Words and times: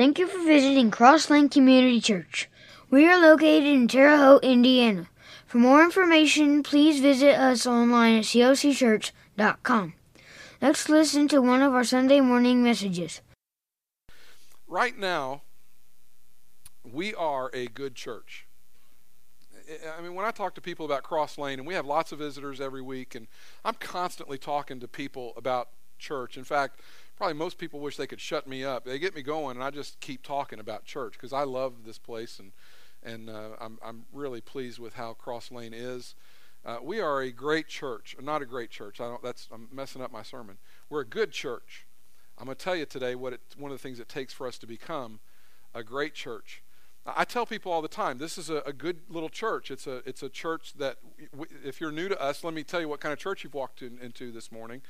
Thank 0.00 0.18
you 0.18 0.28
for 0.28 0.38
visiting 0.38 0.90
Crosslane 0.90 1.50
Community 1.50 2.00
Church. 2.00 2.48
We 2.88 3.06
are 3.06 3.20
located 3.20 3.66
in 3.66 3.86
Terre 3.86 4.16
Haute, 4.16 4.42
Indiana. 4.42 5.10
For 5.44 5.58
more 5.58 5.84
information, 5.84 6.62
please 6.62 7.00
visit 7.00 7.38
us 7.38 7.66
online 7.66 8.16
at 8.16 8.24
cocchurch.com. 8.24 9.92
Let's 10.62 10.88
listen 10.88 11.28
to 11.28 11.42
one 11.42 11.60
of 11.60 11.74
our 11.74 11.84
Sunday 11.84 12.22
morning 12.22 12.62
messages. 12.62 13.20
Right 14.66 14.96
now, 14.96 15.42
we 16.82 17.12
are 17.14 17.50
a 17.52 17.66
good 17.66 17.94
church. 17.94 18.46
I 19.98 20.00
mean, 20.00 20.14
when 20.14 20.24
I 20.24 20.30
talk 20.30 20.54
to 20.54 20.62
people 20.62 20.86
about 20.86 21.02
Cross 21.02 21.36
Lane, 21.36 21.58
and 21.58 21.68
we 21.68 21.74
have 21.74 21.84
lots 21.84 22.10
of 22.10 22.20
visitors 22.20 22.58
every 22.58 22.80
week, 22.80 23.14
and 23.14 23.26
I'm 23.66 23.74
constantly 23.74 24.38
talking 24.38 24.80
to 24.80 24.88
people 24.88 25.34
about 25.36 25.68
church. 25.98 26.38
In 26.38 26.44
fact, 26.44 26.80
probably 27.20 27.34
most 27.34 27.58
people 27.58 27.80
wish 27.80 27.98
they 27.98 28.06
could 28.06 28.18
shut 28.18 28.46
me 28.46 28.64
up. 28.64 28.86
They 28.86 28.98
get 28.98 29.14
me 29.14 29.20
going, 29.20 29.58
and 29.58 29.62
I 29.62 29.68
just 29.68 30.00
keep 30.00 30.22
talking 30.22 30.58
about 30.58 30.86
church 30.86 31.12
because 31.12 31.34
I 31.34 31.42
love 31.42 31.84
this 31.84 31.98
place, 31.98 32.38
and 32.38 32.52
and 33.02 33.28
uh, 33.28 33.50
I'm 33.60 33.78
I'm 33.84 34.06
really 34.10 34.40
pleased 34.40 34.78
with 34.78 34.94
how 34.94 35.12
Cross 35.12 35.52
Lane 35.52 35.74
is. 35.74 36.14
Uh, 36.64 36.78
we 36.82 36.98
are 36.98 37.20
a 37.20 37.30
great 37.30 37.68
church, 37.68 38.16
not 38.22 38.40
a 38.40 38.46
great 38.46 38.70
church. 38.70 39.02
I 39.02 39.08
don't. 39.08 39.22
That's 39.22 39.50
I'm 39.52 39.68
messing 39.70 40.00
up 40.00 40.10
my 40.10 40.22
sermon. 40.22 40.56
We're 40.88 41.02
a 41.02 41.06
good 41.06 41.30
church. 41.30 41.86
I'm 42.38 42.46
going 42.46 42.56
to 42.56 42.64
tell 42.64 42.74
you 42.74 42.86
today 42.86 43.14
what 43.14 43.34
it, 43.34 43.40
one 43.58 43.70
of 43.70 43.76
the 43.76 43.82
things 43.82 44.00
it 44.00 44.08
takes 44.08 44.32
for 44.32 44.46
us 44.46 44.56
to 44.56 44.66
become 44.66 45.20
a 45.74 45.84
great 45.84 46.14
church. 46.14 46.62
I 47.04 47.24
tell 47.24 47.44
people 47.44 47.70
all 47.70 47.82
the 47.82 47.88
time, 47.88 48.16
this 48.16 48.38
is 48.38 48.48
a, 48.48 48.62
a, 48.66 48.72
good 48.72 49.00
little 49.08 49.30
church. 49.30 49.70
It's 49.70 49.86
a, 49.86 50.02
it's 50.06 50.22
a 50.22 50.28
church 50.28 50.74
that, 50.78 50.98
if 51.64 51.80
you're 51.80 51.90
new 51.90 52.08
to 52.08 52.20
us, 52.20 52.44
let 52.44 52.52
me 52.52 52.62
tell 52.62 52.80
you 52.80 52.88
what 52.88 53.00
kind 53.00 53.12
of 53.12 53.18
church 53.18 53.42
you've 53.42 53.54
walked 53.54 53.80
in, 53.80 53.98
into 54.00 54.30
this 54.32 54.52
morning. 54.52 54.82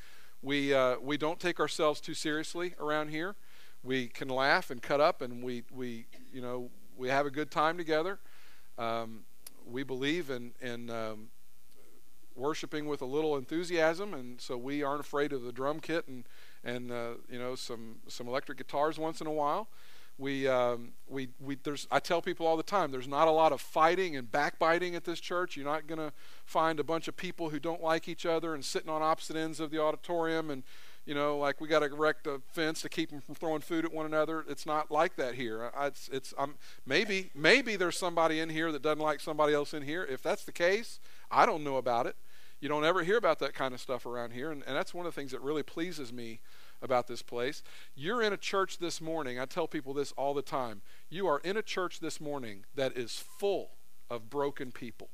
We, 0.42 0.72
uh, 0.72 0.96
we 1.02 1.16
don't 1.16 1.38
take 1.38 1.60
ourselves 1.60 2.00
too 2.00 2.14
seriously 2.14 2.74
around 2.80 3.08
here. 3.08 3.36
We 3.82 4.08
can 4.08 4.28
laugh 4.28 4.70
and 4.70 4.80
cut 4.80 5.00
up, 5.00 5.22
and 5.22 5.42
we, 5.42 5.64
we, 5.70 6.06
you 6.32 6.40
know, 6.40 6.70
we 6.96 7.08
have 7.08 7.26
a 7.26 7.30
good 7.30 7.50
time 7.50 7.76
together. 7.76 8.18
Um, 8.78 9.24
we 9.66 9.82
believe 9.82 10.30
in, 10.30 10.52
in 10.60 10.90
um, 10.90 11.28
worshiping 12.34 12.86
with 12.86 13.02
a 13.02 13.06
little 13.06 13.36
enthusiasm, 13.36 14.14
and 14.14 14.40
so 14.40 14.56
we 14.56 14.82
aren't 14.82 15.00
afraid 15.00 15.32
of 15.32 15.42
the 15.42 15.52
drum 15.52 15.80
kit 15.80 16.08
and, 16.08 16.24
and 16.64 16.90
uh, 16.90 17.12
you 17.30 17.38
know, 17.38 17.54
some, 17.54 17.96
some 18.08 18.26
electric 18.26 18.58
guitars 18.58 18.98
once 18.98 19.20
in 19.20 19.26
a 19.26 19.32
while 19.32 19.68
we, 20.20 20.46
um, 20.46 20.92
we, 21.08 21.28
we, 21.40 21.56
there's, 21.64 21.88
I 21.90 21.98
tell 21.98 22.20
people 22.20 22.46
all 22.46 22.58
the 22.58 22.62
time, 22.62 22.92
there's 22.92 23.08
not 23.08 23.26
a 23.26 23.30
lot 23.30 23.52
of 23.52 23.60
fighting 23.60 24.16
and 24.16 24.30
backbiting 24.30 24.94
at 24.94 25.04
this 25.04 25.18
church. 25.18 25.56
You're 25.56 25.64
not 25.64 25.86
going 25.86 25.98
to 25.98 26.12
find 26.44 26.78
a 26.78 26.84
bunch 26.84 27.08
of 27.08 27.16
people 27.16 27.48
who 27.48 27.58
don't 27.58 27.82
like 27.82 28.06
each 28.06 28.26
other 28.26 28.54
and 28.54 28.62
sitting 28.62 28.90
on 28.90 29.02
opposite 29.02 29.34
ends 29.34 29.60
of 29.60 29.70
the 29.70 29.80
auditorium 29.80 30.50
and, 30.50 30.62
you 31.06 31.14
know, 31.14 31.38
like 31.38 31.58
we 31.58 31.68
got 31.68 31.78
to 31.78 31.86
erect 31.86 32.26
a 32.26 32.42
fence 32.52 32.82
to 32.82 32.90
keep 32.90 33.08
them 33.08 33.22
from 33.22 33.34
throwing 33.34 33.62
food 33.62 33.86
at 33.86 33.94
one 33.94 34.04
another. 34.04 34.44
It's 34.46 34.66
not 34.66 34.90
like 34.90 35.16
that 35.16 35.36
here. 35.36 35.70
I, 35.74 35.86
it's, 35.86 36.10
it's, 36.12 36.34
I'm, 36.38 36.56
maybe, 36.84 37.30
maybe 37.34 37.76
there's 37.76 37.96
somebody 37.96 38.40
in 38.40 38.50
here 38.50 38.70
that 38.72 38.82
doesn't 38.82 39.02
like 39.02 39.20
somebody 39.20 39.54
else 39.54 39.72
in 39.72 39.82
here. 39.84 40.04
If 40.04 40.22
that's 40.22 40.44
the 40.44 40.52
case, 40.52 41.00
I 41.30 41.46
don't 41.46 41.64
know 41.64 41.78
about 41.78 42.06
it. 42.06 42.16
You 42.60 42.68
don't 42.68 42.84
ever 42.84 43.02
hear 43.04 43.16
about 43.16 43.38
that 43.38 43.54
kind 43.54 43.72
of 43.72 43.80
stuff 43.80 44.04
around 44.04 44.32
here, 44.32 44.52
and, 44.52 44.62
and 44.66 44.76
that's 44.76 44.92
one 44.92 45.06
of 45.06 45.14
the 45.14 45.18
things 45.18 45.30
that 45.32 45.40
really 45.40 45.62
pleases 45.62 46.12
me 46.12 46.40
about 46.82 47.06
this 47.06 47.22
place. 47.22 47.62
You're 47.94 48.22
in 48.22 48.32
a 48.32 48.36
church 48.36 48.78
this 48.78 49.00
morning. 49.00 49.38
I 49.38 49.44
tell 49.44 49.68
people 49.68 49.94
this 49.94 50.12
all 50.12 50.34
the 50.34 50.42
time. 50.42 50.82
You 51.08 51.26
are 51.26 51.38
in 51.40 51.56
a 51.56 51.62
church 51.62 52.00
this 52.00 52.20
morning 52.20 52.64
that 52.74 52.96
is 52.96 53.22
full 53.38 53.70
of 54.08 54.30
broken 54.30 54.72
people. 54.72 55.08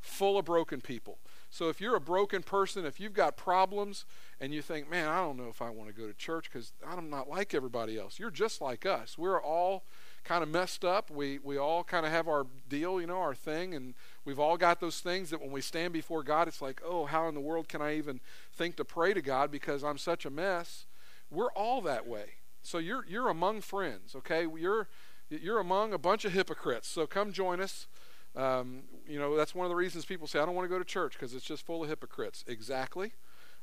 Full 0.00 0.38
of 0.38 0.44
broken 0.44 0.80
people. 0.80 1.18
So 1.50 1.68
if 1.68 1.80
you're 1.80 1.94
a 1.94 2.00
broken 2.00 2.42
person, 2.42 2.84
if 2.84 2.98
you've 2.98 3.14
got 3.14 3.36
problems 3.36 4.04
and 4.40 4.52
you 4.52 4.60
think, 4.60 4.90
man, 4.90 5.08
I 5.08 5.18
don't 5.18 5.36
know 5.36 5.48
if 5.48 5.62
I 5.62 5.70
want 5.70 5.88
to 5.88 5.94
go 5.94 6.06
to 6.06 6.12
church 6.12 6.50
because 6.52 6.72
I'm 6.86 7.08
not 7.08 7.28
like 7.28 7.54
everybody 7.54 7.98
else, 7.98 8.18
you're 8.18 8.30
just 8.30 8.60
like 8.60 8.84
us. 8.84 9.16
We're 9.16 9.40
all 9.40 9.84
kind 10.24 10.42
of 10.42 10.48
messed 10.48 10.84
up. 10.84 11.10
We, 11.10 11.38
we 11.42 11.58
all 11.58 11.84
kind 11.84 12.06
of 12.06 12.12
have 12.12 12.26
our 12.28 12.46
deal, 12.68 13.00
you 13.00 13.06
know, 13.06 13.20
our 13.20 13.34
thing, 13.34 13.74
and 13.74 13.94
we've 14.24 14.40
all 14.40 14.56
got 14.56 14.80
those 14.80 15.00
things 15.00 15.30
that 15.30 15.40
when 15.40 15.52
we 15.52 15.60
stand 15.60 15.92
before 15.92 16.22
God, 16.22 16.48
it's 16.48 16.62
like, 16.62 16.80
oh, 16.84 17.04
how 17.04 17.28
in 17.28 17.34
the 17.34 17.40
world 17.40 17.68
can 17.68 17.82
I 17.82 17.96
even 17.96 18.20
think 18.52 18.76
to 18.76 18.84
pray 18.84 19.14
to 19.14 19.22
God 19.22 19.50
because 19.50 19.84
I'm 19.84 19.98
such 19.98 20.24
a 20.24 20.30
mess? 20.30 20.86
We're 21.30 21.52
all 21.52 21.80
that 21.82 22.06
way. 22.06 22.36
So 22.62 22.78
you're, 22.78 23.04
you're 23.06 23.28
among 23.28 23.60
friends, 23.60 24.14
okay? 24.16 24.46
You're, 24.58 24.88
you're 25.28 25.60
among 25.60 25.92
a 25.92 25.98
bunch 25.98 26.24
of 26.24 26.32
hypocrites. 26.32 26.88
So 26.88 27.06
come 27.06 27.32
join 27.32 27.60
us. 27.60 27.86
Um, 28.34 28.84
you 29.06 29.18
know, 29.18 29.36
that's 29.36 29.54
one 29.54 29.64
of 29.64 29.70
the 29.70 29.76
reasons 29.76 30.04
people 30.04 30.26
say, 30.26 30.38
I 30.40 30.46
don't 30.46 30.54
want 30.54 30.64
to 30.64 30.74
go 30.74 30.78
to 30.78 30.84
church 30.84 31.12
because 31.12 31.34
it's 31.34 31.44
just 31.44 31.64
full 31.64 31.82
of 31.82 31.88
hypocrites. 31.88 32.44
Exactly. 32.48 33.12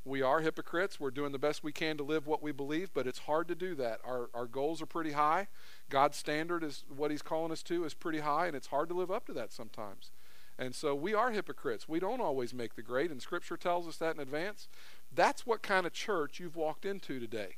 We 0.04 0.22
are 0.22 0.40
hypocrites. 0.40 1.00
We're 1.00 1.12
doing 1.12 1.32
the 1.32 1.40
best 1.40 1.64
we 1.64 1.72
can 1.72 1.98
to 1.98 2.04
live 2.04 2.26
what 2.26 2.42
we 2.42 2.52
believe, 2.52 2.92
but 2.94 3.06
it's 3.06 3.20
hard 3.20 3.48
to 3.50 3.56
do 3.56 3.76
that. 3.76 4.00
Our, 4.04 4.30
our 4.34 4.48
goals 4.48 4.82
are 4.82 4.88
pretty 4.88 5.12
high. 5.12 5.48
God's 5.92 6.18
standard 6.18 6.64
is 6.64 6.84
what 6.90 7.12
He's 7.12 7.22
calling 7.22 7.52
us 7.52 7.62
to 7.64 7.84
is 7.84 7.94
pretty 7.94 8.20
high, 8.20 8.48
and 8.48 8.56
it's 8.56 8.68
hard 8.68 8.90
to 8.90 8.96
live 8.96 9.12
up 9.12 9.28
to 9.28 9.34
that 9.34 9.54
sometimes. 9.54 10.10
And 10.58 10.74
so 10.74 10.96
we 10.96 11.14
are 11.14 11.32
hypocrites. 11.32 11.88
We 11.88 12.00
don't 12.00 12.22
always 12.22 12.54
make 12.54 12.76
the 12.76 12.82
grade, 12.82 13.12
and 13.12 13.22
Scripture 13.22 13.58
tells 13.58 13.88
us 13.88 13.98
that 13.98 14.16
in 14.16 14.22
advance. 14.22 14.68
That's 15.14 15.46
what 15.46 15.62
kind 15.62 15.86
of 15.86 15.94
church 15.94 16.40
you've 16.40 16.56
walked 16.56 16.86
into 16.86 17.20
today. 17.20 17.58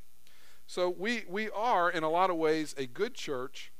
So 0.66 0.88
we, 0.90 1.24
we 1.28 1.50
are, 1.50 1.90
in 1.90 2.02
a 2.02 2.10
lot 2.10 2.30
of 2.30 2.36
ways, 2.36 2.74
a 2.76 2.86
good 2.86 3.14
church, 3.14 3.72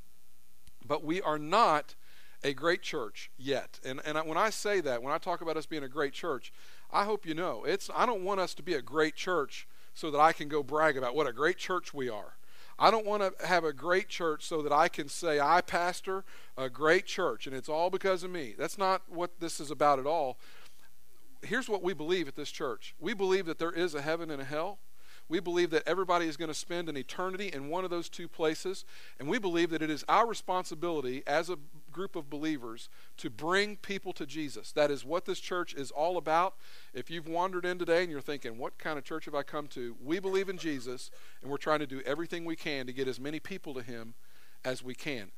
but 0.86 1.04
we 1.04 1.20
are 1.20 1.38
not 1.38 1.94
a 2.42 2.52
great 2.52 2.82
church 2.82 3.30
yet. 3.38 3.80
And, 3.84 4.00
and 4.04 4.18
when 4.28 4.36
I 4.36 4.50
say 4.50 4.80
that, 4.82 5.02
when 5.02 5.12
I 5.12 5.18
talk 5.18 5.40
about 5.40 5.56
us 5.56 5.66
being 5.66 5.82
a 5.82 5.88
great 5.88 6.12
church, 6.12 6.52
I 6.92 7.04
hope 7.04 7.26
you 7.26 7.34
know 7.34 7.64
it's. 7.64 7.90
I 7.96 8.06
don't 8.06 8.22
want 8.22 8.40
us 8.40 8.54
to 8.54 8.62
be 8.62 8.74
a 8.74 8.82
great 8.82 9.16
church 9.16 9.66
so 9.94 10.10
that 10.10 10.20
I 10.20 10.32
can 10.32 10.48
go 10.48 10.62
brag 10.62 10.96
about 10.96 11.14
what 11.14 11.26
a 11.26 11.32
great 11.32 11.56
church 11.56 11.94
we 11.94 12.08
are. 12.08 12.36
I 12.78 12.90
don't 12.90 13.06
want 13.06 13.22
to 13.22 13.46
have 13.46 13.64
a 13.64 13.72
great 13.72 14.08
church 14.08 14.44
so 14.44 14.62
that 14.62 14.72
I 14.72 14.88
can 14.88 15.08
say 15.08 15.40
I 15.40 15.60
pastor 15.60 16.24
a 16.56 16.68
great 16.68 17.06
church 17.06 17.46
and 17.46 17.54
it's 17.54 17.68
all 17.68 17.90
because 17.90 18.22
of 18.22 18.30
me. 18.30 18.54
That's 18.58 18.78
not 18.78 19.02
what 19.08 19.40
this 19.40 19.60
is 19.60 19.70
about 19.70 19.98
at 19.98 20.06
all. 20.06 20.38
Here's 21.42 21.68
what 21.68 21.82
we 21.82 21.94
believe 21.94 22.26
at 22.26 22.36
this 22.36 22.50
church. 22.50 22.94
We 22.98 23.14
believe 23.14 23.46
that 23.46 23.58
there 23.58 23.70
is 23.70 23.94
a 23.94 24.02
heaven 24.02 24.30
and 24.30 24.40
a 24.40 24.44
hell. 24.44 24.78
We 25.28 25.40
believe 25.40 25.70
that 25.70 25.84
everybody 25.86 26.26
is 26.26 26.36
going 26.36 26.48
to 26.48 26.54
spend 26.54 26.88
an 26.88 26.96
eternity 26.96 27.50
in 27.52 27.68
one 27.68 27.84
of 27.84 27.90
those 27.90 28.10
two 28.10 28.28
places, 28.28 28.84
and 29.18 29.26
we 29.26 29.38
believe 29.38 29.70
that 29.70 29.80
it 29.80 29.88
is 29.88 30.04
our 30.06 30.26
responsibility 30.26 31.22
as 31.26 31.48
a 31.48 31.56
group 31.94 32.16
of 32.16 32.28
believers 32.28 32.90
to 33.16 33.30
bring 33.30 33.76
people 33.76 34.12
to 34.12 34.26
Jesus. 34.26 34.72
That 34.72 34.90
is 34.90 35.04
what 35.04 35.24
this 35.24 35.40
church 35.40 35.72
is 35.72 35.90
all 35.90 36.18
about. 36.18 36.56
If 36.92 37.10
you've 37.10 37.28
wandered 37.28 37.64
in 37.64 37.78
today 37.78 38.02
and 38.02 38.10
you're 38.10 38.20
thinking, 38.20 38.58
what 38.58 38.76
kind 38.76 38.98
of 38.98 39.04
church 39.04 39.24
have 39.24 39.34
I 39.34 39.42
come 39.42 39.66
to? 39.68 39.96
We 40.04 40.18
believe 40.18 40.50
in 40.50 40.58
Jesus, 40.58 41.10
and 41.40 41.50
we're 41.50 41.56
trying 41.56 41.78
to 41.78 41.86
do 41.86 42.02
everything 42.04 42.44
we 42.44 42.56
can 42.56 42.84
to 42.86 42.92
get 42.92 43.08
as 43.08 43.18
many 43.18 43.40
people 43.40 43.72
to 43.74 43.82
Him 43.82 44.12
as 44.62 44.82
we 44.82 44.94
can. 44.94 45.30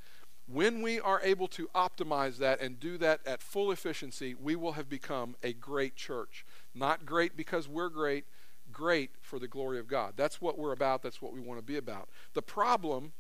When 0.48 0.80
we 0.80 0.98
are 1.00 1.20
able 1.22 1.48
to 1.48 1.68
optimize 1.74 2.38
that 2.38 2.60
and 2.60 2.80
do 2.80 2.98
that 2.98 3.20
at 3.26 3.42
full 3.42 3.70
efficiency, 3.70 4.34
we 4.34 4.56
will 4.56 4.72
have 4.72 4.88
become 4.88 5.36
a 5.42 5.52
great 5.52 5.96
church. 5.96 6.44
Not 6.74 7.04
great 7.04 7.36
because 7.36 7.68
we're 7.68 7.88
great, 7.88 8.24
great 8.72 9.10
for 9.20 9.38
the 9.38 9.48
glory 9.48 9.78
of 9.78 9.88
God. 9.88 10.14
That's 10.16 10.40
what 10.40 10.56
we're 10.56 10.72
about. 10.72 11.02
That's 11.02 11.20
what 11.20 11.32
we 11.32 11.40
want 11.40 11.58
to 11.58 11.66
be 11.66 11.76
about. 11.76 12.08
The 12.34 12.42
problem 12.42 13.12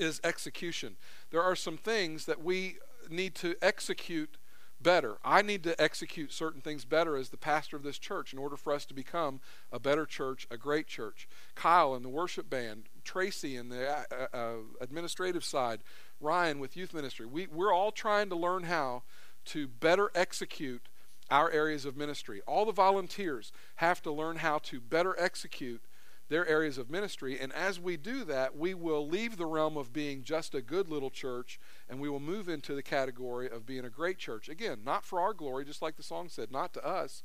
is 0.00 0.20
execution. 0.24 0.96
There 1.30 1.42
are 1.42 1.56
some 1.56 1.76
things 1.76 2.26
that 2.26 2.42
we 2.42 2.76
need 3.08 3.34
to 3.36 3.56
execute 3.62 4.36
better. 4.82 5.18
I 5.24 5.42
need 5.42 5.62
to 5.64 5.80
execute 5.80 6.32
certain 6.32 6.60
things 6.60 6.84
better 6.84 7.16
as 7.16 7.28
the 7.28 7.36
pastor 7.36 7.76
of 7.76 7.82
this 7.82 7.98
church 7.98 8.32
in 8.32 8.38
order 8.38 8.56
for 8.56 8.72
us 8.72 8.86
to 8.86 8.94
become 8.94 9.40
a 9.70 9.78
better 9.78 10.06
church, 10.06 10.46
a 10.50 10.56
great 10.56 10.86
church. 10.86 11.28
Kyle 11.54 11.94
and 11.94 12.04
the 12.04 12.08
worship 12.08 12.48
band, 12.48 12.84
Tracy 13.04 13.56
and 13.56 13.70
the 13.70 13.90
uh, 13.90 14.26
uh, 14.32 14.54
administrative 14.80 15.44
side, 15.44 15.80
Ryan 16.20 16.58
with 16.58 16.76
youth 16.76 16.94
ministry. 16.94 17.26
We, 17.26 17.46
we're 17.46 17.72
all 17.72 17.92
trying 17.92 18.30
to 18.30 18.36
learn 18.36 18.64
how 18.64 19.02
to 19.46 19.68
better 19.68 20.10
execute 20.14 20.88
our 21.30 21.50
areas 21.50 21.84
of 21.84 21.96
ministry. 21.96 22.40
All 22.46 22.64
the 22.64 22.72
volunteers 22.72 23.52
have 23.76 24.02
to 24.02 24.12
learn 24.12 24.36
how 24.36 24.58
to 24.58 24.80
better 24.80 25.14
execute 25.18 25.82
their 26.30 26.46
areas 26.46 26.78
of 26.78 26.88
ministry. 26.88 27.38
And 27.38 27.52
as 27.52 27.80
we 27.80 27.96
do 27.96 28.24
that, 28.24 28.56
we 28.56 28.72
will 28.72 29.06
leave 29.06 29.36
the 29.36 29.46
realm 29.46 29.76
of 29.76 29.92
being 29.92 30.22
just 30.22 30.54
a 30.54 30.62
good 30.62 30.88
little 30.88 31.10
church 31.10 31.58
and 31.88 32.00
we 32.00 32.08
will 32.08 32.20
move 32.20 32.48
into 32.48 32.74
the 32.74 32.84
category 32.84 33.50
of 33.50 33.66
being 33.66 33.84
a 33.84 33.90
great 33.90 34.16
church. 34.16 34.48
Again, 34.48 34.78
not 34.84 35.04
for 35.04 35.20
our 35.20 35.34
glory, 35.34 35.64
just 35.64 35.82
like 35.82 35.96
the 35.96 36.04
song 36.04 36.28
said, 36.28 36.52
not 36.52 36.72
to 36.74 36.86
us, 36.86 37.24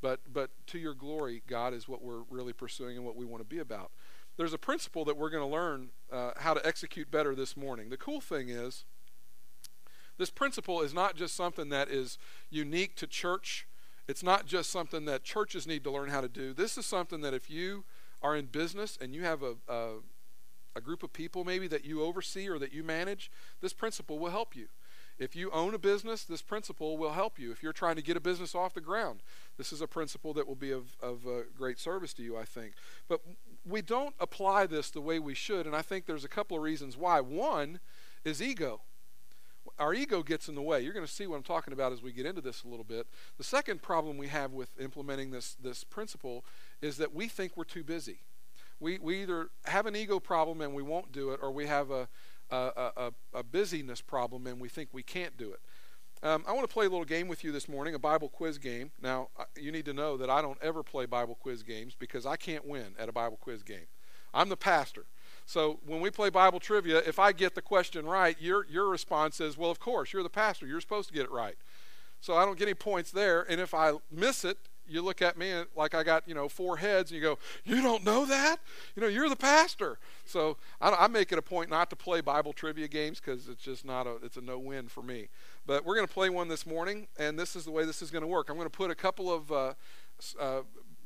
but, 0.00 0.20
but 0.32 0.50
to 0.68 0.78
your 0.78 0.94
glory, 0.94 1.42
God, 1.48 1.74
is 1.74 1.88
what 1.88 2.00
we're 2.00 2.22
really 2.30 2.52
pursuing 2.52 2.96
and 2.96 3.04
what 3.04 3.16
we 3.16 3.24
want 3.24 3.42
to 3.42 3.48
be 3.48 3.58
about. 3.58 3.90
There's 4.36 4.52
a 4.52 4.58
principle 4.58 5.04
that 5.04 5.16
we're 5.16 5.30
going 5.30 5.42
to 5.42 5.52
learn 5.52 5.88
uh, 6.12 6.30
how 6.36 6.54
to 6.54 6.64
execute 6.64 7.10
better 7.10 7.34
this 7.34 7.56
morning. 7.56 7.88
The 7.88 7.96
cool 7.96 8.20
thing 8.20 8.50
is, 8.50 8.84
this 10.16 10.30
principle 10.30 10.80
is 10.80 10.94
not 10.94 11.16
just 11.16 11.34
something 11.34 11.70
that 11.70 11.88
is 11.88 12.18
unique 12.50 12.94
to 12.96 13.08
church. 13.08 13.66
It's 14.06 14.22
not 14.22 14.46
just 14.46 14.70
something 14.70 15.06
that 15.06 15.24
churches 15.24 15.66
need 15.66 15.82
to 15.84 15.90
learn 15.90 16.10
how 16.10 16.20
to 16.20 16.28
do. 16.28 16.52
This 16.52 16.78
is 16.78 16.86
something 16.86 17.20
that 17.22 17.34
if 17.34 17.50
you 17.50 17.84
are 18.24 18.34
in 18.34 18.46
business 18.46 18.98
and 19.00 19.14
you 19.14 19.22
have 19.22 19.42
a, 19.42 19.54
a, 19.68 19.90
a 20.74 20.80
group 20.80 21.02
of 21.02 21.12
people 21.12 21.44
maybe 21.44 21.68
that 21.68 21.84
you 21.84 22.02
oversee 22.02 22.48
or 22.48 22.58
that 22.58 22.72
you 22.72 22.82
manage, 22.82 23.30
this 23.60 23.74
principle 23.74 24.18
will 24.18 24.30
help 24.30 24.56
you. 24.56 24.66
If 25.16 25.36
you 25.36 25.50
own 25.52 25.74
a 25.74 25.78
business, 25.78 26.24
this 26.24 26.42
principle 26.42 26.98
will 26.98 27.12
help 27.12 27.38
you. 27.38 27.52
If 27.52 27.62
you're 27.62 27.72
trying 27.72 27.94
to 27.96 28.02
get 28.02 28.16
a 28.16 28.20
business 28.20 28.54
off 28.54 28.74
the 28.74 28.80
ground, 28.80 29.20
this 29.56 29.72
is 29.72 29.80
a 29.80 29.86
principle 29.86 30.32
that 30.34 30.48
will 30.48 30.56
be 30.56 30.72
of, 30.72 30.96
of 31.00 31.24
uh, 31.26 31.42
great 31.56 31.78
service 31.78 32.12
to 32.14 32.22
you, 32.22 32.36
I 32.36 32.44
think. 32.44 32.72
But 33.08 33.20
we 33.64 33.80
don't 33.80 34.14
apply 34.18 34.66
this 34.66 34.90
the 34.90 35.00
way 35.00 35.20
we 35.20 35.34
should, 35.34 35.66
and 35.66 35.76
I 35.76 35.82
think 35.82 36.06
there's 36.06 36.24
a 36.24 36.28
couple 36.28 36.56
of 36.56 36.64
reasons 36.64 36.96
why. 36.96 37.20
One 37.20 37.78
is 38.24 38.42
ego. 38.42 38.80
Our 39.78 39.94
ego 39.94 40.22
gets 40.22 40.48
in 40.48 40.54
the 40.54 40.62
way. 40.62 40.80
You're 40.80 40.92
going 40.92 41.06
to 41.06 41.12
see 41.12 41.26
what 41.26 41.36
I'm 41.36 41.42
talking 41.42 41.72
about 41.72 41.92
as 41.92 42.02
we 42.02 42.12
get 42.12 42.26
into 42.26 42.40
this 42.40 42.62
a 42.62 42.68
little 42.68 42.84
bit. 42.84 43.06
The 43.38 43.44
second 43.44 43.82
problem 43.82 44.16
we 44.16 44.28
have 44.28 44.52
with 44.52 44.70
implementing 44.80 45.30
this, 45.30 45.54
this 45.54 45.84
principle 45.84 46.44
is 46.80 46.96
that 46.98 47.14
we 47.14 47.28
think 47.28 47.56
we're 47.56 47.64
too 47.64 47.84
busy. 47.84 48.20
We, 48.80 48.98
we 48.98 49.22
either 49.22 49.48
have 49.66 49.86
an 49.86 49.96
ego 49.96 50.20
problem 50.20 50.60
and 50.60 50.74
we 50.74 50.82
won't 50.82 51.12
do 51.12 51.30
it, 51.30 51.40
or 51.42 51.50
we 51.50 51.66
have 51.66 51.90
a, 51.90 52.08
a, 52.50 52.90
a, 52.96 53.12
a 53.32 53.42
busyness 53.42 54.00
problem 54.00 54.46
and 54.46 54.60
we 54.60 54.68
think 54.68 54.90
we 54.92 55.02
can't 55.02 55.36
do 55.36 55.52
it. 55.52 55.60
Um, 56.22 56.42
I 56.48 56.52
want 56.52 56.66
to 56.66 56.72
play 56.72 56.86
a 56.86 56.88
little 56.88 57.04
game 57.04 57.28
with 57.28 57.44
you 57.44 57.52
this 57.52 57.68
morning, 57.68 57.94
a 57.94 57.98
Bible 57.98 58.30
quiz 58.30 58.56
game. 58.56 58.92
Now, 59.02 59.28
you 59.60 59.70
need 59.70 59.84
to 59.84 59.92
know 59.92 60.16
that 60.16 60.30
I 60.30 60.40
don't 60.40 60.58
ever 60.62 60.82
play 60.82 61.04
Bible 61.04 61.34
quiz 61.34 61.62
games 61.62 61.94
because 61.98 62.24
I 62.24 62.36
can't 62.36 62.66
win 62.66 62.94
at 62.98 63.10
a 63.10 63.12
Bible 63.12 63.38
quiz 63.38 63.62
game. 63.62 63.86
I'm 64.32 64.48
the 64.48 64.56
pastor. 64.56 65.04
So 65.46 65.78
when 65.86 66.00
we 66.00 66.10
play 66.10 66.30
Bible 66.30 66.60
trivia, 66.60 66.98
if 66.98 67.18
I 67.18 67.32
get 67.32 67.54
the 67.54 67.62
question 67.62 68.06
right, 68.06 68.36
your, 68.40 68.66
your 68.66 68.88
response 68.88 69.40
is, 69.40 69.58
well, 69.58 69.70
of 69.70 69.78
course, 69.78 70.12
you're 70.12 70.22
the 70.22 70.30
pastor. 70.30 70.66
You're 70.66 70.80
supposed 70.80 71.08
to 71.08 71.14
get 71.14 71.24
it 71.24 71.30
right. 71.30 71.56
So 72.20 72.36
I 72.36 72.44
don't 72.44 72.58
get 72.58 72.64
any 72.64 72.74
points 72.74 73.10
there. 73.10 73.42
And 73.42 73.60
if 73.60 73.74
I 73.74 73.92
miss 74.10 74.44
it, 74.44 74.56
you 74.86 75.02
look 75.02 75.22
at 75.22 75.38
me 75.38 75.52
like 75.74 75.94
I 75.94 76.02
got, 76.02 76.28
you 76.28 76.34
know, 76.34 76.48
four 76.48 76.76
heads, 76.76 77.10
and 77.10 77.16
you 77.16 77.22
go, 77.22 77.38
You 77.64 77.82
don't 77.82 78.04
know 78.04 78.26
that? 78.26 78.60
You 78.94 79.02
know, 79.02 79.08
you're 79.08 79.28
the 79.28 79.36
pastor. 79.36 79.98
So 80.26 80.56
I, 80.80 80.90
I 80.90 81.06
make 81.08 81.32
it 81.32 81.38
a 81.38 81.42
point 81.42 81.70
not 81.70 81.90
to 81.90 81.96
play 81.96 82.20
Bible 82.20 82.52
trivia 82.52 82.88
games 82.88 83.20
because 83.20 83.48
it's 83.48 83.62
just 83.62 83.84
not 83.84 84.06
a, 84.06 84.16
it's 84.22 84.36
a 84.36 84.40
no 84.40 84.58
win 84.58 84.88
for 84.88 85.02
me. 85.02 85.28
But 85.66 85.84
we're 85.84 85.94
going 85.94 86.06
to 86.06 86.12
play 86.12 86.28
one 86.28 86.48
this 86.48 86.66
morning, 86.66 87.08
and 87.18 87.38
this 87.38 87.56
is 87.56 87.64
the 87.64 87.70
way 87.70 87.84
this 87.84 88.02
is 88.02 88.10
going 88.10 88.22
to 88.22 88.28
work. 88.28 88.50
I'm 88.50 88.56
going 88.56 88.68
to 88.68 88.76
put 88.76 88.90
a 88.90 88.94
couple 88.94 89.32
of 89.32 89.50
uh, 89.50 89.74
uh, 90.38 90.60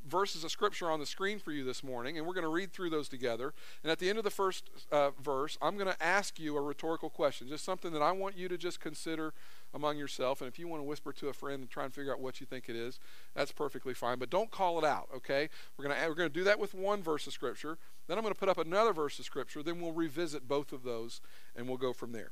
verses 0.09 0.45
of 0.45 0.51
scripture 0.51 0.91
on 0.91 1.01
the 1.01 1.07
screen 1.07 1.39
for 1.39 1.53
you 1.53 1.65
this 1.65 1.85
morning, 1.85 2.19
and 2.19 2.27
we're 2.27 2.35
going 2.35 2.45
to 2.45 2.51
read 2.51 2.73
through 2.73 2.91
those 2.91 3.09
together. 3.09 3.53
And 3.83 3.93
at 3.93 3.99
the 3.99 4.09
end 4.09 4.19
of 4.19 4.25
the 4.25 4.31
first 4.31 4.71
uh, 4.91 5.11
verse, 5.23 5.59
I'm 5.63 5.77
going 5.77 5.89
to 5.89 6.03
ask 6.03 6.39
you 6.39 6.57
a 6.57 6.61
rhetorical 6.61 7.11
question, 7.11 7.49
just 7.49 7.65
something 7.65 7.93
that 7.93 8.03
I 8.03 8.13
want 8.13 8.37
you 8.37 8.49
to 8.49 8.59
just 8.59 8.81
consider 8.81 9.33
among 9.75 9.99
yourself. 9.99 10.41
And 10.41 10.49
if 10.49 10.59
you 10.59 10.67
want 10.67 10.81
to 10.81 10.85
whisper 10.85 11.13
to 11.13 11.29
a 11.29 11.33
friend 11.33 11.61
and 11.61 11.71
try 11.71 11.85
and 11.85 11.93
figure 11.93 12.13
out 12.13 12.21
what 12.21 12.41
you 12.41 12.47
think 12.47 12.69
it 12.69 12.77
is, 12.77 12.99
that's 13.35 13.53
perfectly 13.53 13.95
fine. 13.95 14.19
But 14.19 14.31
don't 14.31 14.51
call 14.51 14.79
it 14.79 14.85
out, 14.85 15.09
okay? 15.15 15.49
We're 15.77 15.85
going 15.85 15.97
to 15.97 16.09
we're 16.09 16.15
going 16.15 16.31
to 16.31 16.35
do 16.35 16.45
that 16.45 16.59
with 16.59 16.75
one 16.75 17.03
verse 17.03 17.27
of 17.27 17.33
scripture. 17.33 17.79
Then 18.07 18.17
I'm 18.17 18.25
going 18.25 18.35
to 18.35 18.41
put 18.41 18.49
up 18.49 18.59
another 18.59 18.93
verse 18.93 19.19
of 19.19 19.25
scripture. 19.27 19.63
Then 19.63 19.81
we'll 19.81 19.93
revisit 19.93 20.49
both 20.49 20.73
of 20.73 20.83
those, 20.83 21.21
and 21.55 21.69
we'll 21.69 21.77
go 21.77 21.93
from 21.93 22.13
there. 22.13 22.31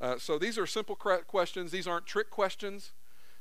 Uh, 0.00 0.16
so 0.18 0.38
these 0.38 0.56
are 0.56 0.66
simple 0.66 0.96
questions. 0.96 1.70
These 1.70 1.86
aren't 1.86 2.06
trick 2.06 2.30
questions. 2.30 2.92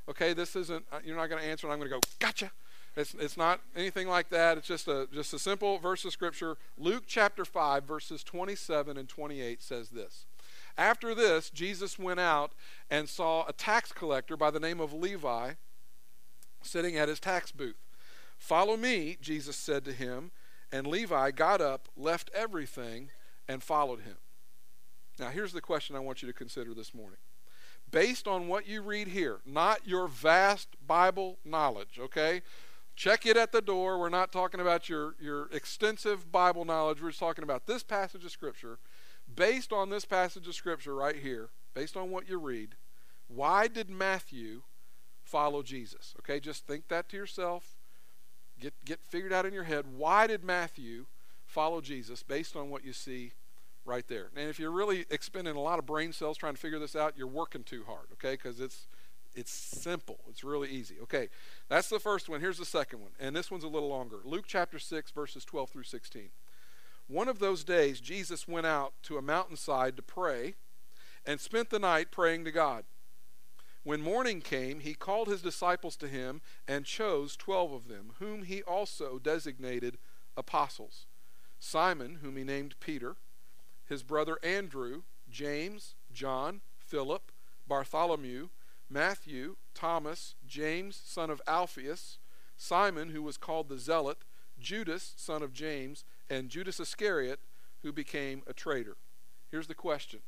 Okay, 0.10 0.34
this 0.34 0.56
isn't. 0.56 0.86
Uh, 0.92 1.00
you're 1.04 1.16
not 1.16 1.30
going 1.30 1.42
to 1.42 1.48
answer, 1.48 1.68
and 1.68 1.74
I'm 1.74 1.80
going 1.80 1.90
to 1.90 1.96
go, 1.96 2.02
gotcha. 2.20 2.52
It's, 2.98 3.14
it's 3.14 3.38
not 3.38 3.62
anything 3.76 4.08
like 4.08 4.30
that. 4.30 4.58
It's 4.58 4.68
just 4.68 4.88
a 4.88 5.08
just 5.14 5.32
a 5.32 5.38
simple 5.38 5.78
verse 5.78 6.04
of 6.04 6.12
scripture. 6.12 6.58
Luke 6.80 7.04
chapter 7.06 7.46
five, 7.46 7.84
verses 7.84 8.24
27 8.24 8.98
and 8.98 9.08
28 9.08 9.62
says 9.62 9.90
this. 9.90 10.26
After 10.78 11.14
this, 11.14 11.52
Jesus 11.52 12.00
went 12.00 12.20
out 12.20 12.54
and 12.90 13.08
saw 13.08 13.46
a 13.48 13.54
tax 13.54 13.92
collector 13.92 14.36
by 14.36 14.50
the 14.50 14.60
name 14.60 14.80
of 14.80 14.94
Levi 14.94 15.54
sitting 16.64 16.98
at 16.98 17.08
his 17.08 17.20
tax 17.20 17.52
booth. 17.52 17.78
Follow 18.40 18.76
me, 18.76 19.18
Jesus 19.22 19.56
said 19.56 19.86
to 19.86 19.94
him, 19.94 20.32
and 20.72 20.88
Levi 20.88 21.32
got 21.32 21.62
up, 21.62 21.90
left 21.96 22.32
everything, 22.34 23.10
and 23.48 23.64
followed 23.64 24.02
him. 24.02 24.18
Now, 25.20 25.30
here's 25.30 25.54
the 25.54 25.62
question 25.62 25.96
I 25.96 26.00
want 26.00 26.22
you 26.22 26.28
to 26.28 26.34
consider 26.34 26.74
this 26.74 26.94
morning. 26.94 27.18
Based 27.90 28.28
on 28.28 28.48
what 28.48 28.68
you 28.68 28.82
read 28.82 29.08
here, 29.08 29.40
not 29.46 29.88
your 29.88 30.08
vast 30.08 30.68
Bible 30.86 31.38
knowledge, 31.46 31.98
okay? 32.00 32.42
Check 32.98 33.28
it 33.28 33.38
at 33.38 33.52
the 33.52 33.62
door. 33.62 34.00
We're 34.00 34.10
not 34.10 34.32
talking 34.32 34.60
about 34.60 34.90
your, 34.90 35.14
your 35.22 35.50
extensive 35.54 36.32
Bible 36.32 36.66
knowledge. 36.66 37.00
We're 37.00 37.10
just 37.10 37.20
talking 37.20 37.44
about 37.44 37.68
this 37.68 37.84
passage 37.84 38.26
of 38.26 38.32
Scripture 38.32 38.80
based 39.34 39.72
on 39.72 39.92
this 39.92 40.04
passage 40.04 40.48
of 40.48 40.56
Scripture 40.56 40.96
right 40.96 41.16
here, 41.16 41.50
based 41.76 41.96
on 41.96 42.10
what 42.10 42.28
you 42.28 42.40
read, 42.40 42.70
why 43.28 43.68
did 43.68 43.88
Matthew 43.88 44.64
follow 45.24 45.62
Jesus? 45.62 46.16
Okay, 46.20 46.40
just 46.40 46.66
think 46.66 46.88
that 46.88 47.08
to 47.10 47.18
yourself. 47.18 47.76
Get, 48.60 48.74
get 48.84 49.00
figured 49.04 49.32
out 49.32 49.46
in 49.46 49.54
your 49.54 49.66
head. 49.66 49.86
Why 49.96 50.26
did 50.26 50.44
Matthew 50.44 51.06
follow 51.46 51.82
Jesus 51.82 52.24
based 52.24 52.56
on 52.56 52.72
what 52.72 52.84
you 52.84 52.94
see 52.94 53.34
right 53.86 54.08
there? 54.08 54.30
And 54.36 54.50
if 54.50 54.58
you're 54.58 54.72
really 54.72 55.06
expending 55.12 55.56
a 55.56 55.62
lot 55.62 55.78
of 55.78 55.86
brain 55.86 56.14
cells 56.14 56.36
trying 56.36 56.56
to 56.56 56.60
figure 56.60 56.80
this 56.80 56.96
out, 56.96 57.14
you're 57.16 57.28
working 57.28 57.64
too 57.64 57.84
hard, 57.86 58.08
okay? 58.14 58.34
Because 58.34 58.60
it's 58.60 58.88
it's 59.38 59.52
simple. 59.52 60.18
It's 60.30 60.44
really 60.44 60.70
easy. 60.70 60.96
Okay, 61.04 61.30
that's 61.70 61.90
the 61.90 62.00
first 62.00 62.28
one. 62.28 62.42
Here's 62.42 62.58
the 62.58 62.66
second 62.66 63.02
one. 63.02 63.12
And 63.20 63.36
this 63.36 63.52
one's 63.52 63.64
a 63.64 63.70
little 63.70 63.88
longer. 63.88 64.18
Luke 64.26 64.46
chapter 64.48 64.80
6, 64.80 65.12
verses 65.12 65.46
12 65.46 65.70
through 65.70 65.84
16. 65.84 66.30
One 67.08 67.30
of 67.30 67.40
those 67.40 67.64
days, 67.64 68.02
Jesus 68.02 68.48
went 68.48 68.66
out 68.66 68.94
to 69.04 69.18
a 69.18 69.22
mountainside 69.22 69.96
to 69.96 70.02
pray 70.02 70.56
and 71.26 71.40
spent 71.40 71.70
the 71.70 71.80
night 71.80 72.12
praying 72.12 72.46
to 72.46 72.52
God. 72.52 72.84
When 73.84 74.02
morning 74.02 74.42
came, 74.42 74.82
he 74.82 74.94
called 74.94 75.28
his 75.28 75.42
disciples 75.42 75.96
to 75.98 76.08
him 76.08 76.42
and 76.68 76.84
chose 76.84 77.38
twelve 77.38 77.72
of 77.72 77.88
them, 77.88 78.14
whom 78.20 78.44
he 78.44 78.62
also 78.64 79.20
designated 79.20 79.98
apostles 80.36 81.06
Simon, 81.60 82.20
whom 82.22 82.38
he 82.38 82.44
named 82.44 82.76
Peter, 82.80 83.16
his 83.86 84.04
brother 84.04 84.38
Andrew, 84.44 85.04
James, 85.30 85.96
John, 86.12 86.62
Philip, 86.78 87.32
Bartholomew, 87.68 88.50
Matthew, 88.90 89.58
Thomas, 89.74 90.36
James, 90.46 91.00
son 91.04 91.30
of 91.30 91.42
Alphaeus, 91.48 92.20
Simon, 92.56 93.10
who 93.10 93.22
was 93.22 93.38
called 93.38 93.70
the 93.70 93.78
Zealot, 93.78 94.20
Judas, 94.60 95.14
son 95.18 95.44
of 95.44 95.54
James, 95.54 96.04
and 96.30 96.50
Judas 96.50 96.80
Iscariot, 96.80 97.40
who 97.84 97.92
became 97.92 98.42
a 98.48 98.54
traitor. 98.54 98.98
Here's 99.52 99.68
the 99.68 99.76
question 99.76 100.22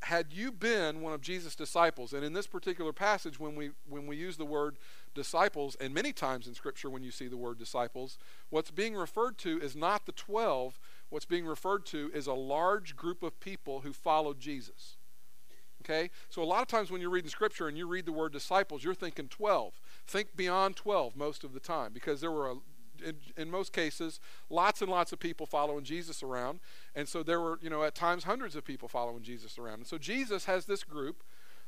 Had 0.00 0.32
you 0.32 0.52
been 0.52 1.00
one 1.00 1.12
of 1.12 1.20
Jesus' 1.20 1.54
disciples, 1.54 2.12
and 2.12 2.24
in 2.24 2.32
this 2.32 2.46
particular 2.46 2.92
passage, 2.92 3.38
when 3.38 3.56
we, 3.56 3.70
when 3.88 4.06
we 4.06 4.16
use 4.16 4.36
the 4.36 4.44
word 4.44 4.78
disciples, 5.14 5.76
and 5.80 5.92
many 5.92 6.12
times 6.12 6.46
in 6.46 6.54
Scripture 6.54 6.88
when 6.88 7.02
you 7.02 7.10
see 7.10 7.28
the 7.28 7.36
word 7.36 7.58
disciples, 7.58 8.16
what's 8.48 8.70
being 8.70 8.94
referred 8.94 9.38
to 9.38 9.60
is 9.60 9.76
not 9.76 10.06
the 10.06 10.12
12. 10.12 10.78
What's 11.08 11.24
being 11.24 11.46
referred 11.46 11.84
to 11.86 12.10
is 12.14 12.26
a 12.26 12.34
large 12.34 12.96
group 12.96 13.22
of 13.22 13.38
people 13.40 13.80
who 13.80 13.92
followed 13.92 14.40
Jesus. 14.40 14.95
Okay? 15.86 16.10
So 16.28 16.42
a 16.42 16.44
lot 16.44 16.62
of 16.62 16.68
times 16.68 16.90
when 16.90 17.00
you're 17.00 17.10
reading 17.10 17.30
Scripture 17.30 17.68
and 17.68 17.78
you 17.78 17.86
read 17.86 18.06
the 18.06 18.12
word 18.12 18.32
disciples, 18.32 18.82
you're 18.82 18.94
thinking 18.94 19.28
12. 19.28 19.80
Think 20.06 20.36
beyond 20.36 20.76
12 20.76 21.16
most 21.16 21.44
of 21.44 21.52
the 21.52 21.60
time 21.60 21.92
because 21.92 22.20
there 22.20 22.32
were 22.32 22.50
a 22.50 22.54
in, 23.04 23.16
in, 23.36 23.50
most 23.50 23.74
cases, 23.74 24.20
lots 24.48 24.80
and 24.80 24.90
lots 24.90 25.12
of 25.12 25.18
people 25.18 25.44
following 25.44 25.84
Jesus 25.84 26.22
around. 26.22 26.60
And 26.94 27.06
so 27.06 27.22
there 27.22 27.42
were, 27.42 27.58
you 27.60 27.68
know, 27.68 27.82
at 27.82 27.94
times 27.94 28.24
hundreds 28.24 28.56
of 28.56 28.64
people 28.64 28.88
following 28.88 29.22
Jesus 29.22 29.58
around. 29.58 29.80
And 29.80 29.86
so 29.86 29.98
Jesus 29.98 30.46
has 30.46 30.64
this 30.64 30.82
group 30.82 31.22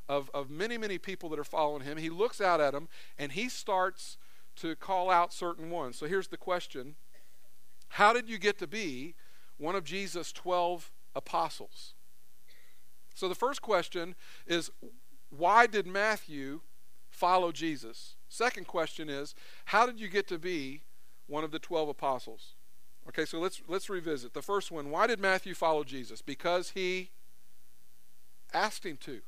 of, 0.08 0.30
of 0.32 0.48
many, 0.48 0.78
many 0.78 0.96
people 0.96 1.28
that 1.28 1.38
are 1.38 1.44
following 1.44 1.82
him. 1.82 1.98
He 1.98 2.08
looks 2.08 2.40
out 2.40 2.62
at 2.62 2.72
them 2.72 2.88
and 3.18 3.32
he 3.32 3.50
starts 3.50 4.16
to 4.56 4.74
call 4.74 5.10
out 5.10 5.34
certain 5.34 5.68
ones. 5.68 5.96
So 5.96 6.06
here's 6.06 6.28
the 6.28 6.36
question 6.36 6.96
How 7.90 8.12
did 8.12 8.28
you 8.28 8.38
get 8.38 8.58
to 8.58 8.66
be 8.66 9.14
one 9.58 9.76
of 9.76 9.84
Jesus' 9.84 10.32
12 10.32 10.90
apostles? 11.14 11.94
So 13.18 13.28
the 13.28 13.34
first 13.34 13.62
question 13.62 14.14
is 14.46 14.70
why 15.30 15.66
did 15.66 15.86
Matthew 15.86 16.60
follow 17.10 17.52
Jesus? 17.52 18.14
Second 18.28 18.66
question 18.66 19.08
is 19.08 19.34
how 19.66 19.86
did 19.86 19.98
you 19.98 20.08
get 20.08 20.28
to 20.28 20.38
be 20.38 20.82
one 21.28 21.44
of 21.44 21.52
the 21.52 21.58
12 21.58 21.90
apostles. 21.90 22.54
Okay, 23.08 23.24
so 23.24 23.38
let's 23.38 23.62
let's 23.68 23.88
revisit. 23.88 24.34
The 24.34 24.42
first 24.42 24.70
one, 24.70 24.90
why 24.90 25.06
did 25.06 25.20
Matthew 25.20 25.54
follow 25.54 25.84
Jesus? 25.84 26.20
Because 26.20 26.70
he 26.70 27.10
asked 28.52 28.84
him 28.84 28.98
to. 29.02 29.20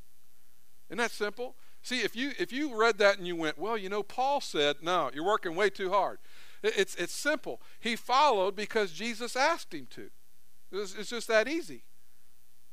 Isn't 0.88 0.98
that 0.98 1.12
simple? 1.12 1.54
See, 1.82 2.00
if 2.00 2.16
you 2.16 2.32
if 2.38 2.52
you 2.52 2.78
read 2.78 2.98
that 2.98 3.16
and 3.18 3.26
you 3.26 3.36
went, 3.36 3.58
well, 3.58 3.78
you 3.78 3.88
know, 3.88 4.02
Paul 4.02 4.40
said, 4.40 4.76
no, 4.82 5.10
you're 5.14 5.24
working 5.24 5.54
way 5.54 5.70
too 5.70 5.90
hard. 5.90 6.18
it's 6.62 6.94
it's 6.96 7.14
simple. 7.14 7.60
He 7.78 7.96
followed 7.96 8.56
because 8.56 8.92
Jesus 8.92 9.36
asked 9.36 9.72
him 9.72 9.86
to. 9.90 10.10
It's, 10.72 10.94
it's 10.94 11.10
just 11.10 11.28
that 11.28 11.48
easy. 11.48 11.84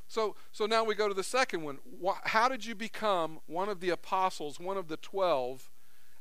So 0.07 0.35
so 0.51 0.65
now 0.65 0.83
we 0.83 0.95
go 0.95 1.07
to 1.07 1.13
the 1.13 1.23
second 1.23 1.63
one. 1.63 1.79
How 2.23 2.47
did 2.47 2.65
you 2.65 2.75
become 2.75 3.39
one 3.45 3.69
of 3.69 3.79
the 3.79 3.89
apostles, 3.89 4.59
one 4.59 4.77
of 4.77 4.87
the 4.87 4.97
twelve, 4.97 5.69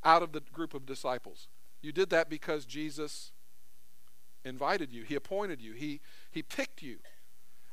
out 0.04 0.22
of 0.22 0.32
the 0.32 0.40
group 0.52 0.74
of 0.74 0.86
disciples? 0.86 1.48
You 1.82 1.92
did 1.92 2.10
that 2.10 2.28
because 2.28 2.64
Jesus 2.64 3.32
invited 4.44 4.92
you, 4.92 5.02
He 5.02 5.14
appointed 5.14 5.60
you, 5.60 5.72
He, 5.72 6.00
he 6.30 6.42
picked 6.42 6.82
you. 6.82 6.98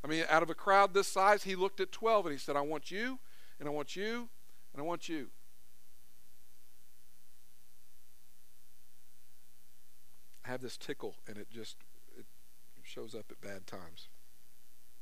I 0.03 0.07
mean, 0.07 0.25
out 0.29 0.43
of 0.43 0.49
a 0.49 0.55
crowd 0.55 0.93
this 0.93 1.07
size, 1.07 1.43
He 1.43 1.55
looked 1.55 1.79
at 1.79 1.91
12 1.91 2.25
and 2.27 2.33
He 2.33 2.39
said, 2.39 2.55
I 2.55 2.61
want 2.61 2.91
you, 2.91 3.19
and 3.59 3.67
I 3.67 3.71
want 3.71 3.95
you, 3.95 4.29
and 4.73 4.81
I 4.81 4.83
want 4.83 5.07
you. 5.07 5.29
I 10.45 10.49
have 10.49 10.61
this 10.61 10.77
tickle, 10.77 11.15
and 11.27 11.37
it 11.37 11.49
just 11.49 11.77
it 12.17 12.25
shows 12.83 13.15
up 13.15 13.25
at 13.31 13.39
bad 13.39 13.65
times. 13.65 14.09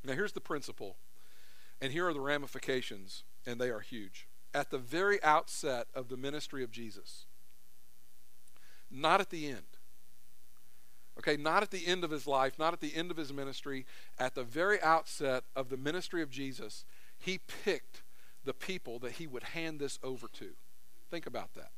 Now, 0.04 0.14
here's 0.14 0.34
the 0.34 0.42
principle, 0.42 0.98
and 1.80 1.92
here 1.92 2.08
are 2.08 2.14
the 2.14 2.22
ramifications, 2.22 3.24
and 3.46 3.60
they 3.60 3.70
are 3.70 3.80
huge. 3.80 4.28
At 4.54 4.70
the 4.70 4.78
very 4.78 5.22
outset 5.24 5.88
of 5.94 6.10
the 6.10 6.18
ministry 6.18 6.64
of 6.64 6.72
Jesus, 6.72 7.26
not 8.90 9.22
at 9.22 9.30
the 9.30 9.48
end. 9.48 9.78
Okay, 11.18 11.38
not 11.38 11.62
at 11.62 11.72
the 11.72 11.86
end 11.86 12.04
of 12.04 12.12
his 12.12 12.26
life, 12.26 12.58
not 12.58 12.74
at 12.74 12.80
the 12.80 12.96
end 12.96 13.12
of 13.12 13.18
his 13.18 13.32
ministry, 13.32 13.86
at 14.18 14.34
the 14.34 14.44
very 14.44 14.82
outset 14.82 15.44
of 15.56 15.70
the 15.70 15.78
ministry 15.78 16.22
of 16.22 16.30
Jesus, 16.30 16.86
he 17.18 17.40
picked 17.64 18.02
the 18.44 18.54
people 18.54 18.98
that 19.00 19.14
he 19.14 19.28
would 19.28 19.44
hand 19.44 19.80
this 19.80 20.00
over 20.02 20.28
to. 20.28 20.52
Think 21.10 21.28
about 21.28 21.54
that. 21.54 21.72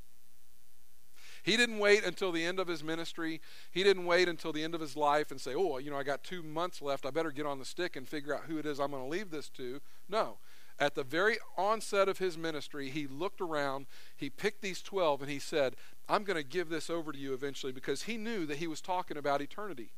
He 1.43 1.57
didn't 1.57 1.79
wait 1.79 2.05
until 2.05 2.31
the 2.31 2.43
end 2.43 2.59
of 2.59 2.67
his 2.67 2.83
ministry. 2.83 3.41
He 3.69 3.83
didn't 3.83 4.05
wait 4.05 4.29
until 4.29 4.53
the 4.53 4.63
end 4.63 4.73
of 4.73 4.81
his 4.81 4.95
life 4.95 5.29
and 5.29 5.39
say, 5.39 5.53
oh, 5.53 5.77
you 5.77 5.91
know, 5.91 5.97
I 5.97 6.03
got 6.03 6.23
two 6.23 6.41
months 6.41 6.81
left. 6.81 7.05
I 7.05 7.11
better 7.11 7.31
get 7.31 7.45
on 7.45 7.59
the 7.59 7.65
stick 7.65 7.95
and 7.97 8.07
figure 8.07 8.33
out 8.33 8.45
who 8.47 8.57
it 8.57 8.65
is 8.65 8.79
I'm 8.79 8.91
going 8.91 9.03
to 9.03 9.09
leave 9.09 9.29
this 9.29 9.49
to. 9.49 9.81
No. 10.07 10.37
At 10.79 10.95
the 10.95 11.03
very 11.03 11.37
onset 11.57 12.09
of 12.09 12.17
his 12.17 12.37
ministry, 12.37 12.89
he 12.89 13.05
looked 13.07 13.41
around, 13.41 13.85
he 14.15 14.29
picked 14.29 14.61
these 14.61 14.81
12, 14.81 15.21
and 15.21 15.29
he 15.29 15.37
said, 15.37 15.75
I'm 16.09 16.23
going 16.23 16.37
to 16.37 16.43
give 16.47 16.69
this 16.69 16.89
over 16.89 17.11
to 17.11 17.17
you 17.17 17.33
eventually 17.33 17.71
because 17.71 18.03
he 18.03 18.17
knew 18.17 18.45
that 18.45 18.57
he 18.57 18.67
was 18.67 18.81
talking 18.81 19.17
about 19.17 19.41
eternity. 19.41 19.91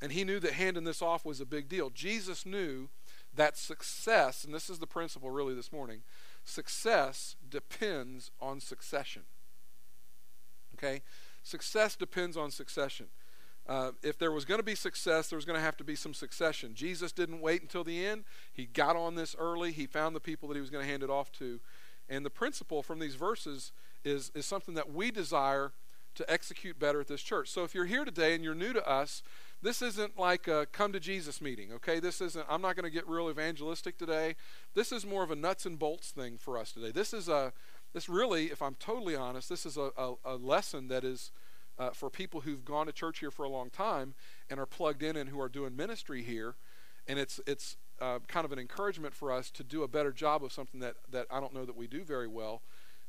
And 0.00 0.12
he 0.12 0.24
knew 0.24 0.38
that 0.40 0.52
handing 0.52 0.84
this 0.84 1.02
off 1.02 1.24
was 1.24 1.40
a 1.40 1.46
big 1.46 1.68
deal. 1.68 1.88
Jesus 1.90 2.44
knew 2.44 2.88
that 3.34 3.56
success, 3.56 4.44
and 4.44 4.54
this 4.54 4.68
is 4.68 4.78
the 4.78 4.86
principle 4.86 5.30
really 5.30 5.54
this 5.54 5.72
morning 5.72 6.02
success 6.44 7.36
depends 7.48 8.30
on 8.38 8.60
succession. 8.60 9.22
Okay? 10.74 11.02
Success 11.42 11.96
depends 11.96 12.36
on 12.36 12.50
succession. 12.50 13.06
Uh, 13.66 13.92
if 14.02 14.18
there 14.18 14.30
was 14.30 14.44
going 14.44 14.60
to 14.60 14.64
be 14.64 14.74
success, 14.74 15.28
there 15.28 15.36
was 15.36 15.46
going 15.46 15.58
to 15.58 15.64
have 15.64 15.76
to 15.78 15.84
be 15.84 15.96
some 15.96 16.12
succession. 16.12 16.74
Jesus 16.74 17.12
didn't 17.12 17.40
wait 17.40 17.62
until 17.62 17.82
the 17.82 18.04
end. 18.04 18.24
He 18.52 18.66
got 18.66 18.94
on 18.94 19.14
this 19.14 19.34
early. 19.38 19.72
He 19.72 19.86
found 19.86 20.14
the 20.14 20.20
people 20.20 20.48
that 20.48 20.54
he 20.54 20.60
was 20.60 20.70
going 20.70 20.84
to 20.84 20.90
hand 20.90 21.02
it 21.02 21.10
off 21.10 21.32
to. 21.32 21.60
And 22.08 22.26
the 22.26 22.30
principle 22.30 22.82
from 22.82 22.98
these 22.98 23.14
verses 23.14 23.72
is, 24.04 24.30
is 24.34 24.44
something 24.44 24.74
that 24.74 24.92
we 24.92 25.10
desire 25.10 25.72
to 26.14 26.30
execute 26.30 26.78
better 26.78 27.00
at 27.00 27.08
this 27.08 27.22
church. 27.22 27.48
So 27.48 27.64
if 27.64 27.74
you're 27.74 27.86
here 27.86 28.04
today 28.04 28.34
and 28.34 28.44
you're 28.44 28.54
new 28.54 28.72
to 28.72 28.86
us, 28.88 29.22
this 29.62 29.80
isn't 29.82 30.18
like 30.18 30.46
a 30.46 30.66
come 30.70 30.92
to 30.92 31.00
Jesus 31.00 31.40
meeting, 31.40 31.72
okay? 31.72 31.98
This 31.98 32.20
isn't, 32.20 32.44
I'm 32.48 32.60
not 32.60 32.76
going 32.76 32.84
to 32.84 32.90
get 32.90 33.08
real 33.08 33.30
evangelistic 33.30 33.96
today. 33.96 34.36
This 34.74 34.92
is 34.92 35.06
more 35.06 35.24
of 35.24 35.30
a 35.30 35.36
nuts 35.36 35.64
and 35.64 35.78
bolts 35.78 36.10
thing 36.10 36.36
for 36.36 36.58
us 36.58 36.70
today. 36.72 36.92
This 36.92 37.14
is 37.14 37.28
a, 37.28 37.52
this 37.94 38.08
really, 38.08 38.46
if 38.46 38.60
I'm 38.60 38.74
totally 38.74 39.16
honest, 39.16 39.48
this 39.48 39.64
is 39.64 39.76
a, 39.76 39.90
a, 39.96 40.14
a 40.24 40.34
lesson 40.34 40.88
that 40.88 41.04
is 41.04 41.30
uh, 41.78 41.90
for 41.90 42.10
people 42.10 42.40
who've 42.40 42.64
gone 42.64 42.86
to 42.86 42.92
church 42.92 43.20
here 43.20 43.30
for 43.30 43.44
a 43.44 43.48
long 43.48 43.70
time 43.70 44.14
and 44.50 44.60
are 44.60 44.66
plugged 44.66 45.02
in 45.02 45.16
and 45.16 45.30
who 45.30 45.40
are 45.40 45.48
doing 45.48 45.74
ministry 45.74 46.22
here. 46.22 46.56
And 47.06 47.18
it's, 47.18 47.40
it's 47.46 47.76
uh, 48.00 48.18
kind 48.26 48.44
of 48.44 48.52
an 48.52 48.58
encouragement 48.58 49.14
for 49.14 49.32
us 49.32 49.50
to 49.52 49.64
do 49.64 49.84
a 49.84 49.88
better 49.88 50.12
job 50.12 50.44
of 50.44 50.52
something 50.52 50.80
that, 50.80 50.96
that 51.10 51.26
I 51.30 51.40
don't 51.40 51.54
know 51.54 51.64
that 51.64 51.76
we 51.76 51.86
do 51.86 52.02
very 52.02 52.28
well. 52.28 52.62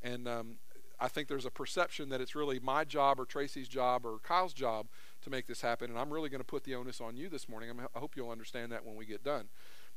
And 0.03 0.27
um, 0.27 0.57
I 0.99 1.07
think 1.07 1.27
there's 1.27 1.45
a 1.45 1.51
perception 1.51 2.09
that 2.09 2.21
it's 2.21 2.35
really 2.35 2.59
my 2.59 2.83
job 2.83 3.19
or 3.19 3.25
Tracy's 3.25 3.67
job 3.67 4.05
or 4.05 4.19
Kyle's 4.19 4.53
job 4.53 4.85
to 5.23 5.29
make 5.31 5.47
this 5.47 5.61
happen. 5.61 5.89
And 5.89 5.97
I'm 5.97 6.13
really 6.13 6.29
going 6.29 6.41
to 6.41 6.45
put 6.45 6.63
the 6.63 6.75
onus 6.75 7.01
on 7.01 7.17
you 7.17 7.27
this 7.27 7.49
morning. 7.49 7.71
I 7.95 7.99
hope 7.99 8.15
you'll 8.15 8.29
understand 8.29 8.71
that 8.71 8.85
when 8.85 8.95
we 8.95 9.05
get 9.05 9.23
done. 9.23 9.45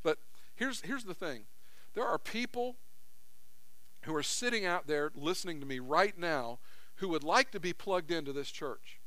But 0.03 0.19
here's, 0.55 0.81
here's 0.81 1.05
the 1.05 1.15
thing 1.15 1.45
there 1.95 2.07
are 2.07 2.19
people 2.19 2.77
who 4.09 4.15
are 4.15 4.23
sitting 4.23 4.65
out 4.65 4.87
there 4.87 5.13
listening 5.15 5.61
to 5.61 5.67
me 5.67 5.79
right 5.79 6.19
now 6.19 6.59
who 6.97 7.09
would 7.09 7.23
like 7.23 7.51
to 7.51 7.61
be 7.61 7.73
plugged 7.73 8.11
into 8.11 8.33
this 8.33 8.51
church. 8.51 8.99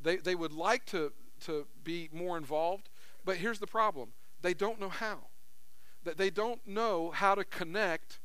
They, 0.00 0.16
they 0.16 0.34
would 0.34 0.52
like 0.52 0.84
to, 0.86 1.12
to 1.46 1.66
be 1.82 2.10
more 2.12 2.36
involved, 2.36 2.90
but 3.24 3.38
here's 3.38 3.58
the 3.58 3.66
problem 3.66 4.10
they 4.42 4.54
don't 4.54 4.78
know 4.78 4.90
how. 4.90 5.18
That 6.04 6.18
they 6.18 6.28
don't 6.28 6.60
know 6.66 7.10
how 7.10 7.34
to 7.34 7.44
connect 7.44 8.20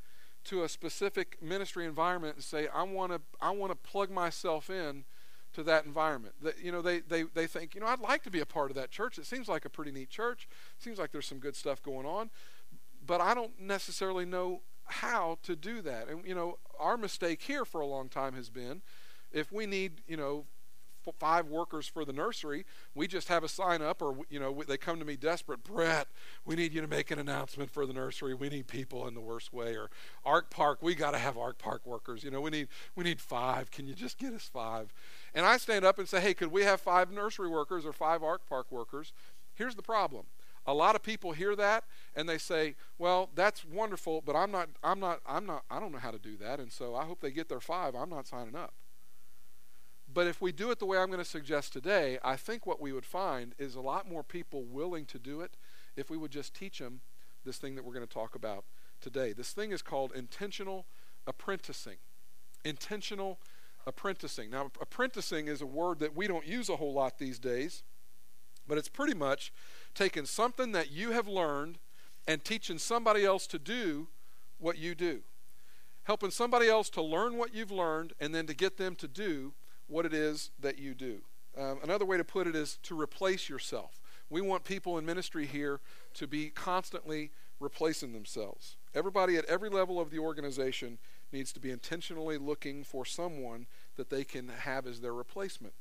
to 0.45 0.63
a 0.63 0.69
specific 0.69 1.41
ministry 1.41 1.85
environment 1.85 2.35
and 2.35 2.43
say, 2.43 2.67
I 2.67 2.83
want 2.83 3.13
to 3.13 3.21
I 3.39 3.51
want 3.51 3.71
to 3.71 3.77
plug 3.77 4.11
myself 4.11 4.69
in 4.69 5.05
to 5.53 5.63
that 5.63 5.85
environment. 5.85 6.35
That, 6.41 6.59
you 6.61 6.73
know, 6.73 6.81
they, 6.81 6.99
they, 6.99 7.23
they 7.23 7.47
think, 7.47 7.73
you 7.73 7.81
know, 7.81 7.87
I'd 7.87 8.01
like 8.01 8.23
to 8.23 8.29
be 8.29 8.41
a 8.41 8.45
part 8.45 8.69
of 8.69 8.75
that 8.75 8.91
church. 8.91 9.17
It 9.17 9.25
seems 9.25 9.47
like 9.47 9.63
a 9.63 9.69
pretty 9.69 9.91
neat 9.91 10.09
church. 10.09 10.47
It 10.77 10.83
seems 10.83 10.99
like 10.99 11.11
there's 11.11 11.25
some 11.25 11.39
good 11.39 11.55
stuff 11.55 11.81
going 11.81 12.05
on. 12.05 12.29
But 13.05 13.21
I 13.21 13.33
don't 13.33 13.59
necessarily 13.59 14.25
know 14.25 14.61
how 14.89 15.37
to 15.43 15.55
do 15.55 15.81
that. 15.81 16.07
And, 16.09 16.25
you 16.25 16.35
know, 16.35 16.57
our 16.79 16.97
mistake 16.97 17.41
here 17.41 17.65
for 17.65 17.81
a 17.81 17.87
long 17.87 18.09
time 18.09 18.33
has 18.33 18.49
been 18.49 18.81
if 19.31 19.51
we 19.51 19.65
need, 19.65 20.01
you 20.07 20.17
know, 20.17 20.45
five 21.17 21.47
workers 21.47 21.87
for 21.87 22.05
the 22.05 22.13
nursery, 22.13 22.65
we 22.93 23.07
just 23.07 23.29
have 23.29 23.43
a 23.43 23.47
sign 23.47 23.81
up, 23.81 24.01
or 24.01 24.17
you 24.29 24.39
know, 24.39 24.63
they 24.67 24.77
come 24.77 24.99
to 24.99 25.05
me 25.05 25.15
desperate. 25.15 25.63
Brett, 25.63 26.07
we 26.45 26.55
need 26.55 26.73
you 26.73 26.81
to 26.81 26.87
make 26.87 27.09
an 27.09 27.17
announcement 27.17 27.71
for 27.71 27.85
the 27.85 27.93
nursery. 27.93 28.33
We 28.33 28.49
need 28.49 28.67
people 28.67 29.07
in 29.07 29.13
the 29.13 29.21
worst 29.21 29.51
way. 29.51 29.75
Or 29.75 29.89
Ark 30.25 30.49
Park, 30.49 30.79
we 30.81 30.95
got 30.95 31.11
to 31.11 31.17
have 31.17 31.37
Ark 31.37 31.57
Park 31.57 31.85
workers. 31.85 32.23
You 32.23 32.31
know, 32.31 32.41
we 32.41 32.51
need 32.51 32.67
we 32.95 33.03
need 33.03 33.19
five. 33.19 33.71
Can 33.71 33.87
you 33.87 33.93
just 33.93 34.17
get 34.17 34.33
us 34.33 34.49
five? 34.51 34.93
And 35.33 35.45
I 35.45 35.57
stand 35.57 35.85
up 35.85 35.99
and 35.99 36.07
say, 36.07 36.19
hey, 36.19 36.33
could 36.33 36.51
we 36.51 36.63
have 36.63 36.81
five 36.81 37.11
nursery 37.11 37.49
workers 37.49 37.85
or 37.85 37.93
five 37.93 38.21
Ark 38.21 38.41
Park 38.47 38.67
workers? 38.71 39.13
Here's 39.55 39.75
the 39.75 39.81
problem. 39.81 40.25
A 40.69 40.73
lot 40.73 40.95
of 40.95 41.01
people 41.01 41.31
hear 41.31 41.55
that 41.55 41.83
and 42.15 42.29
they 42.29 42.37
say, 42.37 42.75
"Well, 42.99 43.29
that's 43.33 43.65
wonderful, 43.65 44.21
but 44.21 44.35
I'm 44.35 44.51
not 44.51 44.69
I'm 44.83 44.99
not 44.99 45.19
I'm 45.25 45.45
not 45.45 45.63
I 45.69 45.79
don't 45.79 45.91
know 45.91 45.97
how 45.97 46.11
to 46.11 46.19
do 46.19 46.37
that." 46.37 46.59
And 46.59 46.71
so 46.71 46.95
I 46.95 47.05
hope 47.05 47.21
they 47.21 47.31
get 47.31 47.49
their 47.49 47.59
5. 47.59 47.95
I'm 47.95 48.09
not 48.09 48.27
signing 48.27 48.55
up. 48.55 48.73
But 50.11 50.27
if 50.27 50.41
we 50.41 50.51
do 50.51 50.69
it 50.69 50.79
the 50.79 50.85
way 50.85 50.97
I'm 50.97 51.07
going 51.07 51.19
to 51.19 51.25
suggest 51.25 51.73
today, 51.73 52.19
I 52.23 52.35
think 52.35 52.65
what 52.65 52.81
we 52.81 52.91
would 52.91 53.05
find 53.05 53.53
is 53.57 53.75
a 53.75 53.81
lot 53.81 54.09
more 54.09 54.23
people 54.23 54.63
willing 54.63 55.05
to 55.07 55.19
do 55.19 55.41
it 55.41 55.57
if 55.95 56.09
we 56.09 56.17
would 56.17 56.31
just 56.31 56.53
teach 56.53 56.79
them 56.79 57.01
this 57.45 57.57
thing 57.57 57.75
that 57.75 57.85
we're 57.85 57.93
going 57.93 58.07
to 58.07 58.13
talk 58.13 58.35
about 58.35 58.65
today. 59.01 59.33
This 59.33 59.51
thing 59.51 59.71
is 59.71 59.81
called 59.81 60.11
intentional 60.15 60.85
apprenticing. 61.27 61.97
Intentional 62.63 63.39
apprenticing. 63.85 64.49
Now, 64.49 64.71
apprenticing 64.81 65.47
is 65.47 65.61
a 65.61 65.65
word 65.65 65.99
that 65.99 66.15
we 66.15 66.27
don't 66.27 66.45
use 66.45 66.69
a 66.69 66.75
whole 66.75 66.93
lot 66.93 67.17
these 67.17 67.39
days, 67.39 67.83
but 68.69 68.77
it's 68.77 68.87
pretty 68.87 69.15
much 69.15 69.51
taking 69.93 70.25
something 70.25 70.71
that 70.71 70.91
you 70.91 71.11
have 71.11 71.27
learned 71.27 71.79
and 72.27 72.45
teaching 72.45 72.77
somebody 72.77 73.25
else 73.25 73.47
to 73.47 73.59
do 73.59 74.07
what 74.59 74.77
you 74.77 74.95
do. 74.95 75.21
Helping 76.03 76.31
somebody 76.31 76.69
else 76.69 76.89
to 76.91 77.01
learn 77.01 77.35
what 77.35 77.53
you've 77.53 77.71
learned 77.71 78.13
and 78.19 78.33
then 78.33 78.45
to 78.45 78.53
get 78.53 78.77
them 78.77 78.95
to 78.95 79.07
do 79.07 79.53
what 79.87 80.05
it 80.05 80.13
is 80.13 80.51
that 80.59 80.77
you 80.77 80.93
do. 80.93 81.21
Um, 81.57 81.79
another 81.83 82.05
way 82.05 82.17
to 82.17 82.23
put 82.23 82.47
it 82.47 82.55
is 82.55 82.77
to 82.83 82.99
replace 82.99 83.49
yourself. 83.49 83.99
We 84.29 84.41
want 84.41 84.63
people 84.63 84.97
in 84.99 85.05
ministry 85.05 85.47
here 85.47 85.79
to 86.13 86.27
be 86.27 86.49
constantly 86.49 87.31
replacing 87.59 88.13
themselves. 88.13 88.77
Everybody 88.93 89.35
at 89.35 89.45
every 89.45 89.69
level 89.69 89.99
of 89.99 90.11
the 90.11 90.19
organization 90.19 90.99
needs 91.31 91.51
to 91.53 91.59
be 91.59 91.71
intentionally 91.71 92.37
looking 92.37 92.83
for 92.83 93.05
someone 93.05 93.65
that 93.97 94.09
they 94.09 94.23
can 94.23 94.47
have 94.49 94.85
as 94.85 95.01
their 95.01 95.13
replacement. 95.13 95.73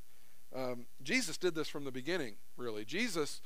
Um, 0.54 0.86
Jesus 1.02 1.36
did 1.36 1.54
this 1.54 1.68
from 1.68 1.84
the 1.84 1.92
beginning, 1.92 2.34
really. 2.56 2.84
Jesus 2.84 3.40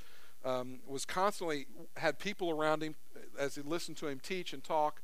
um, 0.45 0.81
was 0.87 1.05
constantly 1.05 1.67
had 1.97 2.19
people 2.19 2.51
around 2.51 2.83
him 2.83 2.95
as 3.39 3.55
he 3.55 3.63
listened 3.63 3.97
to 3.99 4.09
him 4.09 4.21
teach 4.21 4.53
and 4.53 4.63
talk. 4.63 5.01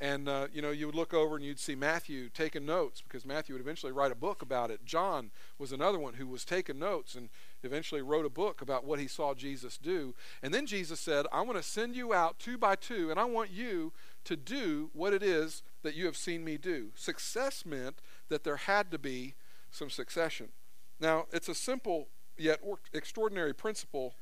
And 0.00 0.28
uh, 0.28 0.48
you 0.52 0.62
know, 0.62 0.72
you 0.72 0.86
would 0.86 0.96
look 0.96 1.14
over 1.14 1.36
and 1.36 1.44
you'd 1.44 1.60
see 1.60 1.76
Matthew 1.76 2.28
taking 2.28 2.66
notes 2.66 3.00
because 3.00 3.24
Matthew 3.24 3.54
would 3.54 3.62
eventually 3.62 3.92
write 3.92 4.10
a 4.10 4.16
book 4.16 4.42
about 4.42 4.70
it. 4.70 4.84
John 4.84 5.30
was 5.58 5.70
another 5.70 5.98
one 5.98 6.14
who 6.14 6.26
was 6.26 6.44
taking 6.44 6.80
notes 6.80 7.14
and 7.14 7.28
eventually 7.62 8.02
wrote 8.02 8.26
a 8.26 8.30
book 8.30 8.60
about 8.60 8.84
what 8.84 8.98
he 8.98 9.06
saw 9.06 9.32
Jesus 9.32 9.78
do. 9.78 10.14
And 10.42 10.52
then 10.52 10.66
Jesus 10.66 10.98
said, 10.98 11.26
"I 11.30 11.42
want 11.42 11.56
to 11.56 11.62
send 11.62 11.94
you 11.94 12.12
out 12.12 12.40
two 12.40 12.58
by 12.58 12.74
two, 12.74 13.10
and 13.10 13.20
I 13.20 13.24
want 13.24 13.50
you 13.50 13.92
to 14.24 14.34
do 14.34 14.90
what 14.92 15.12
it 15.12 15.22
is 15.22 15.62
that 15.82 15.94
you 15.94 16.06
have 16.06 16.16
seen 16.16 16.42
me 16.42 16.56
do." 16.56 16.90
Success 16.96 17.64
meant 17.64 18.00
that 18.28 18.42
there 18.42 18.56
had 18.56 18.90
to 18.90 18.98
be 18.98 19.36
some 19.70 19.90
succession. 19.90 20.48
Now, 21.02 21.26
it's 21.32 21.48
a 21.48 21.54
simple 21.54 22.06
yet 22.38 22.60
extraordinary 22.94 23.52
principle 23.52 24.14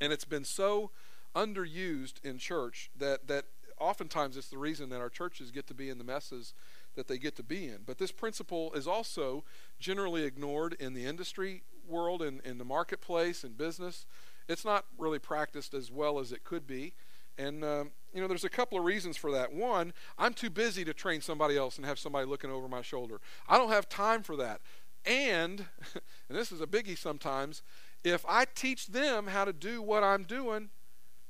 and 0.00 0.12
it's 0.12 0.24
been 0.24 0.44
so 0.44 0.90
underused 1.36 2.24
in 2.24 2.38
church 2.38 2.90
that, 2.96 3.28
that 3.28 3.44
oftentimes 3.78 4.38
it's 4.38 4.48
the 4.48 4.56
reason 4.56 4.88
that 4.88 5.00
our 5.00 5.10
churches 5.10 5.50
get 5.50 5.66
to 5.66 5.74
be 5.74 5.90
in 5.90 5.98
the 5.98 6.04
messes 6.04 6.54
that 6.94 7.06
they 7.06 7.18
get 7.18 7.36
to 7.36 7.42
be 7.42 7.68
in. 7.68 7.80
But 7.84 7.98
this 7.98 8.12
principle 8.12 8.72
is 8.72 8.86
also 8.86 9.44
generally 9.78 10.24
ignored 10.24 10.74
in 10.80 10.94
the 10.94 11.04
industry 11.04 11.62
world 11.86 12.22
and 12.22 12.40
in, 12.40 12.52
in 12.52 12.58
the 12.58 12.64
marketplace 12.64 13.44
and 13.44 13.56
business. 13.56 14.06
It's 14.48 14.64
not 14.64 14.86
really 14.96 15.18
practiced 15.18 15.74
as 15.74 15.92
well 15.92 16.18
as 16.18 16.32
it 16.32 16.44
could 16.44 16.66
be. 16.66 16.94
And, 17.36 17.64
um, 17.64 17.90
you 18.12 18.20
know, 18.20 18.28
there's 18.28 18.44
a 18.44 18.48
couple 18.48 18.78
of 18.78 18.84
reasons 18.84 19.16
for 19.16 19.32
that. 19.32 19.52
One, 19.52 19.92
I'm 20.16 20.34
too 20.34 20.50
busy 20.50 20.84
to 20.84 20.94
train 20.94 21.20
somebody 21.20 21.58
else 21.58 21.76
and 21.76 21.84
have 21.84 21.98
somebody 21.98 22.26
looking 22.26 22.50
over 22.50 22.68
my 22.68 22.80
shoulder. 22.80 23.20
I 23.48 23.58
don't 23.58 23.70
have 23.70 23.88
time 23.88 24.22
for 24.22 24.36
that. 24.36 24.60
And, 25.06 25.66
and 26.28 26.38
this 26.38 26.52
is 26.52 26.60
a 26.60 26.66
biggie 26.66 26.98
sometimes, 26.98 27.62
if 28.02 28.24
I 28.28 28.44
teach 28.44 28.88
them 28.88 29.28
how 29.28 29.44
to 29.44 29.52
do 29.52 29.80
what 29.80 30.04
I'm 30.04 30.24
doing, 30.24 30.70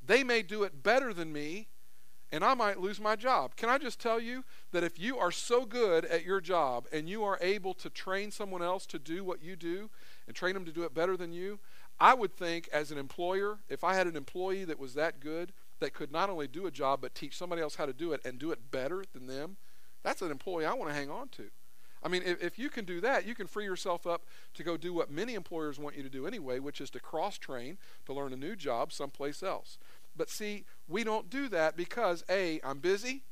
they 0.04 0.25
may 0.25 0.43
do 0.43 0.64
it 0.64 0.83
better 0.83 1.14
than 1.14 1.33
me, 1.33 1.69
and 2.33 2.45
I 2.45 2.54
might 2.54 2.81
lose 2.81 3.00
my 3.00 3.14
job. 3.14 3.54
Can 3.54 3.69
I 3.69 3.78
just 3.78 4.00
tell 4.00 4.19
you 4.19 4.45
that 4.73 4.83
if 4.83 4.99
you 4.99 5.19
are 5.19 5.31
so 5.31 5.64
good 5.64 6.04
at 6.04 6.25
your 6.25 6.40
job 6.40 6.87
and 6.93 7.09
you 7.09 7.23
are 7.23 7.38
able 7.40 7.75
to 7.75 7.88
train 7.88 8.33
someone 8.33 8.62
else 8.62 8.87
to 8.87 8.99
do 8.99 9.23
what 9.25 9.43
you 9.43 9.54
do 9.54 9.88
and 10.26 10.35
train 10.35 10.54
them 10.54 10.64
to 10.64 10.73
do 10.73 10.83
it 10.83 10.95
better 10.95 11.16
than 11.16 11.33
you, 11.33 11.61
I 12.00 12.12
would 12.14 12.35
think 12.35 12.69
as 12.73 12.90
an 12.90 12.99
employer, 12.99 13.59
if 13.69 13.85
I 13.85 13.95
had 13.95 14.09
an 14.09 14.16
employee 14.16 14.64
that 14.64 14.81
was 14.81 14.95
that 14.95 15.21
good, 15.21 15.52
that 15.78 15.95
could 15.95 16.11
not 16.11 16.28
only 16.28 16.49
do 16.49 16.66
a 16.66 16.71
job 16.73 17.00
but 17.00 17.14
teach 17.14 17.37
somebody 17.37 17.62
else 17.62 17.76
how 17.76 17.87
to 17.87 17.93
do 17.93 18.12
it 18.12 18.21
and 18.25 18.38
do 18.38 18.50
it 18.50 18.71
better 18.71 19.04
than 19.12 19.26
them, 19.26 19.57
that's 20.02 20.23
an 20.23 20.31
employee 20.31 20.66
I 20.66 20.75
want 20.75 20.90
to 20.90 20.97
hang 20.97 21.11
on 21.11 21.28
to. 21.31 21.50
I 22.04 22.08
mean, 22.08 22.23
if, 22.25 22.42
if 22.42 22.58
you 22.58 22.68
can 22.68 22.84
do 22.84 23.00
that, 23.00 23.26
you 23.26 23.34
can 23.34 23.46
free 23.46 23.64
yourself 23.64 24.06
up 24.06 24.23
to 24.54 24.62
go 24.62 24.76
do 24.76 24.92
what 24.92 25.11
many 25.11 25.34
employers 25.34 25.78
want 25.78 25.96
you 25.96 26.02
to 26.02 26.11
do 26.11 26.26
anyway, 26.26 26.58
which 26.58 26.80
is 26.80 26.90
to 26.90 27.00
cross 27.00 27.38
train 27.38 27.78
to 28.04 28.12
learn 28.12 28.32
a 28.32 28.37
new 28.37 28.54
job 28.54 28.92
someplace 28.92 29.42
else. 29.42 29.78
But 30.14 30.28
see, 30.28 30.64
we 30.87 31.02
don't 31.02 31.30
do 31.30 31.49
that 31.49 31.76
because 31.76 32.23
A, 32.28 32.61
I'm 32.62 32.78
busy. 32.78 33.23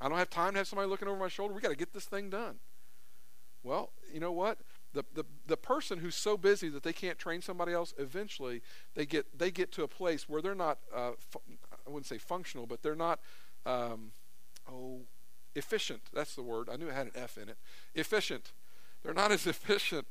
I 0.00 0.08
don't 0.08 0.18
have 0.18 0.28
time 0.28 0.52
to 0.52 0.58
have 0.58 0.68
somebody 0.68 0.88
looking 0.88 1.08
over 1.08 1.18
my 1.18 1.28
shoulder. 1.28 1.54
We 1.54 1.60
got 1.60 1.70
to 1.70 1.76
get 1.76 1.94
this 1.94 2.04
thing 2.04 2.28
done. 2.28 2.56
Well, 3.62 3.92
you 4.12 4.20
know 4.20 4.32
what? 4.32 4.58
The, 4.92 5.04
the, 5.14 5.24
the 5.46 5.56
person 5.56 5.98
who's 5.98 6.14
so 6.14 6.36
busy 6.36 6.68
that 6.68 6.82
they 6.82 6.92
can't 6.92 7.18
train 7.18 7.42
somebody 7.42 7.72
else, 7.72 7.94
eventually 7.98 8.62
they 8.94 9.06
get 9.06 9.38
they 9.38 9.50
get 9.50 9.72
to 9.72 9.82
a 9.82 9.88
place 9.88 10.28
where 10.28 10.40
they're 10.40 10.54
not 10.54 10.78
uh, 10.94 11.12
I 11.34 11.90
wouldn't 11.90 12.06
say 12.06 12.18
functional, 12.18 12.66
but 12.66 12.82
they're 12.82 12.94
not 12.94 13.20
um, 13.66 14.12
oh 14.70 15.00
efficient. 15.56 16.02
That's 16.12 16.34
the 16.34 16.42
word. 16.42 16.68
I 16.70 16.76
knew 16.76 16.88
it 16.88 16.94
had 16.94 17.06
an 17.06 17.12
F 17.16 17.38
in 17.38 17.48
it. 17.48 17.56
Efficient. 17.94 18.52
They're 19.02 19.14
not 19.14 19.32
as 19.32 19.46
efficient. 19.46 20.06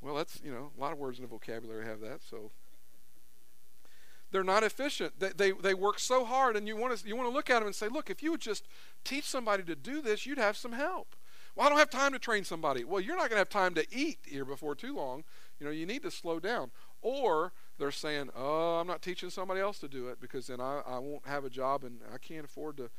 well, 0.00 0.14
that's 0.14 0.40
you 0.44 0.52
know 0.52 0.70
a 0.76 0.80
lot 0.80 0.92
of 0.92 0.98
words 0.98 1.18
in 1.18 1.22
the 1.22 1.28
vocabulary 1.28 1.84
have 1.86 2.00
that. 2.00 2.20
So 2.22 2.50
they're 4.30 4.42
not 4.42 4.64
efficient. 4.64 5.20
They, 5.20 5.28
they, 5.28 5.52
they 5.52 5.74
work 5.74 6.00
so 6.00 6.24
hard, 6.24 6.56
and 6.56 6.66
you 6.66 6.76
want 6.76 6.98
to 6.98 7.06
you 7.06 7.16
want 7.16 7.28
to 7.28 7.32
look 7.32 7.50
at 7.50 7.60
them 7.60 7.66
and 7.66 7.74
say, 7.74 7.88
look, 7.88 8.10
if 8.10 8.22
you 8.22 8.32
would 8.32 8.40
just 8.40 8.66
teach 9.04 9.24
somebody 9.24 9.62
to 9.62 9.76
do 9.76 10.02
this, 10.02 10.26
you'd 10.26 10.38
have 10.38 10.56
some 10.56 10.72
help. 10.72 11.14
Well, 11.54 11.66
I 11.66 11.70
don't 11.70 11.78
have 11.78 11.90
time 11.90 12.12
to 12.12 12.18
train 12.18 12.42
somebody. 12.42 12.82
Well, 12.82 13.00
you're 13.00 13.16
not 13.16 13.30
going 13.30 13.36
to 13.36 13.38
have 13.38 13.48
time 13.48 13.74
to 13.74 13.86
eat 13.92 14.18
here 14.24 14.44
before 14.44 14.74
too 14.74 14.96
long. 14.96 15.22
You 15.60 15.66
know, 15.66 15.72
you 15.72 15.86
need 15.86 16.02
to 16.02 16.10
slow 16.10 16.40
down. 16.40 16.72
Or 17.00 17.52
they're 17.78 17.92
saying, 17.92 18.30
oh, 18.34 18.80
I'm 18.80 18.88
not 18.88 19.02
teaching 19.02 19.30
somebody 19.30 19.60
else 19.60 19.78
to 19.80 19.88
do 19.88 20.08
it 20.08 20.20
because 20.20 20.48
then 20.48 20.60
I, 20.60 20.82
I 20.86 20.98
won't 20.98 21.26
have 21.26 21.44
a 21.44 21.50
job 21.50 21.84
and 21.84 22.00
I 22.12 22.18
can't 22.18 22.44
afford 22.44 22.76
to 22.78 22.90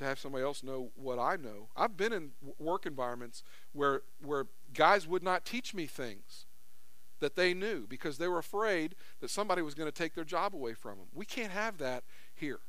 to 0.00 0.06
have 0.06 0.18
somebody 0.18 0.44
else 0.44 0.62
know 0.62 0.90
what 0.96 1.18
I 1.18 1.36
know. 1.36 1.68
I've 1.76 1.96
been 1.96 2.12
in 2.12 2.30
work 2.58 2.86
environments 2.86 3.42
where 3.72 4.02
where 4.22 4.46
guys 4.74 5.06
would 5.06 5.22
not 5.22 5.44
teach 5.44 5.72
me 5.74 5.86
things 5.86 6.46
that 7.20 7.36
they 7.36 7.54
knew 7.54 7.86
because 7.86 8.18
they 8.18 8.28
were 8.28 8.38
afraid 8.38 8.96
that 9.20 9.30
somebody 9.30 9.62
was 9.62 9.74
going 9.74 9.88
to 9.88 9.96
take 9.96 10.14
their 10.14 10.24
job 10.24 10.54
away 10.54 10.74
from 10.74 10.98
them. 10.98 11.06
We 11.14 11.26
can't 11.26 11.52
have 11.52 11.78
that 11.78 12.02
here. 12.34 12.60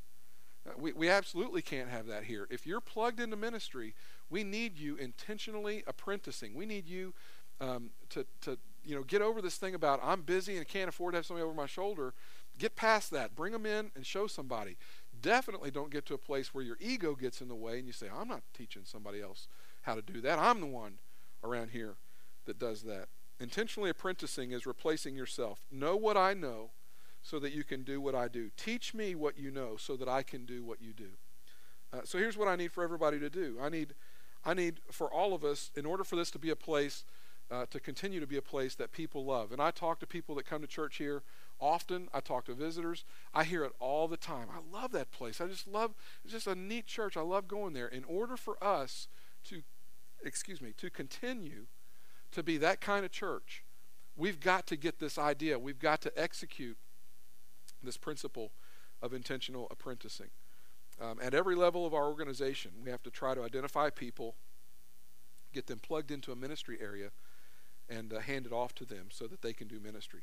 Uh, 0.66 0.72
we, 0.76 0.92
we 0.92 1.08
absolutely 1.08 1.62
can't 1.62 1.88
have 1.88 2.06
that 2.06 2.24
here. 2.24 2.46
If 2.50 2.66
you're 2.66 2.80
plugged 2.80 3.18
into 3.18 3.36
ministry, 3.36 3.94
we 4.30 4.44
need 4.44 4.78
you 4.78 4.96
intentionally 4.96 5.82
apprenticing. 5.86 6.54
We 6.54 6.66
need 6.66 6.86
you 6.86 7.14
um, 7.60 7.90
to, 8.10 8.26
to 8.42 8.58
you 8.84 8.94
know 8.94 9.02
get 9.02 9.22
over 9.22 9.40
this 9.40 9.56
thing 9.56 9.74
about 9.74 10.00
I'm 10.02 10.22
busy 10.22 10.56
and 10.58 10.68
can't 10.68 10.88
afford 10.88 11.14
to 11.14 11.18
have 11.18 11.26
somebody 11.26 11.44
over 11.44 11.54
my 11.54 11.66
shoulder. 11.66 12.14
Get 12.58 12.76
past 12.76 13.10
that. 13.12 13.34
Bring 13.34 13.52
them 13.52 13.64
in 13.64 13.90
and 13.96 14.04
show 14.04 14.26
somebody 14.26 14.76
definitely 15.22 15.70
don't 15.70 15.90
get 15.90 16.04
to 16.06 16.14
a 16.14 16.18
place 16.18 16.52
where 16.52 16.64
your 16.64 16.76
ego 16.80 17.14
gets 17.14 17.40
in 17.40 17.48
the 17.48 17.54
way 17.54 17.78
and 17.78 17.86
you 17.86 17.92
say, 17.92 18.08
I'm 18.14 18.28
not 18.28 18.42
teaching 18.52 18.82
somebody 18.84 19.22
else 19.22 19.48
how 19.82 19.94
to 19.94 20.02
do 20.02 20.20
that. 20.20 20.38
I'm 20.38 20.60
the 20.60 20.66
one 20.66 20.98
around 21.42 21.70
here 21.70 21.94
that 22.44 22.58
does 22.58 22.82
that. 22.82 23.08
Intentionally 23.40 23.90
apprenticing 23.90 24.52
is 24.52 24.66
replacing 24.66 25.16
yourself. 25.16 25.60
Know 25.70 25.96
what 25.96 26.16
I 26.16 26.34
know 26.34 26.70
so 27.22 27.38
that 27.38 27.52
you 27.52 27.64
can 27.64 27.82
do 27.82 28.00
what 28.00 28.14
I 28.14 28.28
do. 28.28 28.50
Teach 28.56 28.94
me 28.94 29.14
what 29.14 29.38
you 29.38 29.50
know 29.50 29.76
so 29.76 29.96
that 29.96 30.08
I 30.08 30.22
can 30.22 30.44
do 30.44 30.64
what 30.64 30.82
you 30.82 30.92
do. 30.92 31.10
Uh, 31.92 32.00
so 32.04 32.18
here's 32.18 32.36
what 32.36 32.48
I 32.48 32.56
need 32.56 32.72
for 32.72 32.82
everybody 32.82 33.18
to 33.20 33.30
do. 33.30 33.58
I 33.60 33.68
need, 33.68 33.94
I 34.44 34.54
need 34.54 34.80
for 34.90 35.12
all 35.12 35.34
of 35.34 35.44
us, 35.44 35.70
in 35.76 35.86
order 35.86 36.04
for 36.04 36.16
this 36.16 36.30
to 36.32 36.38
be 36.38 36.50
a 36.50 36.56
place, 36.56 37.04
uh, 37.50 37.66
to 37.70 37.78
continue 37.78 38.18
to 38.18 38.26
be 38.26 38.36
a 38.36 38.42
place 38.42 38.74
that 38.76 38.92
people 38.92 39.24
love. 39.24 39.52
And 39.52 39.60
I 39.60 39.70
talk 39.70 40.00
to 40.00 40.06
people 40.06 40.34
that 40.36 40.46
come 40.46 40.62
to 40.62 40.66
church 40.66 40.96
here 40.96 41.22
often. 41.62 42.08
I 42.12 42.20
talk 42.20 42.44
to 42.46 42.54
visitors. 42.54 43.04
I 43.32 43.44
hear 43.44 43.64
it 43.64 43.72
all 43.78 44.08
the 44.08 44.16
time. 44.16 44.48
I 44.50 44.58
love 44.76 44.92
that 44.92 45.12
place. 45.12 45.40
I 45.40 45.46
just 45.46 45.66
love 45.66 45.94
it's 46.24 46.32
just 46.32 46.46
a 46.46 46.54
neat 46.54 46.86
church. 46.86 47.16
I 47.16 47.22
love 47.22 47.48
going 47.48 47.72
there. 47.72 47.88
In 47.88 48.04
order 48.04 48.36
for 48.36 48.62
us 48.62 49.08
to 49.44 49.62
excuse 50.24 50.60
me, 50.60 50.72
to 50.78 50.90
continue 50.90 51.66
to 52.32 52.42
be 52.42 52.56
that 52.58 52.80
kind 52.80 53.04
of 53.04 53.10
church, 53.10 53.64
we've 54.16 54.40
got 54.40 54.66
to 54.66 54.76
get 54.76 54.98
this 54.98 55.18
idea. 55.18 55.58
We've 55.58 55.78
got 55.78 56.00
to 56.02 56.20
execute 56.20 56.76
this 57.82 57.96
principle 57.96 58.52
of 59.00 59.12
intentional 59.12 59.66
apprenticing. 59.70 60.30
Um, 61.00 61.18
at 61.22 61.34
every 61.34 61.56
level 61.56 61.86
of 61.86 61.94
our 61.94 62.06
organization, 62.06 62.72
we 62.84 62.90
have 62.90 63.02
to 63.02 63.10
try 63.10 63.34
to 63.34 63.42
identify 63.42 63.90
people, 63.90 64.36
get 65.52 65.66
them 65.66 65.80
plugged 65.80 66.10
into 66.10 66.30
a 66.30 66.36
ministry 66.36 66.78
area, 66.80 67.10
and 67.88 68.12
uh, 68.12 68.20
hand 68.20 68.46
it 68.46 68.52
off 68.52 68.74
to 68.76 68.84
them 68.84 69.06
so 69.10 69.26
that 69.26 69.42
they 69.42 69.52
can 69.52 69.66
do 69.66 69.80
ministry. 69.80 70.22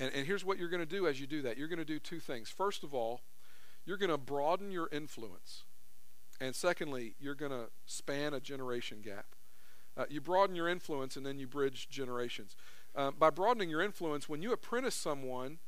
And, 0.00 0.12
and 0.14 0.26
here's 0.26 0.44
what 0.44 0.58
you're 0.58 0.68
going 0.68 0.82
to 0.82 0.86
do 0.86 1.06
as 1.06 1.20
you 1.20 1.26
do 1.26 1.42
that 1.42 1.58
you're 1.58 1.68
going 1.68 1.78
to 1.78 1.84
do 1.84 1.98
two 1.98 2.20
things. 2.20 2.48
First 2.48 2.84
of 2.84 2.94
all, 2.94 3.20
you're 3.84 3.96
going 3.96 4.10
to 4.10 4.18
broaden 4.18 4.70
your 4.70 4.88
influence. 4.92 5.64
And 6.40 6.54
secondly, 6.54 7.14
you're 7.18 7.34
going 7.34 7.50
to 7.50 7.66
span 7.86 8.34
a 8.34 8.40
generation 8.40 9.00
gap. 9.02 9.26
Uh, 9.96 10.04
you 10.08 10.20
broaden 10.20 10.54
your 10.54 10.68
influence 10.68 11.16
and 11.16 11.26
then 11.26 11.38
you 11.38 11.46
bridge 11.46 11.88
generations. 11.88 12.54
Uh, 12.94 13.10
by 13.10 13.30
broadening 13.30 13.68
your 13.68 13.82
influence, 13.82 14.28
when 14.28 14.42
you 14.42 14.52
apprentice 14.52 14.94
someone, 14.94 15.58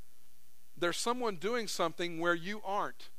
there's 0.76 0.96
someone 0.96 1.36
doing 1.36 1.66
something 1.66 2.20
where 2.20 2.34
you 2.34 2.62
aren't, 2.64 3.10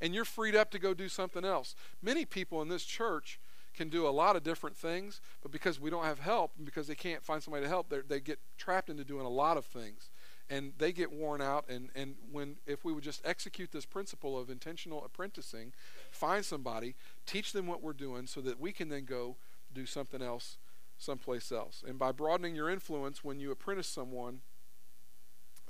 and 0.00 0.14
you're 0.14 0.24
freed 0.24 0.54
up 0.54 0.70
to 0.70 0.78
go 0.78 0.94
do 0.94 1.08
something 1.08 1.44
else. 1.44 1.74
Many 2.00 2.24
people 2.24 2.62
in 2.62 2.68
this 2.68 2.84
church 2.84 3.40
can 3.74 3.88
do 3.88 4.06
a 4.06 4.10
lot 4.10 4.36
of 4.36 4.42
different 4.42 4.76
things, 4.76 5.20
but 5.42 5.50
because 5.50 5.80
we 5.80 5.90
don't 5.90 6.04
have 6.04 6.20
help 6.20 6.52
and 6.56 6.64
because 6.64 6.86
they 6.86 6.94
can't 6.94 7.22
find 7.22 7.42
somebody 7.42 7.64
to 7.64 7.68
help, 7.68 7.92
they 8.08 8.20
get 8.20 8.38
trapped 8.56 8.90
into 8.90 9.04
doing 9.04 9.26
a 9.26 9.30
lot 9.30 9.56
of 9.56 9.64
things 9.64 10.10
and 10.50 10.72
they 10.78 10.92
get 10.92 11.12
worn 11.12 11.40
out 11.40 11.64
and, 11.68 11.88
and 11.94 12.16
when 12.30 12.56
if 12.66 12.84
we 12.84 12.92
would 12.92 13.04
just 13.04 13.22
execute 13.24 13.70
this 13.70 13.86
principle 13.86 14.38
of 14.38 14.50
intentional 14.50 15.04
apprenticing 15.04 15.72
find 16.10 16.44
somebody 16.44 16.94
teach 17.24 17.52
them 17.52 17.66
what 17.66 17.82
we're 17.82 17.92
doing 17.92 18.26
so 18.26 18.40
that 18.40 18.60
we 18.60 18.72
can 18.72 18.88
then 18.88 19.04
go 19.04 19.36
do 19.72 19.86
something 19.86 20.20
else 20.20 20.58
someplace 20.98 21.50
else. 21.50 21.82
And 21.86 21.98
by 21.98 22.12
broadening 22.12 22.54
your 22.54 22.68
influence 22.68 23.24
when 23.24 23.40
you 23.40 23.50
apprentice 23.50 23.86
someone 23.86 24.40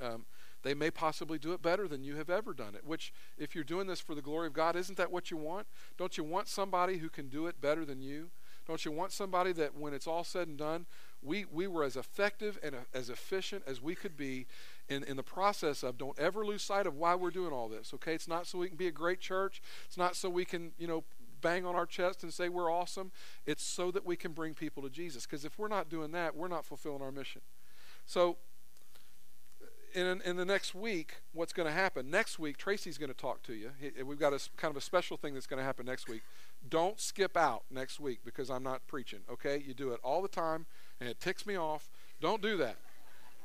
um, 0.00 0.24
they 0.62 0.74
may 0.74 0.90
possibly 0.90 1.38
do 1.38 1.52
it 1.52 1.62
better 1.62 1.86
than 1.86 2.02
you 2.02 2.16
have 2.16 2.30
ever 2.30 2.52
done 2.54 2.74
it 2.74 2.84
which 2.84 3.12
if 3.38 3.54
you're 3.54 3.62
doing 3.62 3.86
this 3.86 4.00
for 4.00 4.14
the 4.14 4.22
glory 4.22 4.46
of 4.46 4.54
god 4.54 4.74
isn't 4.74 4.96
that 4.96 5.12
what 5.12 5.30
you 5.30 5.36
want? 5.36 5.66
Don't 5.98 6.16
you 6.16 6.24
want 6.24 6.48
somebody 6.48 6.98
who 6.98 7.10
can 7.10 7.28
do 7.28 7.46
it 7.46 7.60
better 7.60 7.84
than 7.84 8.00
you? 8.00 8.30
Don't 8.66 8.84
you 8.84 8.92
want 8.92 9.12
somebody 9.12 9.52
that 9.54 9.76
when 9.76 9.92
it's 9.92 10.06
all 10.06 10.24
said 10.24 10.48
and 10.48 10.56
done 10.56 10.86
we, 11.22 11.44
we 11.44 11.66
were 11.66 11.84
as 11.84 11.96
effective 11.96 12.58
and 12.62 12.74
uh, 12.74 12.78
as 12.94 13.10
efficient 13.10 13.62
as 13.66 13.80
we 13.80 13.94
could 13.94 14.16
be 14.16 14.46
in, 14.88 15.04
in 15.04 15.16
the 15.16 15.22
process 15.22 15.82
of 15.82 15.98
don't 15.98 16.18
ever 16.18 16.44
lose 16.44 16.62
sight 16.62 16.86
of 16.86 16.96
why 16.96 17.14
we're 17.14 17.30
doing 17.30 17.52
all 17.52 17.68
this 17.68 17.92
okay 17.94 18.14
it's 18.14 18.28
not 18.28 18.46
so 18.46 18.58
we 18.58 18.68
can 18.68 18.76
be 18.76 18.86
a 18.86 18.92
great 18.92 19.20
church 19.20 19.62
it's 19.86 19.98
not 19.98 20.16
so 20.16 20.28
we 20.28 20.44
can 20.44 20.72
you 20.78 20.86
know 20.86 21.04
bang 21.40 21.64
on 21.64 21.74
our 21.74 21.86
chest 21.86 22.22
and 22.22 22.32
say 22.34 22.48
we're 22.48 22.70
awesome 22.70 23.10
it's 23.46 23.62
so 23.62 23.90
that 23.90 24.04
we 24.04 24.16
can 24.16 24.32
bring 24.32 24.54
people 24.54 24.82
to 24.82 24.90
jesus 24.90 25.24
because 25.24 25.44
if 25.44 25.58
we're 25.58 25.68
not 25.68 25.88
doing 25.88 26.12
that 26.12 26.36
we're 26.36 26.48
not 26.48 26.64
fulfilling 26.64 27.02
our 27.02 27.12
mission 27.12 27.40
so 28.06 28.36
uh, 29.62 29.98
in, 29.98 30.20
in 30.22 30.36
the 30.36 30.44
next 30.44 30.74
week, 30.74 31.16
what's 31.32 31.52
going 31.52 31.66
to 31.66 31.72
happen? 31.72 32.10
Next 32.10 32.38
week, 32.38 32.56
Tracy's 32.56 32.96
going 32.96 33.10
to 33.10 33.16
talk 33.16 33.42
to 33.44 33.54
you. 33.54 33.70
We've 34.04 34.18
got 34.18 34.32
a 34.32 34.40
kind 34.56 34.70
of 34.70 34.76
a 34.76 34.80
special 34.80 35.16
thing 35.16 35.34
that's 35.34 35.48
going 35.48 35.58
to 35.58 35.64
happen 35.64 35.84
next 35.86 36.08
week. 36.08 36.22
Don't 36.68 37.00
skip 37.00 37.36
out 37.36 37.64
next 37.70 37.98
week 37.98 38.20
because 38.24 38.50
I'm 38.50 38.62
not 38.62 38.86
preaching, 38.86 39.20
okay? 39.30 39.62
You 39.66 39.74
do 39.74 39.90
it 39.90 40.00
all 40.04 40.22
the 40.22 40.28
time 40.28 40.66
and 41.00 41.08
it 41.08 41.20
ticks 41.20 41.46
me 41.46 41.56
off. 41.56 41.88
Don't 42.20 42.42
do 42.42 42.56
that. 42.58 42.76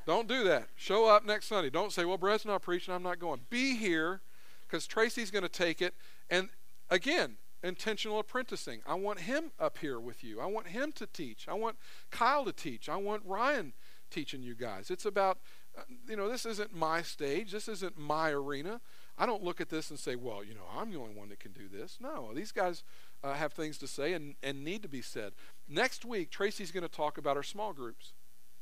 Don't 0.06 0.28
do 0.28 0.44
that. 0.44 0.68
Show 0.76 1.08
up 1.08 1.26
next 1.26 1.48
Sunday. 1.48 1.70
Don't 1.70 1.92
say, 1.92 2.06
well, 2.06 2.18
Brett's 2.18 2.46
not 2.46 2.62
preaching, 2.62 2.94
I'm 2.94 3.04
not 3.04 3.20
going. 3.20 3.42
Be 3.50 3.76
here 3.76 4.22
because 4.62 4.86
Tracy's 4.86 5.32
going 5.32 5.44
to 5.44 5.50
take 5.50 5.82
it. 5.82 5.96
And 6.30 6.50
again, 6.90 7.38
intentional 7.64 8.20
apprenticing. 8.20 8.82
I 8.86 8.94
want 8.96 9.22
him 9.22 9.52
up 9.60 9.80
here 9.80 10.00
with 10.00 10.24
you. 10.24 10.40
I 10.40 10.46
want 10.46 10.68
him 10.68 10.92
to 10.94 11.08
teach. 11.08 11.48
I 11.48 11.54
want 11.54 11.78
Kyle 12.12 12.46
to 12.46 12.54
teach. 12.54 12.88
I 12.88 12.98
want 12.98 13.24
Ryan 13.26 13.74
teaching 14.12 14.44
you 14.44 14.54
guys. 14.54 14.92
It's 14.92 15.06
about, 15.06 15.40
uh, 15.78 15.82
you 16.08 16.16
know, 16.16 16.30
this 16.30 16.46
isn't 16.46 16.76
my 16.76 17.02
stage. 17.02 17.52
This 17.52 17.68
isn't 17.68 17.98
my 17.98 18.30
arena. 18.30 18.82
I 19.18 19.26
don't 19.26 19.44
look 19.44 19.62
at 19.62 19.70
this 19.70 19.90
and 19.90 19.98
say, 19.98 20.16
well, 20.16 20.44
you 20.44 20.54
know, 20.54 20.66
I'm 20.78 20.92
the 20.92 21.00
only 21.00 21.16
one 21.16 21.30
that 21.30 21.40
can 21.40 21.54
do 21.54 21.68
this. 21.68 21.98
No, 22.00 22.32
these 22.34 22.52
guys 22.52 22.84
uh, 23.24 23.34
have 23.34 23.54
things 23.54 23.78
to 23.80 23.88
say 23.88 24.14
and, 24.14 24.36
and 24.44 24.64
need 24.64 24.84
to 24.84 24.90
be 24.90 25.02
said. 25.02 25.34
Next 25.68 26.06
week, 26.06 26.30
Tracy's 26.30 26.72
going 26.72 26.84
to 26.84 26.90
talk 26.90 27.18
about 27.18 27.38
our 27.38 27.44
small 27.44 27.74
groups. 27.74 28.14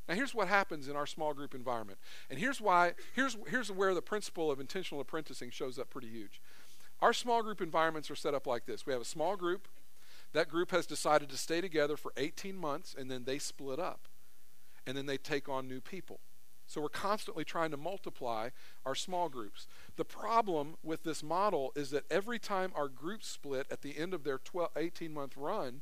Now, 0.07 0.15
here's 0.15 0.35
what 0.35 0.47
happens 0.47 0.87
in 0.87 0.95
our 0.95 1.05
small 1.05 1.33
group 1.33 1.55
environment. 1.55 1.99
And 2.29 2.37
here's 2.39 2.59
why, 2.59 2.93
here's, 3.13 3.37
here's 3.47 3.71
where 3.71 3.93
the 3.93 4.01
principle 4.01 4.51
of 4.51 4.59
intentional 4.59 5.01
apprenticing 5.01 5.49
shows 5.49 5.79
up 5.79 5.89
pretty 5.89 6.09
huge. 6.09 6.41
Our 7.01 7.13
small 7.13 7.41
group 7.41 7.61
environments 7.61 8.09
are 8.11 8.15
set 8.15 8.33
up 8.33 8.47
like 8.47 8.65
this 8.65 8.85
we 8.85 8.93
have 8.93 9.01
a 9.01 9.05
small 9.05 9.35
group. 9.35 9.67
That 10.33 10.49
group 10.49 10.71
has 10.71 10.87
decided 10.87 11.29
to 11.29 11.37
stay 11.37 11.61
together 11.61 11.95
for 11.95 12.11
18 12.17 12.57
months, 12.57 12.95
and 12.97 13.09
then 13.09 13.23
they 13.25 13.37
split 13.37 13.79
up. 13.79 14.07
And 14.87 14.97
then 14.97 15.05
they 15.05 15.17
take 15.17 15.47
on 15.47 15.67
new 15.67 15.79
people. 15.79 16.19
So 16.65 16.81
we're 16.81 16.89
constantly 16.89 17.45
trying 17.45 17.71
to 17.71 17.77
multiply 17.77 18.49
our 18.85 18.95
small 18.95 19.29
groups. 19.29 19.67
The 19.95 20.05
problem 20.05 20.75
with 20.81 21.03
this 21.03 21.21
model 21.21 21.71
is 21.75 21.91
that 21.91 22.05
every 22.09 22.39
time 22.39 22.71
our 22.75 22.87
groups 22.87 23.27
split 23.27 23.67
at 23.69 23.81
the 23.81 23.97
end 23.97 24.13
of 24.13 24.23
their 24.23 24.39
12, 24.39 24.71
18 24.75 25.13
month 25.13 25.37
run, 25.37 25.81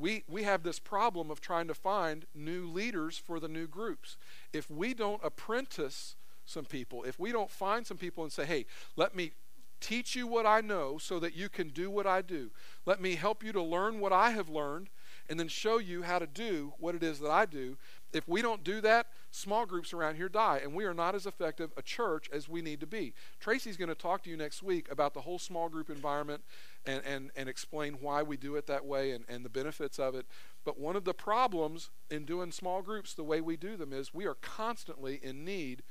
we, 0.00 0.24
we 0.28 0.44
have 0.44 0.62
this 0.62 0.78
problem 0.78 1.30
of 1.30 1.40
trying 1.40 1.68
to 1.68 1.74
find 1.74 2.24
new 2.34 2.66
leaders 2.66 3.18
for 3.18 3.38
the 3.38 3.48
new 3.48 3.66
groups. 3.66 4.16
If 4.52 4.70
we 4.70 4.94
don't 4.94 5.20
apprentice 5.22 6.16
some 6.46 6.64
people, 6.64 7.04
if 7.04 7.18
we 7.18 7.32
don't 7.32 7.50
find 7.50 7.86
some 7.86 7.98
people 7.98 8.24
and 8.24 8.32
say, 8.32 8.46
hey, 8.46 8.66
let 8.96 9.14
me 9.14 9.32
teach 9.80 10.16
you 10.16 10.26
what 10.26 10.46
I 10.46 10.60
know 10.60 10.98
so 10.98 11.18
that 11.20 11.34
you 11.34 11.48
can 11.48 11.68
do 11.68 11.90
what 11.90 12.06
I 12.06 12.22
do, 12.22 12.50
let 12.86 13.00
me 13.00 13.14
help 13.14 13.44
you 13.44 13.52
to 13.52 13.62
learn 13.62 14.00
what 14.00 14.12
I 14.12 14.30
have 14.30 14.48
learned, 14.48 14.88
and 15.28 15.38
then 15.38 15.48
show 15.48 15.78
you 15.78 16.02
how 16.02 16.18
to 16.18 16.26
do 16.26 16.72
what 16.78 16.94
it 16.94 17.02
is 17.02 17.20
that 17.20 17.30
I 17.30 17.46
do. 17.46 17.76
If 18.12 18.26
we 18.26 18.42
don't 18.42 18.64
do 18.64 18.80
that, 18.80 19.06
small 19.30 19.64
groups 19.64 19.92
around 19.92 20.16
here 20.16 20.28
die, 20.28 20.60
and 20.62 20.74
we 20.74 20.84
are 20.84 20.94
not 20.94 21.14
as 21.14 21.24
effective 21.24 21.70
a 21.76 21.82
church 21.82 22.28
as 22.32 22.48
we 22.48 22.62
need 22.62 22.80
to 22.80 22.86
be. 22.86 23.14
Tracy's 23.38 23.76
going 23.76 23.90
to 23.90 23.94
talk 23.94 24.24
to 24.24 24.30
you 24.30 24.36
next 24.36 24.62
week 24.62 24.90
about 24.90 25.14
the 25.14 25.20
whole 25.20 25.38
small 25.38 25.68
group 25.68 25.88
environment 25.88 26.42
and, 26.86 27.02
and, 27.04 27.30
and 27.36 27.48
explain 27.48 27.94
why 28.00 28.22
we 28.22 28.36
do 28.36 28.56
it 28.56 28.66
that 28.66 28.84
way 28.84 29.12
and, 29.12 29.24
and 29.28 29.44
the 29.44 29.50
benefits 29.50 29.98
of 29.98 30.14
it. 30.14 30.26
But 30.64 30.78
one 30.78 30.96
of 30.96 31.04
the 31.04 31.14
problems 31.14 31.90
in 32.10 32.24
doing 32.24 32.52
small 32.52 32.82
groups 32.82 33.14
the 33.14 33.24
way 33.24 33.40
we 33.40 33.56
do 33.56 33.76
them 33.76 33.92
is 33.92 34.14
we 34.14 34.26
are 34.26 34.34
constantly 34.34 35.20
in 35.22 35.44
need 35.44 35.82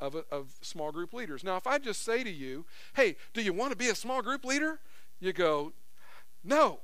of, 0.00 0.14
a, 0.14 0.24
of 0.30 0.54
small 0.62 0.92
group 0.92 1.12
leaders. 1.12 1.42
Now, 1.42 1.56
if 1.56 1.66
I 1.66 1.78
just 1.78 2.02
say 2.02 2.22
to 2.22 2.30
you, 2.30 2.64
hey, 2.94 3.16
do 3.34 3.42
you 3.42 3.52
want 3.52 3.72
to 3.72 3.76
be 3.76 3.88
a 3.88 3.94
small 3.94 4.22
group 4.22 4.44
leader? 4.44 4.80
You 5.20 5.32
go, 5.32 5.72
no. 6.44 6.80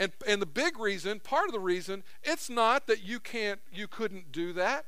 And, 0.00 0.12
and 0.26 0.40
the 0.40 0.46
big 0.46 0.78
reason, 0.78 1.20
part 1.20 1.46
of 1.46 1.52
the 1.52 1.60
reason, 1.60 2.04
it's 2.22 2.48
not 2.48 2.86
that 2.86 3.02
you 3.02 3.18
can't, 3.18 3.60
you 3.72 3.88
couldn't 3.88 4.32
do 4.32 4.52
that 4.52 4.86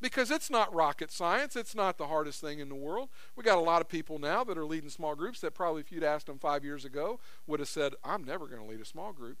because 0.00 0.30
it's 0.30 0.50
not 0.50 0.72
rocket 0.74 1.10
science. 1.10 1.56
It's 1.56 1.74
not 1.74 1.98
the 1.98 2.06
hardest 2.06 2.40
thing 2.40 2.58
in 2.58 2.68
the 2.68 2.74
world. 2.74 3.08
We 3.36 3.44
got 3.44 3.58
a 3.58 3.62
lot 3.62 3.80
of 3.80 3.88
people 3.88 4.18
now 4.18 4.44
that 4.44 4.56
are 4.56 4.64
leading 4.64 4.90
small 4.90 5.14
groups 5.14 5.40
that 5.40 5.54
probably, 5.54 5.80
if 5.80 5.92
you'd 5.92 6.04
asked 6.04 6.26
them 6.26 6.38
five 6.38 6.64
years 6.64 6.84
ago, 6.84 7.20
would 7.46 7.60
have 7.60 7.68
said, 7.68 7.94
I'm 8.04 8.24
never 8.24 8.46
going 8.46 8.62
to 8.62 8.68
lead 8.68 8.80
a 8.80 8.84
small 8.84 9.12
group. 9.12 9.38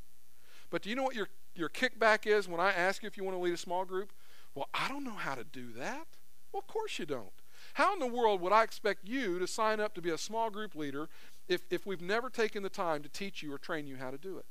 But 0.70 0.82
do 0.82 0.90
you 0.90 0.96
know 0.96 1.02
what 1.02 1.14
your, 1.14 1.28
your 1.54 1.68
kickback 1.68 2.26
is 2.26 2.48
when 2.48 2.60
I 2.60 2.70
ask 2.70 3.02
you 3.02 3.06
if 3.06 3.16
you 3.16 3.24
want 3.24 3.36
to 3.36 3.42
lead 3.42 3.54
a 3.54 3.58
small 3.58 3.84
group? 3.84 4.12
Well, 4.54 4.68
I 4.74 4.88
don't 4.88 5.04
know 5.04 5.12
how 5.12 5.34
to 5.34 5.44
do 5.44 5.72
that. 5.72 6.06
Well, 6.52 6.60
of 6.60 6.66
course 6.66 6.98
you 6.98 7.06
don't. 7.06 7.32
How 7.74 7.92
in 7.92 7.98
the 7.98 8.06
world 8.06 8.40
would 8.40 8.52
I 8.52 8.62
expect 8.62 9.06
you 9.06 9.38
to 9.38 9.46
sign 9.46 9.80
up 9.80 9.94
to 9.94 10.02
be 10.02 10.10
a 10.10 10.18
small 10.18 10.50
group 10.50 10.74
leader 10.74 11.08
if, 11.48 11.62
if 11.70 11.86
we've 11.86 12.00
never 12.00 12.30
taken 12.30 12.62
the 12.62 12.68
time 12.68 13.02
to 13.02 13.08
teach 13.08 13.42
you 13.42 13.52
or 13.52 13.58
train 13.58 13.86
you 13.86 13.96
how 13.96 14.10
to 14.10 14.18
do 14.18 14.38
it? 14.38 14.46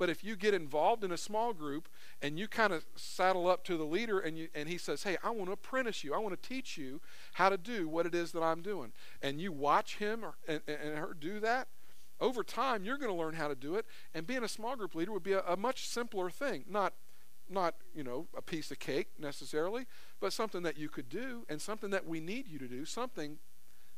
But 0.00 0.08
if 0.08 0.24
you 0.24 0.34
get 0.34 0.54
involved 0.54 1.04
in 1.04 1.12
a 1.12 1.18
small 1.18 1.52
group 1.52 1.86
and 2.22 2.38
you 2.38 2.48
kind 2.48 2.72
of 2.72 2.86
saddle 2.96 3.46
up 3.46 3.64
to 3.64 3.76
the 3.76 3.84
leader 3.84 4.18
and, 4.18 4.38
you, 4.38 4.48
and 4.54 4.66
he 4.66 4.78
says, 4.78 5.02
Hey, 5.02 5.18
I 5.22 5.28
want 5.28 5.48
to 5.48 5.52
apprentice 5.52 6.02
you, 6.02 6.14
I 6.14 6.18
want 6.18 6.42
to 6.42 6.48
teach 6.48 6.78
you 6.78 7.02
how 7.34 7.50
to 7.50 7.58
do 7.58 7.86
what 7.86 8.06
it 8.06 8.14
is 8.14 8.32
that 8.32 8.42
I'm 8.42 8.62
doing, 8.62 8.92
and 9.20 9.38
you 9.42 9.52
watch 9.52 9.96
him 9.96 10.24
or, 10.24 10.36
and, 10.48 10.62
and 10.66 10.96
her 10.96 11.14
do 11.20 11.38
that, 11.40 11.68
over 12.18 12.42
time 12.42 12.82
you're 12.82 12.96
going 12.96 13.10
to 13.10 13.16
learn 13.16 13.34
how 13.34 13.46
to 13.46 13.54
do 13.54 13.74
it. 13.74 13.84
And 14.14 14.26
being 14.26 14.42
a 14.42 14.48
small 14.48 14.74
group 14.74 14.94
leader 14.94 15.12
would 15.12 15.22
be 15.22 15.34
a, 15.34 15.42
a 15.42 15.56
much 15.56 15.86
simpler 15.86 16.30
thing. 16.30 16.64
Not 16.66 16.94
not 17.50 17.74
you 17.94 18.02
know 18.02 18.26
a 18.34 18.40
piece 18.40 18.70
of 18.70 18.78
cake 18.78 19.08
necessarily 19.18 19.84
but 20.20 20.32
something 20.32 20.62
that 20.62 20.78
you 20.78 20.88
could 20.88 21.10
do 21.10 21.44
and 21.48 21.60
something 21.60 21.90
that 21.90 22.06
we 22.06 22.20
need 22.20 22.48
you 22.48 22.58
to 22.58 22.68
do 22.68 22.84
something 22.84 23.38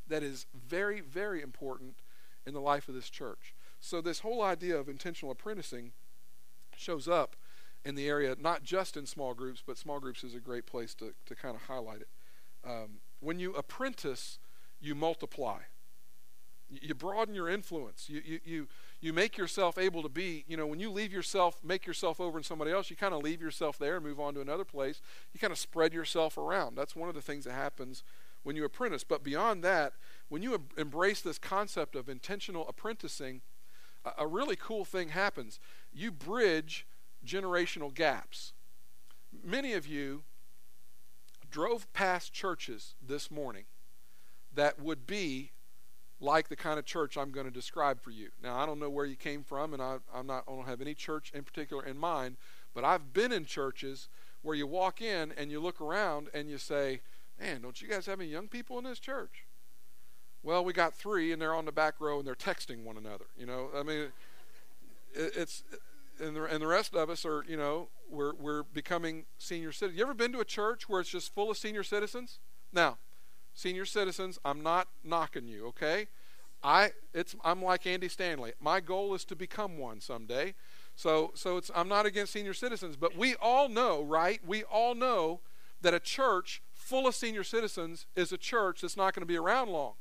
that 0.09 0.23
is 0.23 0.47
very 0.55 1.01
very 1.01 1.43
important 1.43 1.97
in 2.47 2.55
the 2.55 2.61
life 2.61 2.89
of 2.89 2.95
this 2.95 3.11
church 3.11 3.55
so, 3.85 4.01
this 4.01 4.21
whole 4.21 4.43
idea 4.43 4.77
of 4.77 4.89
intentional 4.89 5.33
apprenticing 5.33 5.91
shows 6.77 7.09
up 7.09 7.35
in 7.85 7.97
the 7.97 8.07
area, 8.07 8.37
not 8.41 8.63
just 8.63 8.97
in 8.97 9.07
small 9.07 9.35
groups, 9.35 9.61
but 9.67 9.77
small 9.77 9.99
groups 9.99 10.23
is 10.23 10.37
a 10.37 10.39
great 10.39 10.67
place 10.67 10.95
to, 10.95 11.13
to 11.27 11.35
kind 11.35 11.57
of 11.57 11.63
highlight 11.63 12.01
it. 12.01 12.09
Um, 12.65 13.01
when 13.19 13.41
you 13.41 13.53
apprentice, 13.55 14.39
you 14.81 14.95
multiply. 14.95 15.63
You 16.71 16.95
broaden 16.95 17.35
your 17.35 17.49
influence. 17.49 18.09
You, 18.09 18.23
you, 18.25 18.41
you, 18.45 18.69
you 19.01 19.13
make 19.13 19.37
yourself 19.37 19.77
able 19.77 20.05
to 20.05 20.09
be, 20.09 20.45
you 20.47 20.57
know, 20.57 20.69
when 20.69 20.79
you 20.79 20.89
leave 20.89 21.13
yourself, 21.13 21.59
make 21.65 21.85
yourself 21.85 22.21
over 22.21 22.39
in 22.39 22.45
somebody 22.45 22.71
else, 22.71 22.89
you 22.89 22.95
kind 22.95 23.13
of 23.13 23.21
leave 23.21 23.43
yourself 23.43 23.79
there 23.79 23.97
and 23.97 24.07
move 24.07 24.21
on 24.21 24.35
to 24.35 24.41
another 24.41 24.65
place. 24.65 25.01
You 25.35 25.41
kind 25.41 25.53
of 25.53 25.59
spread 25.59 25.93
yourself 25.93 26.39
around. 26.39 26.77
That's 26.77 26.95
one 26.95 27.09
of 27.09 27.17
the 27.17 27.21
things 27.21 27.47
that 27.47 27.55
happens 27.55 28.05
when 28.45 28.55
you 28.55 28.65
apprentice. 28.65 29.03
But 29.03 29.25
beyond 29.25 29.65
that, 29.65 29.95
when 30.29 30.41
you 30.41 30.67
embrace 30.79 31.21
this 31.21 31.37
concept 31.37 31.97
of 31.97 32.09
intentional 32.09 32.67
apprenticing, 32.69 33.43
a 34.19 34.27
really 34.27 34.57
cool 34.57 34.85
thing 34.85 35.11
happens. 35.11 35.61
You 35.93 36.11
bridge 36.11 36.87
generational 37.27 37.93
gaps. 37.93 38.53
Many 39.45 39.73
of 39.73 39.87
you 39.87 40.23
drove 41.51 41.93
past 41.93 42.33
churches 42.33 42.95
this 43.01 43.31
morning 43.31 43.65
that 44.55 44.81
would 44.81 45.07
be 45.07 45.53
like 46.21 46.49
the 46.49 46.57
kind 46.57 46.79
of 46.79 46.85
church 46.85 47.17
I'm 47.17 47.31
going 47.33 47.47
to 47.47 47.53
describe 47.53 48.01
for 48.01 48.11
you. 48.11 48.31
Now, 48.43 48.57
I 48.57 48.65
don't 48.65 48.79
know 48.79 48.91
where 48.91 49.05
you 49.05 49.17
came 49.17 49.43
from, 49.43 49.75
and 49.75 49.83
I, 49.83 49.99
am 50.15 50.27
not, 50.27 50.45
I 50.47 50.53
don't 50.53 50.69
have 50.69 50.81
any 50.81 50.95
church 50.95 51.33
in 51.35 51.43
particular 51.43 51.85
in 51.85 51.99
mind, 51.99 52.37
but 52.75 52.85
I've 52.85 53.13
been 53.13 53.33
in 53.33 53.45
churches 53.45 54.09
where 54.43 54.57
you 54.57 54.67
walk 54.67 55.03
in 55.03 55.33
and 55.37 55.51
you 55.51 55.61
look 55.61 55.81
around 55.81 56.29
and 56.33 56.49
you 56.49 56.59
say, 56.59 57.01
Man, 57.41 57.63
don't 57.63 57.81
you 57.81 57.89
guys 57.89 58.07
have 58.07 58.21
any 58.21 58.29
young 58.29 58.47
people 58.47 58.79
in 58.79 58.85
this 58.85 59.01
church? 59.01 59.47
Well, 60.43 60.65
we 60.65 60.73
got 60.73 60.95
three, 60.95 61.33
and 61.33 61.41
they're 61.41 61.55
on 61.55 61.67
the 61.67 61.73
back 61.73 61.95
row, 62.01 62.19
and 62.19 62.27
they're 62.27 62.35
texting 62.35 62.83
one 62.83 62.97
another. 62.97 63.27
You 63.39 63.47
know, 63.47 63.69
I 63.77 63.83
mean, 63.83 64.13
it, 65.15 65.33
it's 65.37 65.63
and 66.21 66.37
the, 66.37 66.45
and 66.45 66.61
the 66.63 66.67
rest 66.67 66.95
of 66.95 67.11
us 67.11 67.25
are, 67.25 67.45
you 67.49 67.57
know, 67.57 67.89
we're 68.11 68.35
we're 68.35 68.63
becoming 68.63 69.25
senior 69.39 69.73
citizens. 69.73 69.99
You 69.99 70.05
ever 70.05 70.15
been 70.15 70.33
to 70.33 70.41
a 70.41 70.45
church 70.45 70.89
where 70.89 71.01
it's 71.01 71.11
just 71.11 71.33
full 71.33 71.51
of 71.51 71.57
senior 71.57 71.83
citizens? 71.83 72.39
Now, 72.73 72.99
senior 73.55 73.85
citizens, 73.85 74.39
I'm 74.45 74.63
not 74.63 74.89
knocking 75.05 75.47
you, 75.47 75.67
okay? 75.69 76.09
I 76.63 76.91
it's 77.15 77.35
I'm 77.45 77.63
like 77.63 77.87
Andy 77.87 78.09
Stanley. 78.09 78.53
My 78.61 78.81
goal 78.81 79.15
is 79.15 79.25
to 79.27 79.37
become 79.37 79.79
one 79.79 80.01
someday. 80.01 80.55
So 80.95 81.33
so 81.35 81.57
it's 81.57 81.71
I'm 81.75 81.89
not 81.89 82.07
against 82.07 82.33
senior 82.33 82.55
citizens, 82.55 82.97
but 82.97 83.17
we 83.17 83.35
all 83.37 83.69
know, 83.69 84.03
right? 84.03 84.41
We 84.47 84.65
all 84.65 84.95
know 84.95 85.41
that 85.81 85.95
a 85.95 86.01
church 86.01 86.63
full 86.73 87.07
of 87.07 87.15
senior 87.15 87.45
citizens 87.45 88.07
is 88.15 88.33
a 88.33 88.39
church 88.39 88.83
that's 88.83 88.97
not 88.97 89.15
going 89.15 89.23
to 89.23 89.27
be 89.27 89.37
around 89.37 89.71
long 89.71 89.95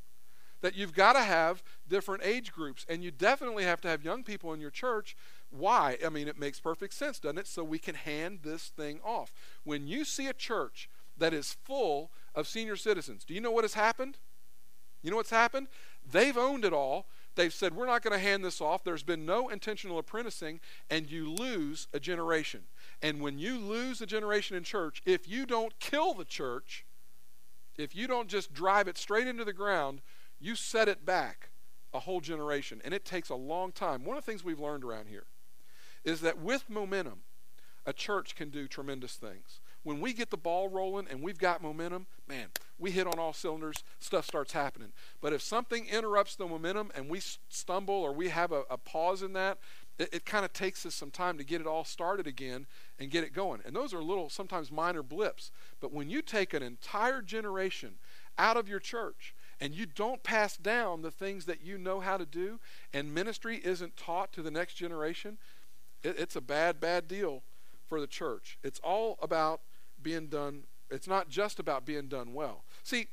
that 0.61 0.75
you've 0.75 0.93
got 0.93 1.13
to 1.13 1.21
have 1.21 1.63
different 1.87 2.23
age 2.23 2.51
groups, 2.51 2.85
and 2.87 3.03
you 3.03 3.11
definitely 3.11 3.63
have 3.63 3.81
to 3.81 3.87
have 3.87 4.03
young 4.03 4.23
people 4.23 4.53
in 4.53 4.61
your 4.61 4.69
church. 4.69 5.15
Why? 5.49 5.97
I 6.05 6.09
mean, 6.09 6.27
it 6.27 6.39
makes 6.39 6.59
perfect 6.59 6.93
sense, 6.93 7.19
doesn't 7.19 7.39
it? 7.39 7.47
So 7.47 7.63
we 7.63 7.79
can 7.79 7.95
hand 7.95 8.39
this 8.43 8.69
thing 8.69 8.99
off. 9.03 9.33
When 9.63 9.87
you 9.87 10.05
see 10.05 10.27
a 10.27 10.33
church 10.33 10.89
that 11.17 11.33
is 11.33 11.57
full 11.63 12.11
of 12.33 12.47
senior 12.47 12.75
citizens, 12.75 13.25
do 13.25 13.33
you 13.33 13.41
know 13.41 13.51
what 13.51 13.63
has 13.63 13.73
happened? 13.73 14.17
You 15.01 15.11
know 15.11 15.17
what's 15.17 15.31
happened? 15.31 15.67
They've 16.09 16.37
owned 16.37 16.63
it 16.63 16.73
all. 16.73 17.07
They've 17.35 17.53
said, 17.53 17.75
We're 17.75 17.85
not 17.85 18.03
going 18.03 18.13
to 18.13 18.19
hand 18.19 18.43
this 18.43 18.61
off. 18.61 18.83
There's 18.83 19.03
been 19.03 19.25
no 19.25 19.49
intentional 19.49 19.97
apprenticing, 19.97 20.59
and 20.89 21.09
you 21.09 21.31
lose 21.31 21.87
a 21.93 21.99
generation. 21.99 22.63
And 23.01 23.21
when 23.21 23.39
you 23.39 23.57
lose 23.57 24.01
a 24.01 24.05
generation 24.05 24.55
in 24.55 24.63
church, 24.63 25.01
if 25.05 25.27
you 25.27 25.45
don't 25.45 25.79
kill 25.79 26.13
the 26.13 26.25
church, 26.25 26.85
if 27.77 27.95
you 27.95 28.05
don't 28.05 28.27
just 28.27 28.53
drive 28.53 28.87
it 28.87 28.97
straight 28.97 29.27
into 29.27 29.45
the 29.45 29.53
ground, 29.53 30.01
you 30.41 30.55
set 30.55 30.87
it 30.87 31.05
back 31.05 31.49
a 31.93 31.99
whole 31.99 32.21
generation, 32.21 32.81
and 32.83 32.93
it 32.93 33.05
takes 33.05 33.29
a 33.29 33.35
long 33.35 33.71
time. 33.71 34.03
One 34.03 34.17
of 34.17 34.25
the 34.25 34.31
things 34.31 34.43
we've 34.43 34.59
learned 34.59 34.83
around 34.83 35.07
here 35.07 35.25
is 36.03 36.21
that 36.21 36.39
with 36.39 36.69
momentum, 36.69 37.21
a 37.85 37.93
church 37.93 38.35
can 38.35 38.49
do 38.49 38.67
tremendous 38.67 39.15
things. 39.15 39.59
When 39.83 39.99
we 39.99 40.13
get 40.13 40.29
the 40.29 40.37
ball 40.37 40.69
rolling 40.69 41.07
and 41.09 41.23
we've 41.23 41.39
got 41.39 41.63
momentum, 41.63 42.05
man, 42.27 42.47
we 42.77 42.91
hit 42.91 43.07
on 43.07 43.17
all 43.17 43.33
cylinders, 43.33 43.83
stuff 43.99 44.25
starts 44.25 44.53
happening. 44.53 44.91
But 45.19 45.33
if 45.33 45.41
something 45.41 45.87
interrupts 45.87 46.35
the 46.35 46.45
momentum 46.45 46.91
and 46.95 47.09
we 47.09 47.19
stumble 47.49 47.95
or 47.95 48.13
we 48.13 48.29
have 48.29 48.51
a, 48.51 48.63
a 48.69 48.77
pause 48.77 49.23
in 49.23 49.33
that, 49.33 49.57
it, 49.97 50.09
it 50.13 50.25
kind 50.25 50.45
of 50.45 50.53
takes 50.53 50.85
us 50.85 50.93
some 50.93 51.09
time 51.09 51.39
to 51.39 51.43
get 51.43 51.61
it 51.61 51.67
all 51.67 51.83
started 51.83 52.27
again 52.27 52.67
and 52.99 53.09
get 53.09 53.23
it 53.23 53.33
going. 53.33 53.61
And 53.65 53.75
those 53.75 53.93
are 53.93 54.03
little, 54.03 54.29
sometimes 54.29 54.71
minor 54.71 55.01
blips. 55.01 55.51
But 55.79 55.91
when 55.91 56.09
you 56.09 56.21
take 56.21 56.53
an 56.53 56.61
entire 56.61 57.23
generation 57.23 57.95
out 58.37 58.57
of 58.57 58.69
your 58.69 58.79
church 58.79 59.33
and 59.61 59.75
you 59.75 59.85
don't 59.85 60.23
pass 60.23 60.57
down 60.57 61.03
the 61.03 61.11
things 61.11 61.45
that 61.45 61.61
you 61.63 61.77
know 61.77 61.99
how 61.99 62.17
to 62.17 62.25
do, 62.25 62.59
and 62.93 63.13
ministry 63.13 63.61
isn't 63.63 63.95
taught 63.95 64.33
to 64.33 64.41
the 64.41 64.49
next 64.49 64.73
generation, 64.73 65.37
it, 66.03 66.15
it's 66.17 66.35
a 66.35 66.41
bad, 66.41 66.79
bad 66.79 67.07
deal 67.07 67.43
for 67.87 68.01
the 68.01 68.07
church. 68.07 68.57
It's 68.63 68.79
all 68.79 69.19
about 69.21 69.61
being 70.01 70.27
done, 70.27 70.63
it's 70.89 71.07
not 71.07 71.29
just 71.29 71.59
about 71.59 71.85
being 71.85 72.07
done 72.07 72.33
well. 72.33 72.63
See, 72.83 73.07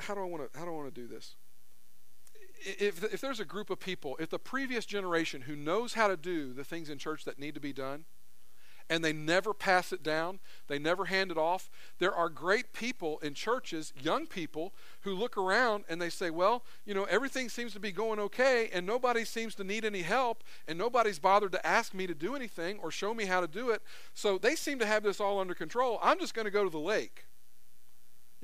how 0.00 0.14
do 0.14 0.20
I 0.20 0.24
want 0.24 0.52
to 0.52 0.58
how 0.58 0.66
do 0.66 0.70
I 0.70 0.74
want 0.74 0.94
to 0.94 1.00
do 1.00 1.08
this? 1.08 1.36
If, 2.66 3.04
if 3.12 3.20
there's 3.20 3.40
a 3.40 3.44
group 3.44 3.68
of 3.68 3.78
people, 3.78 4.16
if 4.18 4.30
the 4.30 4.38
previous 4.38 4.86
generation 4.86 5.42
who 5.42 5.54
knows 5.54 5.94
how 5.94 6.08
to 6.08 6.16
do 6.16 6.52
the 6.52 6.64
things 6.64 6.88
in 6.88 6.96
church 6.98 7.24
that 7.24 7.38
need 7.38 7.54
to 7.54 7.60
be 7.60 7.74
done, 7.74 8.04
and 8.90 9.04
they 9.04 9.12
never 9.12 9.54
pass 9.54 9.92
it 9.92 10.02
down. 10.02 10.40
They 10.66 10.78
never 10.78 11.06
hand 11.06 11.30
it 11.30 11.38
off. 11.38 11.70
There 11.98 12.14
are 12.14 12.28
great 12.28 12.72
people 12.72 13.18
in 13.20 13.34
churches, 13.34 13.92
young 14.00 14.26
people, 14.26 14.74
who 15.02 15.14
look 15.14 15.36
around 15.36 15.84
and 15.88 16.00
they 16.00 16.10
say, 16.10 16.30
Well, 16.30 16.64
you 16.84 16.94
know, 16.94 17.04
everything 17.04 17.48
seems 17.48 17.72
to 17.72 17.80
be 17.80 17.92
going 17.92 18.18
okay, 18.18 18.70
and 18.72 18.86
nobody 18.86 19.24
seems 19.24 19.54
to 19.56 19.64
need 19.64 19.84
any 19.84 20.02
help, 20.02 20.44
and 20.68 20.78
nobody's 20.78 21.18
bothered 21.18 21.52
to 21.52 21.66
ask 21.66 21.94
me 21.94 22.06
to 22.06 22.14
do 22.14 22.34
anything 22.34 22.78
or 22.80 22.90
show 22.90 23.14
me 23.14 23.24
how 23.24 23.40
to 23.40 23.46
do 23.46 23.70
it. 23.70 23.82
So 24.12 24.38
they 24.38 24.54
seem 24.54 24.78
to 24.80 24.86
have 24.86 25.02
this 25.02 25.20
all 25.20 25.40
under 25.40 25.54
control. 25.54 25.98
I'm 26.02 26.18
just 26.18 26.34
going 26.34 26.46
to 26.46 26.50
go 26.50 26.64
to 26.64 26.70
the 26.70 26.78
lake. 26.78 27.26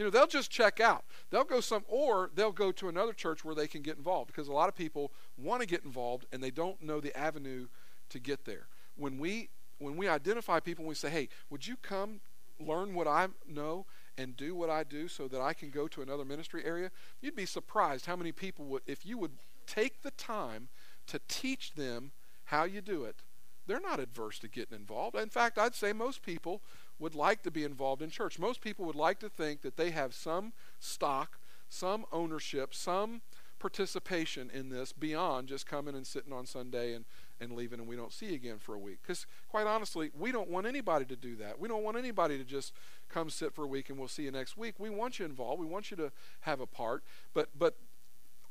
You 0.00 0.04
know, 0.04 0.10
they'll 0.10 0.26
just 0.26 0.50
check 0.50 0.80
out. 0.80 1.04
They'll 1.28 1.44
go 1.44 1.60
some, 1.60 1.84
or 1.86 2.30
they'll 2.34 2.52
go 2.52 2.72
to 2.72 2.88
another 2.88 3.12
church 3.12 3.44
where 3.44 3.54
they 3.54 3.66
can 3.66 3.82
get 3.82 3.98
involved 3.98 4.28
because 4.28 4.48
a 4.48 4.52
lot 4.52 4.70
of 4.70 4.74
people 4.74 5.12
want 5.36 5.60
to 5.60 5.66
get 5.66 5.84
involved 5.84 6.24
and 6.32 6.42
they 6.42 6.50
don't 6.50 6.80
know 6.82 7.00
the 7.00 7.14
avenue 7.14 7.66
to 8.08 8.18
get 8.18 8.46
there. 8.46 8.68
When 8.96 9.18
we 9.18 9.50
when 9.80 9.96
we 9.96 10.06
identify 10.06 10.60
people 10.60 10.82
and 10.82 10.88
we 10.88 10.94
say, 10.94 11.10
hey, 11.10 11.28
would 11.48 11.66
you 11.66 11.76
come 11.76 12.20
learn 12.60 12.94
what 12.94 13.08
I 13.08 13.28
know 13.48 13.86
and 14.18 14.36
do 14.36 14.54
what 14.54 14.70
I 14.70 14.84
do 14.84 15.08
so 15.08 15.26
that 15.28 15.40
I 15.40 15.54
can 15.54 15.70
go 15.70 15.88
to 15.88 16.02
another 16.02 16.24
ministry 16.24 16.62
area, 16.64 16.90
you'd 17.20 17.34
be 17.34 17.46
surprised 17.46 18.06
how 18.06 18.16
many 18.16 18.32
people 18.32 18.66
would, 18.66 18.82
if 18.86 19.06
you 19.06 19.16
would 19.18 19.32
take 19.66 20.02
the 20.02 20.10
time 20.12 20.68
to 21.06 21.20
teach 21.26 21.72
them 21.74 22.12
how 22.44 22.64
you 22.64 22.80
do 22.82 23.04
it, 23.04 23.22
they're 23.66 23.80
not 23.80 24.00
adverse 24.00 24.38
to 24.40 24.48
getting 24.48 24.76
involved. 24.76 25.16
In 25.16 25.30
fact, 25.30 25.58
I'd 25.58 25.74
say 25.74 25.92
most 25.92 26.22
people 26.22 26.60
would 26.98 27.14
like 27.14 27.42
to 27.44 27.50
be 27.50 27.64
involved 27.64 28.02
in 28.02 28.10
church. 28.10 28.38
Most 28.38 28.60
people 28.60 28.84
would 28.84 28.96
like 28.96 29.18
to 29.20 29.28
think 29.28 29.62
that 29.62 29.76
they 29.76 29.90
have 29.90 30.12
some 30.12 30.52
stock, 30.78 31.38
some 31.68 32.04
ownership, 32.12 32.74
some 32.74 33.22
participation 33.58 34.50
in 34.52 34.68
this 34.68 34.92
beyond 34.92 35.48
just 35.48 35.66
coming 35.66 35.94
and 35.94 36.06
sitting 36.06 36.32
on 36.32 36.46
Sunday 36.46 36.94
and, 36.94 37.04
and 37.40 37.52
leaving 37.52 37.80
and 37.80 37.88
we 37.88 37.96
don't 37.96 38.12
see 38.12 38.26
you 38.26 38.34
again 38.34 38.58
for 38.58 38.74
a 38.74 38.78
week. 38.78 38.98
Because, 39.02 39.26
quite 39.48 39.66
honestly, 39.66 40.10
we 40.18 40.32
don't 40.32 40.50
want 40.50 40.66
anybody 40.66 41.04
to 41.06 41.16
do 41.16 41.36
that. 41.36 41.58
We 41.58 41.68
don't 41.68 41.82
want 41.82 41.96
anybody 41.96 42.38
to 42.38 42.44
just 42.44 42.72
come 43.08 43.30
sit 43.30 43.54
for 43.54 43.64
a 43.64 43.68
week 43.68 43.88
and 43.88 43.98
we'll 43.98 44.08
see 44.08 44.24
you 44.24 44.30
next 44.30 44.56
week. 44.56 44.74
We 44.78 44.90
want 44.90 45.18
you 45.18 45.24
involved. 45.24 45.60
We 45.60 45.66
want 45.66 45.90
you 45.90 45.96
to 45.98 46.12
have 46.40 46.60
a 46.60 46.66
part. 46.66 47.02
But, 47.32 47.48
but 47.58 47.76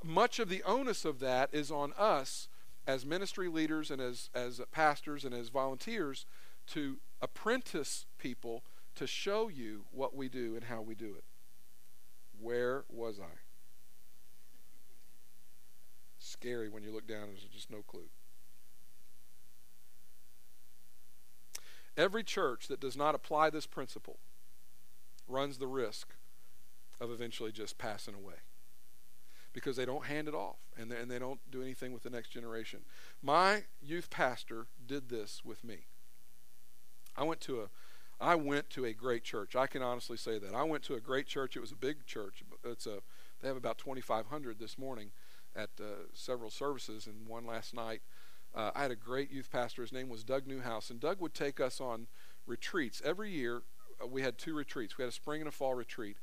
much 0.04 0.40
of 0.40 0.50
the 0.50 0.64
onus 0.64 1.06
of 1.06 1.20
that 1.20 1.50
is 1.52 1.72
on 1.72 1.94
us 1.98 2.48
as 2.88 3.06
ministry 3.06 3.48
leaders 3.48 3.92
and 3.92 4.02
as, 4.02 4.30
as 4.34 4.60
pastors 4.72 5.24
and 5.24 5.34
as 5.34 5.50
volunteers 5.50 6.26
to 6.68 6.98
apprentice 7.22 8.06
people 8.18 8.64
to 8.96 9.06
show 9.06 9.48
you 9.48 9.86
what 9.92 10.16
we 10.16 10.28
do 10.28 10.56
and 10.56 10.66
how 10.66 10.82
we 10.82 10.96
do 10.96 11.14
it. 11.18 11.24
Where 12.40 12.86
was 12.90 13.20
I? 13.20 13.38
Scary 16.18 16.70
when 16.70 16.84
you 16.84 16.92
look 16.92 17.08
down 17.08 17.24
and 17.24 17.32
there's 17.32 17.44
just 17.44 17.72
no 17.72 17.82
clue. 17.88 18.10
Every 22.00 22.24
church 22.24 22.70
that 22.70 22.80
does 22.80 22.96
not 22.96 23.14
apply 23.14 23.50
this 23.50 23.66
principle 23.66 24.20
runs 25.28 25.58
the 25.58 25.68
risk 25.68 26.16
of 27.02 27.12
eventually 27.12 27.52
just 27.52 27.78
passing 27.78 28.16
away 28.16 28.36
because 29.52 29.76
they 29.76 29.84
don't 29.84 30.06
hand 30.06 30.30
it 30.30 30.34
off 30.34 30.60
and 30.78 30.90
they, 30.90 30.96
and 30.96 31.12
they 31.12 31.20
don't 31.20 31.42
do 31.52 31.62
anything 31.62 31.92
with 31.92 32.04
the 32.04 32.10
next 32.10 32.30
generation. 32.30 32.80
My 33.22 33.64
youth 33.82 34.10
pastor 34.10 34.68
did 34.88 35.10
this 35.10 35.42
with 35.44 35.62
me. 35.62 35.88
I 37.18 37.24
went 37.24 37.42
to 37.42 37.64
a 37.64 37.70
I 38.22 38.36
went 38.36 38.70
to 38.72 38.86
a 38.86 38.94
great 38.94 39.24
church. 39.26 39.56
I 39.56 39.68
can 39.68 39.82
honestly 39.82 40.18
say 40.18 40.40
that. 40.40 40.54
I 40.54 40.64
went 40.64 40.84
to 40.84 40.96
a 40.96 41.02
great 41.02 41.28
church. 41.28 41.58
It 41.58 41.62
was 41.62 41.72
a 41.74 41.76
big 41.76 42.06
church. 42.06 42.44
It's 42.64 42.86
a 42.86 43.00
they 43.42 43.50
have 43.50 43.58
about 43.58 43.78
2500 43.78 44.58
this 44.58 44.78
morning 44.78 45.12
at 45.54 45.70
uh, 45.82 46.08
several 46.14 46.50
services 46.50 47.08
and 47.08 47.28
one 47.28 47.46
last 47.46 47.74
night. 47.74 48.02
Uh, 48.56 48.72
I 48.76 48.82
had 48.82 48.92
a 48.92 48.96
great 48.96 49.32
youth 49.32 49.52
pastor. 49.52 49.82
His 49.82 49.92
name 49.92 50.10
was 50.10 50.24
Doug 50.24 50.48
Newhouse, 50.48 50.90
and 50.90 51.00
Doug 51.00 51.20
would 51.22 51.34
take 51.34 51.60
us 51.60 51.80
on 51.80 52.08
retreats 52.46 53.02
every 53.06 53.32
year. 53.32 53.62
Uh, 54.02 54.08
we 54.08 54.22
had 54.22 54.38
two 54.38 54.54
retreats. 54.56 54.98
We 54.98 55.04
had 55.04 55.10
a 55.10 55.16
spring 55.16 55.42
and 55.42 55.48
a 55.48 55.52
fall 55.52 55.76
retreat, 55.76 56.18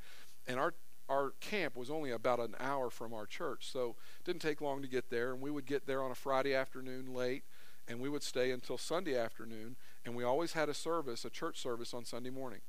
and 0.47 0.59
our 0.59 0.75
our 1.09 1.35
camp 1.41 1.77
was 1.77 1.89
only 1.89 2.11
about 2.11 2.41
an 2.41 2.57
hour 2.59 2.91
from 2.91 3.15
our 3.15 3.27
church, 3.27 3.71
so 3.71 3.95
it 4.19 4.25
didn't 4.25 4.43
take 4.43 4.61
long 4.61 4.83
to 4.83 4.89
get 4.89 5.09
there. 5.09 5.33
And 5.33 5.41
we 5.41 5.53
would 5.53 5.67
get 5.67 5.87
there 5.87 6.03
on 6.03 6.11
a 6.11 6.17
Friday 6.17 6.53
afternoon 6.53 7.15
late, 7.15 7.45
and 7.87 8.01
we 8.01 8.09
would 8.09 8.25
stay 8.25 8.51
until 8.51 8.77
Sunday 8.77 9.17
afternoon. 9.17 9.77
And 10.05 10.17
we 10.17 10.25
always 10.25 10.55
had 10.55 10.69
a 10.69 10.75
service, 10.75 11.25
a 11.25 11.31
church 11.31 11.61
service 11.61 11.95
on 11.95 12.05
Sunday 12.05 12.31
morning. 12.31 12.61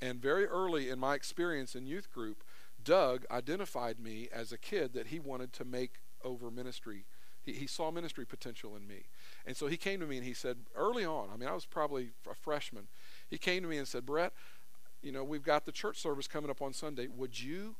And 0.00 0.20
very 0.20 0.46
early 0.46 0.90
in 0.90 0.98
my 0.98 1.14
experience 1.14 1.74
in 1.74 1.86
youth 1.86 2.12
group, 2.12 2.44
Doug 2.82 3.24
identified 3.30 3.98
me 3.98 4.28
as 4.32 4.52
a 4.52 4.58
kid 4.58 4.92
that 4.92 5.08
he 5.08 5.18
wanted 5.18 5.52
to 5.54 5.64
make 5.64 5.94
over 6.22 6.50
ministry. 6.50 7.04
He, 7.48 7.54
he 7.54 7.66
saw 7.66 7.90
ministry 7.90 8.26
potential 8.26 8.76
in 8.76 8.86
me. 8.86 9.04
And 9.46 9.56
so 9.56 9.66
he 9.68 9.76
came 9.76 10.00
to 10.00 10.06
me 10.06 10.18
and 10.18 10.26
he 10.26 10.34
said, 10.34 10.58
early 10.76 11.04
on, 11.04 11.28
I 11.32 11.36
mean, 11.36 11.48
I 11.48 11.54
was 11.54 11.64
probably 11.64 12.10
a 12.30 12.34
freshman, 12.34 12.88
he 13.28 13.38
came 13.38 13.62
to 13.62 13.68
me 13.68 13.78
and 13.78 13.88
said, 13.88 14.04
Brett, 14.04 14.32
you 15.02 15.12
know, 15.12 15.24
we've 15.24 15.42
got 15.42 15.64
the 15.64 15.72
church 15.72 15.98
service 15.98 16.26
coming 16.26 16.50
up 16.50 16.60
on 16.60 16.72
Sunday. 16.72 17.08
Would 17.08 17.40
you, 17.40 17.76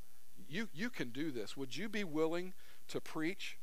you, 0.48 0.68
you 0.72 0.88
can 0.88 1.10
do 1.10 1.30
this. 1.30 1.56
Would 1.56 1.76
you 1.76 1.88
be 1.88 2.04
willing 2.04 2.54
to 2.88 3.00
preach 3.00 3.58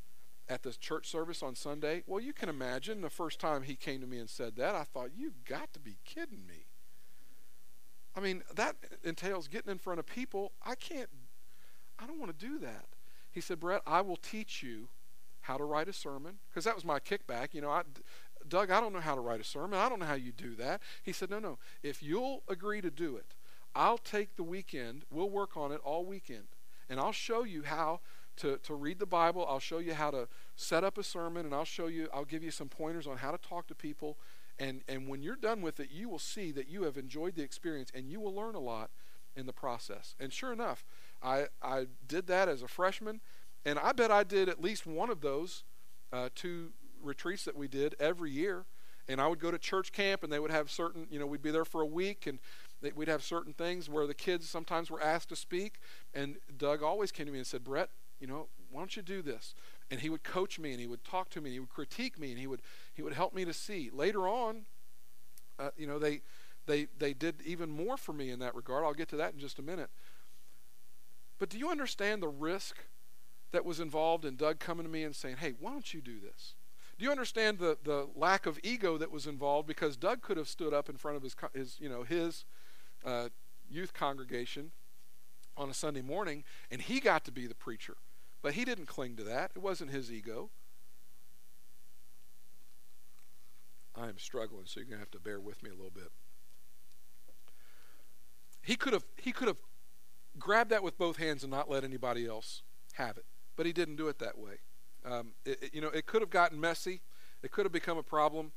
at 0.48 0.62
the 0.62 0.72
church 0.72 1.08
service 1.08 1.42
on 1.42 1.56
Sunday? 1.56 2.04
Well, 2.06 2.20
you 2.20 2.32
can 2.32 2.48
imagine 2.48 3.00
the 3.00 3.10
first 3.10 3.40
time 3.40 3.62
he 3.62 3.74
came 3.74 4.00
to 4.00 4.06
me 4.06 4.18
and 4.18 4.30
said 4.30 4.56
that, 4.56 4.74
I 4.74 4.84
thought, 4.84 5.10
you've 5.16 5.44
got 5.44 5.72
to 5.72 5.80
be 5.80 5.96
kidding 6.04 6.46
me. 6.46 6.66
I 8.14 8.20
mean, 8.20 8.42
that 8.54 8.76
entails 9.02 9.48
getting 9.48 9.72
in 9.72 9.78
front 9.78 9.98
of 9.98 10.06
people. 10.06 10.52
I 10.64 10.74
can't, 10.74 11.08
I 11.98 12.06
don't 12.06 12.20
want 12.20 12.38
to 12.38 12.46
do 12.46 12.58
that. 12.60 12.84
He 13.32 13.40
said, 13.40 13.58
Brett, 13.58 13.82
I 13.86 14.02
will 14.02 14.16
teach 14.16 14.62
you 14.62 14.88
how 15.46 15.56
to 15.56 15.64
write 15.64 15.88
a 15.88 15.92
sermon. 15.92 16.38
Because 16.50 16.64
that 16.64 16.74
was 16.74 16.84
my 16.84 16.98
kickback. 16.98 17.54
You 17.54 17.60
know, 17.60 17.70
I, 17.70 17.82
Doug, 18.48 18.70
I 18.70 18.80
don't 18.80 18.92
know 18.92 19.00
how 19.00 19.14
to 19.14 19.20
write 19.20 19.40
a 19.40 19.44
sermon. 19.44 19.78
I 19.78 19.88
don't 19.88 20.00
know 20.00 20.06
how 20.06 20.14
you 20.14 20.32
do 20.32 20.54
that. 20.56 20.80
He 21.02 21.12
said, 21.12 21.30
No, 21.30 21.38
no. 21.38 21.58
If 21.82 22.02
you'll 22.02 22.42
agree 22.48 22.80
to 22.80 22.90
do 22.90 23.16
it, 23.16 23.34
I'll 23.74 23.98
take 23.98 24.36
the 24.36 24.42
weekend. 24.42 25.04
We'll 25.10 25.30
work 25.30 25.56
on 25.56 25.72
it 25.72 25.80
all 25.84 26.04
weekend. 26.04 26.46
And 26.88 26.98
I'll 26.98 27.12
show 27.12 27.44
you 27.44 27.62
how 27.62 28.00
to, 28.36 28.58
to 28.58 28.74
read 28.74 28.98
the 28.98 29.06
Bible. 29.06 29.46
I'll 29.48 29.60
show 29.60 29.78
you 29.78 29.94
how 29.94 30.10
to 30.10 30.28
set 30.56 30.84
up 30.84 30.98
a 30.98 31.02
sermon. 31.02 31.46
And 31.46 31.54
I'll 31.54 31.64
show 31.64 31.86
you, 31.86 32.08
I'll 32.12 32.24
give 32.24 32.42
you 32.42 32.50
some 32.50 32.68
pointers 32.68 33.06
on 33.06 33.18
how 33.18 33.30
to 33.30 33.38
talk 33.38 33.66
to 33.68 33.74
people. 33.74 34.18
And, 34.58 34.82
and 34.88 35.08
when 35.08 35.22
you're 35.22 35.36
done 35.36 35.62
with 35.62 35.80
it, 35.80 35.90
you 35.90 36.08
will 36.08 36.18
see 36.18 36.50
that 36.52 36.68
you 36.68 36.84
have 36.84 36.96
enjoyed 36.96 37.34
the 37.34 37.42
experience 37.42 37.90
and 37.94 38.08
you 38.08 38.20
will 38.20 38.34
learn 38.34 38.54
a 38.54 38.60
lot 38.60 38.90
in 39.36 39.46
the 39.46 39.52
process. 39.52 40.14
And 40.18 40.32
sure 40.32 40.52
enough, 40.52 40.84
I, 41.22 41.46
I 41.62 41.86
did 42.06 42.26
that 42.28 42.48
as 42.48 42.62
a 42.62 42.68
freshman, 42.68 43.20
and 43.66 43.78
I 43.80 43.92
bet 43.92 44.10
I 44.10 44.22
did 44.22 44.48
at 44.48 44.62
least 44.62 44.86
one 44.86 45.10
of 45.10 45.20
those 45.20 45.64
uh, 46.12 46.28
two 46.34 46.70
retreats 47.02 47.44
that 47.44 47.56
we 47.56 47.66
did 47.68 47.96
every 47.98 48.30
year. 48.30 48.64
And 49.08 49.20
I 49.20 49.26
would 49.28 49.38
go 49.38 49.50
to 49.50 49.58
church 49.58 49.92
camp, 49.92 50.24
and 50.24 50.32
they 50.32 50.38
would 50.40 50.50
have 50.50 50.70
certain, 50.70 51.06
you 51.10 51.18
know, 51.18 51.26
we'd 51.26 51.42
be 51.42 51.52
there 51.52 51.64
for 51.64 51.80
a 51.80 51.86
week, 51.86 52.26
and 52.26 52.40
they, 52.82 52.90
we'd 52.90 53.06
have 53.08 53.22
certain 53.22 53.52
things 53.52 53.88
where 53.88 54.06
the 54.06 54.14
kids 54.14 54.48
sometimes 54.48 54.90
were 54.90 55.00
asked 55.00 55.28
to 55.28 55.36
speak. 55.36 55.78
And 56.12 56.36
Doug 56.56 56.82
always 56.82 57.12
came 57.12 57.26
to 57.26 57.32
me 57.32 57.38
and 57.38 57.46
said, 57.46 57.62
Brett, 57.62 57.90
you 58.18 58.26
know, 58.26 58.48
why 58.70 58.80
don't 58.80 58.96
you 58.96 59.02
do 59.02 59.22
this? 59.22 59.54
And 59.90 60.00
he 60.00 60.10
would 60.10 60.24
coach 60.24 60.58
me, 60.58 60.72
and 60.72 60.80
he 60.80 60.86
would 60.86 61.04
talk 61.04 61.28
to 61.30 61.40
me, 61.40 61.50
and 61.50 61.54
he 61.54 61.60
would 61.60 61.68
critique 61.68 62.18
me, 62.18 62.30
and 62.30 62.38
he 62.38 62.46
would 62.46 62.62
he 62.94 63.02
would 63.02 63.12
help 63.12 63.32
me 63.32 63.44
to 63.44 63.52
see. 63.52 63.90
Later 63.92 64.26
on, 64.26 64.64
uh, 65.58 65.70
you 65.76 65.86
know, 65.86 66.00
they 66.00 66.22
they 66.66 66.88
they 66.98 67.14
did 67.14 67.42
even 67.44 67.70
more 67.70 67.96
for 67.96 68.12
me 68.12 68.30
in 68.30 68.40
that 68.40 68.56
regard. 68.56 68.84
I'll 68.84 68.94
get 68.94 69.08
to 69.10 69.16
that 69.16 69.34
in 69.34 69.38
just 69.38 69.60
a 69.60 69.62
minute. 69.62 69.90
But 71.38 71.48
do 71.48 71.58
you 71.58 71.70
understand 71.70 72.22
the 72.22 72.28
risk 72.28 72.76
that 73.52 73.64
was 73.64 73.80
involved 73.80 74.24
in 74.24 74.36
Doug 74.36 74.58
coming 74.58 74.84
to 74.84 74.90
me 74.90 75.04
and 75.04 75.14
saying, 75.14 75.36
hey, 75.36 75.54
why 75.58 75.70
don't 75.70 75.94
you 75.94 76.00
do 76.00 76.18
this? 76.20 76.54
Do 76.98 77.04
you 77.04 77.10
understand 77.10 77.58
the, 77.58 77.76
the 77.84 78.08
lack 78.14 78.46
of 78.46 78.58
ego 78.62 78.96
that 78.98 79.10
was 79.10 79.26
involved? 79.26 79.68
Because 79.68 79.96
Doug 79.96 80.22
could 80.22 80.36
have 80.36 80.48
stood 80.48 80.72
up 80.72 80.88
in 80.88 80.96
front 80.96 81.16
of 81.16 81.22
his, 81.22 81.36
his 81.54 81.76
you 81.78 81.88
know, 81.88 82.02
his 82.02 82.44
uh, 83.04 83.28
youth 83.70 83.92
congregation 83.92 84.72
on 85.56 85.68
a 85.68 85.74
Sunday 85.74 86.02
morning, 86.02 86.44
and 86.70 86.80
he 86.80 87.00
got 87.00 87.24
to 87.24 87.32
be 87.32 87.46
the 87.46 87.54
preacher. 87.54 87.96
But 88.42 88.54
he 88.54 88.64
didn't 88.64 88.86
cling 88.86 89.16
to 89.16 89.24
that. 89.24 89.52
It 89.54 89.62
wasn't 89.62 89.90
his 89.90 90.10
ego. 90.10 90.50
I 93.94 94.08
am 94.08 94.18
struggling, 94.18 94.66
so 94.66 94.80
you're 94.80 94.86
going 94.86 94.98
to 94.98 95.00
have 95.00 95.10
to 95.12 95.20
bear 95.20 95.40
with 95.40 95.62
me 95.62 95.70
a 95.70 95.74
little 95.74 95.90
bit. 95.90 96.10
He 98.62 98.76
could 98.76 98.92
have 98.92 99.04
he 99.16 99.32
could 99.32 99.48
have 99.48 99.58
grabbed 100.38 100.70
that 100.70 100.82
with 100.82 100.98
both 100.98 101.16
hands 101.18 101.44
and 101.44 101.50
not 101.50 101.70
let 101.70 101.84
anybody 101.84 102.26
else 102.26 102.62
have 102.94 103.16
it. 103.16 103.24
But 103.56 103.66
he 103.66 103.72
didn't 103.72 103.96
do 103.96 104.08
it 104.08 104.18
that 104.18 104.38
way. 104.38 104.58
Um, 105.04 105.32
it, 105.44 105.62
it, 105.62 105.74
you 105.74 105.80
know, 105.80 105.88
it 105.88 106.06
could 106.06 106.20
have 106.20 106.30
gotten 106.30 106.60
messy. 106.60 107.00
It 107.42 107.50
could 107.50 107.64
have 107.64 107.72
become 107.72 107.98
a 107.98 108.02
problem, 108.02 108.52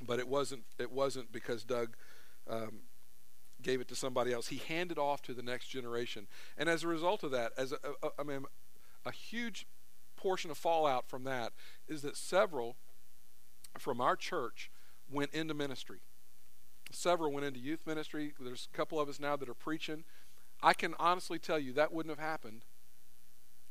but 0.00 0.18
it 0.18 0.28
wasn't. 0.28 0.64
It 0.78 0.90
wasn't 0.90 1.32
because 1.32 1.64
Doug 1.64 1.96
um, 2.48 2.80
gave 3.62 3.80
it 3.80 3.88
to 3.88 3.94
somebody 3.94 4.32
else. 4.32 4.48
He 4.48 4.56
handed 4.56 4.98
off 4.98 5.22
to 5.22 5.34
the 5.34 5.42
next 5.42 5.68
generation, 5.68 6.26
and 6.56 6.68
as 6.68 6.82
a 6.82 6.88
result 6.88 7.22
of 7.22 7.30
that, 7.30 7.52
as 7.56 7.72
a, 7.72 7.78
a, 8.02 8.10
I 8.18 8.22
mean, 8.22 8.44
a 9.04 9.12
huge 9.12 9.66
portion 10.16 10.50
of 10.50 10.58
fallout 10.58 11.08
from 11.08 11.24
that 11.24 11.52
is 11.86 12.02
that 12.02 12.16
several 12.16 12.76
from 13.78 14.00
our 14.00 14.16
church 14.16 14.70
went 15.10 15.32
into 15.32 15.54
ministry. 15.54 16.00
Several 16.90 17.30
went 17.30 17.46
into 17.46 17.60
youth 17.60 17.86
ministry. 17.86 18.32
There's 18.40 18.68
a 18.72 18.76
couple 18.76 18.98
of 18.98 19.08
us 19.08 19.20
now 19.20 19.36
that 19.36 19.48
are 19.48 19.54
preaching. 19.54 20.04
I 20.62 20.72
can 20.72 20.94
honestly 20.98 21.38
tell 21.38 21.58
you 21.58 21.72
that 21.74 21.92
wouldn't 21.92 22.16
have 22.16 22.24
happened 22.24 22.64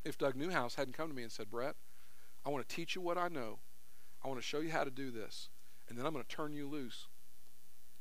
if 0.08 0.18
Doug 0.18 0.36
Newhouse 0.36 0.76
hadn't 0.76 0.94
come 0.94 1.10
to 1.10 1.16
me 1.16 1.24
and 1.24 1.32
said, 1.32 1.50
Brett, 1.50 1.76
I 2.46 2.50
want 2.50 2.68
to 2.68 2.76
teach 2.76 2.96
you 2.96 3.02
what 3.02 3.18
I 3.18 3.28
know. 3.28 3.60
I 4.24 4.28
want 4.28 4.40
to 4.40 4.46
show 4.46 4.60
you 4.60 4.72
how 4.72 4.84
to 4.84 4.90
do 4.92 5.12
this. 5.12 5.50
And 5.90 5.98
then 5.98 6.06
I'm 6.06 6.14
going 6.14 6.26
to 6.26 6.36
turn 6.36 6.54
you 6.54 6.68
loose 6.68 7.08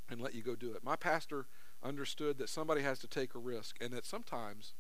and 0.09 0.21
let 0.21 0.35
you 0.35 0.42
go 0.42 0.55
do 0.55 0.73
it. 0.73 0.85
My 0.85 0.97
pastor 0.97 1.47
understood 1.83 2.38
that 2.38 2.49
somebody 2.49 2.83
has 2.83 2.99
to 3.01 3.09
take 3.09 3.35
a 3.35 3.38
risk 3.38 3.77
and 3.81 3.92
that 3.92 4.07
sometimes 4.07 4.75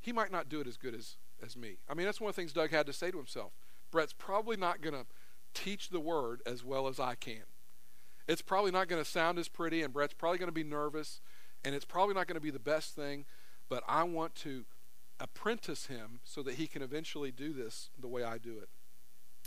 he 0.00 0.12
might 0.12 0.30
not 0.30 0.48
do 0.48 0.60
it 0.60 0.66
as 0.66 0.76
good 0.76 0.94
as, 0.94 1.16
as 1.42 1.56
me. 1.56 1.78
I 1.88 1.94
mean, 1.94 2.06
that's 2.06 2.20
one 2.20 2.28
of 2.28 2.36
the 2.36 2.42
things 2.42 2.52
Doug 2.52 2.70
had 2.70 2.86
to 2.86 2.92
say 2.92 3.10
to 3.10 3.16
himself. 3.16 3.52
Brett's 3.90 4.12
probably 4.12 4.56
not 4.56 4.80
going 4.80 4.94
to 4.94 5.06
teach 5.54 5.88
the 5.88 6.00
word 6.00 6.42
as 6.46 6.64
well 6.64 6.88
as 6.88 7.00
I 7.00 7.14
can. 7.14 7.44
It's 8.26 8.42
probably 8.42 8.70
not 8.70 8.88
going 8.88 9.02
to 9.02 9.08
sound 9.08 9.38
as 9.38 9.48
pretty, 9.48 9.82
and 9.82 9.92
Brett's 9.92 10.14
probably 10.14 10.38
going 10.38 10.48
to 10.48 10.52
be 10.52 10.64
nervous, 10.64 11.20
and 11.64 11.74
it's 11.74 11.84
probably 11.84 12.14
not 12.14 12.26
going 12.26 12.36
to 12.36 12.40
be 12.40 12.50
the 12.50 12.58
best 12.58 12.94
thing, 12.94 13.24
but 13.68 13.82
I 13.86 14.02
want 14.02 14.34
to 14.36 14.64
apprentice 15.20 15.86
him 15.86 16.20
so 16.24 16.42
that 16.42 16.54
he 16.54 16.66
can 16.66 16.82
eventually 16.82 17.30
do 17.30 17.52
this 17.52 17.90
the 17.98 18.08
way 18.08 18.22
I 18.22 18.38
do 18.38 18.58
it. 18.58 18.68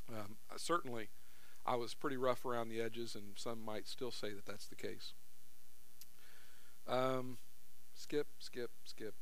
Um, 0.10 0.38
certainly, 0.56 1.10
I 1.66 1.76
was 1.76 1.94
pretty 1.94 2.18
rough 2.18 2.46
around 2.46 2.70
the 2.70 2.82
edges, 2.82 3.16
and 3.16 3.34
some 3.36 3.64
might 3.64 3.88
still 3.88 4.12
say 4.12 4.30
that 4.34 4.46
that's 4.46 4.68
the 4.68 4.76
case. 4.76 5.14
Um, 6.88 7.38
skip, 7.94 8.28
skip, 8.40 8.72
skip. 8.86 9.14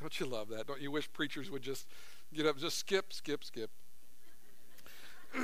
Don't 0.00 0.18
you 0.18 0.26
love 0.26 0.48
that? 0.48 0.66
Don't 0.66 0.80
you 0.80 0.90
wish 0.90 1.12
preachers 1.12 1.48
would 1.50 1.62
just 1.62 1.86
Get 2.34 2.46
up, 2.46 2.56
just 2.56 2.78
skip, 2.78 3.12
skip, 3.12 3.44
skip. 3.44 3.70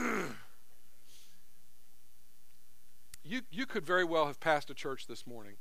you, 3.22 3.42
you 3.50 3.66
could 3.66 3.84
very 3.84 4.04
well 4.04 4.26
have 4.26 4.40
passed 4.40 4.70
a 4.70 4.74
church 4.74 5.06
this 5.06 5.26
morning 5.26 5.56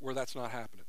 where 0.00 0.14
that's 0.14 0.34
not 0.34 0.50
happening. 0.50 0.86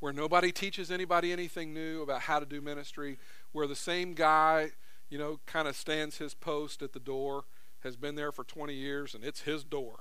Where 0.00 0.12
nobody 0.12 0.50
teaches 0.50 0.90
anybody 0.90 1.32
anything 1.32 1.72
new 1.74 2.02
about 2.02 2.22
how 2.22 2.40
to 2.40 2.46
do 2.46 2.60
ministry, 2.60 3.18
where 3.52 3.66
the 3.66 3.76
same 3.76 4.14
guy, 4.14 4.70
you 5.10 5.18
know, 5.18 5.40
kind 5.46 5.68
of 5.68 5.76
stands 5.76 6.18
his 6.18 6.34
post 6.34 6.82
at 6.82 6.92
the 6.92 7.00
door, 7.00 7.44
has 7.80 7.96
been 7.96 8.14
there 8.14 8.32
for 8.32 8.44
20 8.44 8.74
years, 8.74 9.14
and 9.14 9.24
it's 9.24 9.42
his 9.42 9.62
door, 9.62 10.00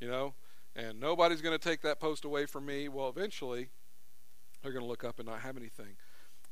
you 0.00 0.08
know, 0.08 0.34
and 0.74 0.98
nobody's 0.98 1.42
going 1.42 1.56
to 1.56 1.62
take 1.62 1.82
that 1.82 2.00
post 2.00 2.24
away 2.24 2.46
from 2.46 2.66
me. 2.66 2.88
Well, 2.88 3.08
eventually, 3.08 3.68
they're 4.62 4.72
going 4.72 4.84
to 4.84 4.88
look 4.88 5.04
up 5.04 5.18
and 5.18 5.28
not 5.28 5.40
have 5.40 5.56
anything. 5.56 5.96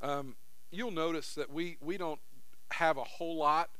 Um, 0.02 0.36
you'll 0.70 0.90
notice 0.90 1.34
that 1.34 1.52
we, 1.52 1.78
we 1.80 1.96
don't 1.96 2.20
have 2.72 2.96
a 2.96 3.04
whole 3.04 3.36
lot 3.36 3.70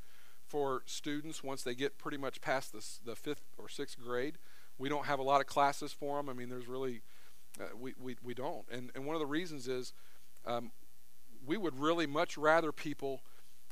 for 0.47 0.83
students 0.85 1.43
once 1.43 1.63
they 1.63 1.75
get 1.75 1.97
pretty 1.97 2.17
much 2.17 2.41
past 2.41 2.71
the, 2.73 3.11
the 3.11 3.15
fifth 3.15 3.41
or 3.57 3.67
sixth 3.67 3.99
grade. 3.99 4.37
We 4.77 4.89
don't 4.89 5.05
have 5.05 5.19
a 5.19 5.23
lot 5.23 5.41
of 5.41 5.47
classes 5.47 5.91
for 5.91 6.17
them. 6.17 6.29
I 6.29 6.33
mean, 6.33 6.49
there's 6.49 6.67
really, 6.67 7.01
uh, 7.59 7.75
we, 7.79 7.93
we, 8.01 8.15
we 8.23 8.33
don't. 8.33 8.65
And, 8.71 8.91
and 8.95 9.05
one 9.05 9.15
of 9.15 9.19
the 9.19 9.25
reasons 9.25 9.67
is 9.67 9.93
um, 10.45 10.71
we 11.45 11.57
would 11.57 11.79
really 11.79 12.07
much 12.07 12.37
rather 12.37 12.71
people, 12.71 13.21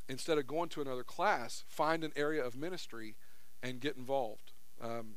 instead 0.08 0.38
of 0.38 0.48
going 0.48 0.70
to 0.70 0.82
another 0.82 1.04
class, 1.04 1.64
find 1.68 2.04
an 2.04 2.12
area 2.16 2.44
of 2.44 2.56
ministry 2.56 3.16
and 3.64 3.80
get 3.80 3.96
involved. 3.96 4.52
Um, 4.82 5.16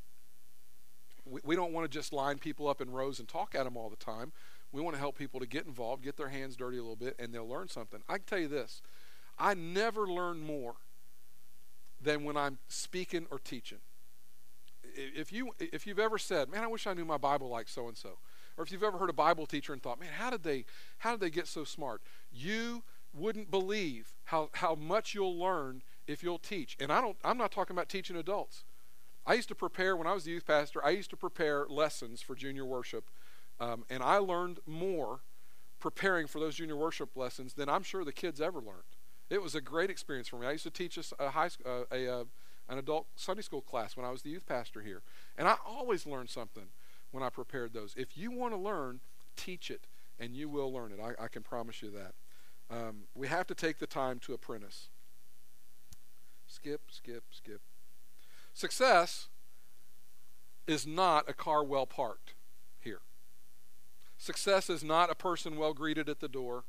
we, 1.24 1.40
we 1.44 1.56
don't 1.56 1.72
want 1.72 1.90
to 1.90 1.98
just 1.98 2.12
line 2.12 2.38
people 2.38 2.68
up 2.68 2.80
in 2.80 2.90
rows 2.90 3.18
and 3.18 3.28
talk 3.28 3.54
at 3.54 3.64
them 3.64 3.76
all 3.76 3.90
the 3.90 3.96
time. 3.96 4.32
We 4.72 4.82
want 4.82 4.96
to 4.96 5.00
help 5.00 5.16
people 5.16 5.40
to 5.40 5.46
get 5.46 5.66
involved, 5.66 6.02
get 6.02 6.16
their 6.16 6.28
hands 6.28 6.56
dirty 6.56 6.78
a 6.78 6.82
little 6.82 6.96
bit, 6.96 7.14
and 7.18 7.32
they'll 7.32 7.48
learn 7.48 7.68
something. 7.68 8.00
I 8.08 8.14
can 8.14 8.24
tell 8.24 8.40
you 8.40 8.48
this 8.48 8.82
I 9.38 9.54
never 9.54 10.06
learn 10.06 10.40
more 10.40 10.74
than 12.00 12.24
when 12.24 12.36
I'm 12.36 12.58
speaking 12.68 13.26
or 13.30 13.38
teaching. 13.38 13.78
If 14.96 15.32
you 15.32 15.52
if 15.58 15.86
you've 15.86 15.98
ever 15.98 16.18
said, 16.18 16.48
"Man, 16.48 16.62
I 16.62 16.66
wish 16.66 16.86
I 16.86 16.94
knew 16.94 17.04
my 17.04 17.16
Bible 17.16 17.48
like 17.48 17.68
so 17.68 17.88
and 17.88 17.96
so," 17.96 18.18
or 18.56 18.64
if 18.64 18.72
you've 18.72 18.82
ever 18.82 18.98
heard 18.98 19.10
a 19.10 19.14
Bible 19.14 19.46
teacher 19.46 19.72
and 19.72 19.82
thought, 19.82 20.00
"Man, 20.00 20.12
how 20.12 20.30
did 20.30 20.42
they 20.42 20.64
how 20.98 21.12
did 21.12 21.20
they 21.20 21.30
get 21.30 21.46
so 21.46 21.64
smart?" 21.64 22.02
You 22.32 22.82
wouldn't 23.12 23.50
believe 23.50 24.14
how 24.24 24.50
how 24.54 24.74
much 24.74 25.14
you'll 25.14 25.38
learn 25.38 25.82
if 26.06 26.22
you'll 26.22 26.38
teach. 26.38 26.76
And 26.80 26.92
I 26.92 27.00
don't 27.00 27.16
I'm 27.24 27.38
not 27.38 27.52
talking 27.52 27.74
about 27.74 27.88
teaching 27.88 28.16
adults. 28.16 28.64
I 29.26 29.34
used 29.34 29.48
to 29.48 29.54
prepare 29.54 29.96
when 29.96 30.06
I 30.06 30.12
was 30.12 30.24
the 30.24 30.32
youth 30.32 30.46
pastor. 30.46 30.84
I 30.84 30.90
used 30.90 31.10
to 31.10 31.16
prepare 31.16 31.66
lessons 31.68 32.20
for 32.20 32.34
junior 32.34 32.64
worship, 32.64 33.10
um, 33.58 33.84
and 33.88 34.02
I 34.02 34.18
learned 34.18 34.60
more 34.66 35.20
preparing 35.80 36.26
for 36.26 36.38
those 36.38 36.54
junior 36.54 36.76
worship 36.76 37.16
lessons 37.16 37.54
than 37.54 37.68
I'm 37.68 37.82
sure 37.82 38.04
the 38.04 38.12
kids 38.12 38.40
ever 38.40 38.58
learned. 38.58 38.96
It 39.30 39.42
was 39.42 39.54
a 39.54 39.60
great 39.60 39.90
experience 39.90 40.28
for 40.28 40.38
me. 40.38 40.46
I 40.46 40.52
used 40.52 40.64
to 40.64 40.70
teach 40.70 40.98
a, 41.18 41.30
high, 41.30 41.50
uh, 41.64 41.82
a, 41.90 42.06
a, 42.06 42.20
an 42.68 42.78
adult 42.78 43.06
Sunday 43.16 43.42
school 43.42 43.60
class 43.60 43.96
when 43.96 44.06
I 44.06 44.10
was 44.10 44.22
the 44.22 44.30
youth 44.30 44.46
pastor 44.46 44.80
here. 44.80 45.02
And 45.36 45.46
I 45.48 45.56
always 45.66 46.06
learned 46.06 46.30
something 46.30 46.68
when 47.14 47.22
I 47.22 47.28
prepared 47.28 47.72
those. 47.72 47.94
If 47.96 48.18
you 48.18 48.32
want 48.32 48.54
to 48.54 48.58
learn, 48.58 49.00
teach 49.36 49.70
it, 49.70 49.86
and 50.18 50.34
you 50.34 50.48
will 50.48 50.72
learn 50.72 50.90
it. 50.90 50.98
I, 51.00 51.24
I 51.24 51.28
can 51.28 51.42
promise 51.42 51.80
you 51.80 51.90
that. 51.90 52.14
Um, 52.74 53.04
we 53.14 53.28
have 53.28 53.46
to 53.46 53.54
take 53.54 53.78
the 53.78 53.86
time 53.86 54.18
to 54.20 54.34
apprentice. 54.34 54.88
Skip, 56.46 56.82
skip, 56.90 57.24
skip. 57.30 57.60
Success 58.52 59.28
is 60.66 60.86
not 60.86 61.28
a 61.28 61.34
car 61.34 61.62
well 61.62 61.86
parked 61.86 62.34
here. 62.80 63.00
Success 64.18 64.68
is 64.68 64.82
not 64.82 65.10
a 65.10 65.14
person 65.14 65.56
well 65.56 65.72
greeted 65.72 66.08
at 66.08 66.18
the 66.18 66.28
door 66.28 66.64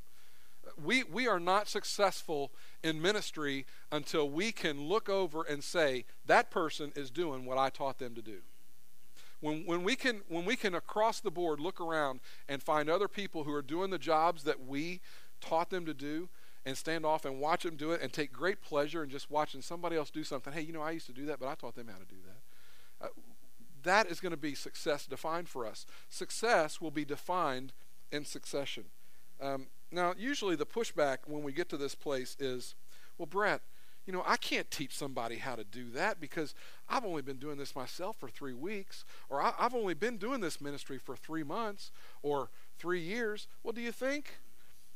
we, 0.82 1.04
we 1.04 1.28
are 1.28 1.38
not 1.38 1.68
successful 1.68 2.50
in 2.82 3.00
ministry 3.00 3.66
until 3.92 4.28
we 4.28 4.52
can 4.52 4.82
look 4.88 5.08
over 5.08 5.42
and 5.42 5.62
say, 5.62 6.04
that 6.26 6.50
person 6.50 6.92
is 6.96 7.10
doing 7.10 7.44
what 7.44 7.58
I 7.58 7.70
taught 7.70 7.98
them 7.98 8.14
to 8.14 8.22
do. 8.22 8.38
When, 9.40 9.64
when, 9.66 9.82
we 9.84 9.96
can, 9.96 10.22
when 10.28 10.44
we 10.44 10.56
can 10.56 10.74
across 10.74 11.20
the 11.20 11.30
board 11.30 11.60
look 11.60 11.80
around 11.80 12.20
and 12.48 12.62
find 12.62 12.88
other 12.88 13.08
people 13.08 13.44
who 13.44 13.52
are 13.52 13.62
doing 13.62 13.90
the 13.90 13.98
jobs 13.98 14.44
that 14.44 14.66
we 14.66 15.00
taught 15.40 15.70
them 15.70 15.84
to 15.86 15.94
do 15.94 16.28
and 16.64 16.76
stand 16.76 17.04
off 17.04 17.24
and 17.24 17.38
watch 17.38 17.62
them 17.62 17.76
do 17.76 17.92
it 17.92 18.00
and 18.02 18.12
take 18.12 18.32
great 18.32 18.60
pleasure 18.60 19.04
in 19.04 19.10
just 19.10 19.30
watching 19.30 19.62
somebody 19.62 19.96
else 19.96 20.10
do 20.10 20.24
something, 20.24 20.52
hey, 20.52 20.62
you 20.62 20.72
know, 20.72 20.82
I 20.82 20.90
used 20.90 21.06
to 21.06 21.12
do 21.12 21.26
that, 21.26 21.38
but 21.38 21.48
I 21.48 21.54
taught 21.54 21.76
them 21.76 21.88
how 21.88 21.98
to 21.98 22.04
do 22.04 22.16
that. 22.26 23.06
Uh, 23.06 23.10
that 23.84 24.10
is 24.10 24.18
going 24.20 24.32
to 24.32 24.36
be 24.36 24.54
success 24.54 25.06
defined 25.06 25.48
for 25.48 25.66
us. 25.66 25.86
Success 26.08 26.80
will 26.80 26.90
be 26.90 27.04
defined 27.04 27.72
in 28.10 28.24
succession. 28.24 28.84
Um, 29.40 29.68
now, 29.92 30.14
usually 30.18 30.56
the 30.56 30.66
pushback 30.66 31.18
when 31.26 31.42
we 31.42 31.52
get 31.52 31.68
to 31.68 31.76
this 31.76 31.94
place 31.94 32.36
is, 32.40 32.74
well, 33.16 33.26
Brett, 33.26 33.60
you 34.06 34.12
know, 34.12 34.22
I 34.24 34.36
can't 34.36 34.70
teach 34.70 34.96
somebody 34.96 35.36
how 35.36 35.56
to 35.56 35.64
do 35.64 35.90
that 35.90 36.20
because 36.20 36.54
I've 36.88 37.04
only 37.04 37.22
been 37.22 37.38
doing 37.38 37.58
this 37.58 37.74
myself 37.74 38.16
for 38.18 38.28
three 38.28 38.54
weeks, 38.54 39.04
or 39.28 39.42
I, 39.42 39.52
have 39.58 39.74
only 39.74 39.94
been 39.94 40.16
doing 40.16 40.40
this 40.40 40.60
ministry 40.60 40.98
for 40.98 41.16
three 41.16 41.42
months 41.42 41.90
or 42.22 42.50
three 42.78 43.00
years. 43.00 43.48
Well, 43.64 43.72
do 43.72 43.80
you 43.80 43.92
think? 43.92 44.38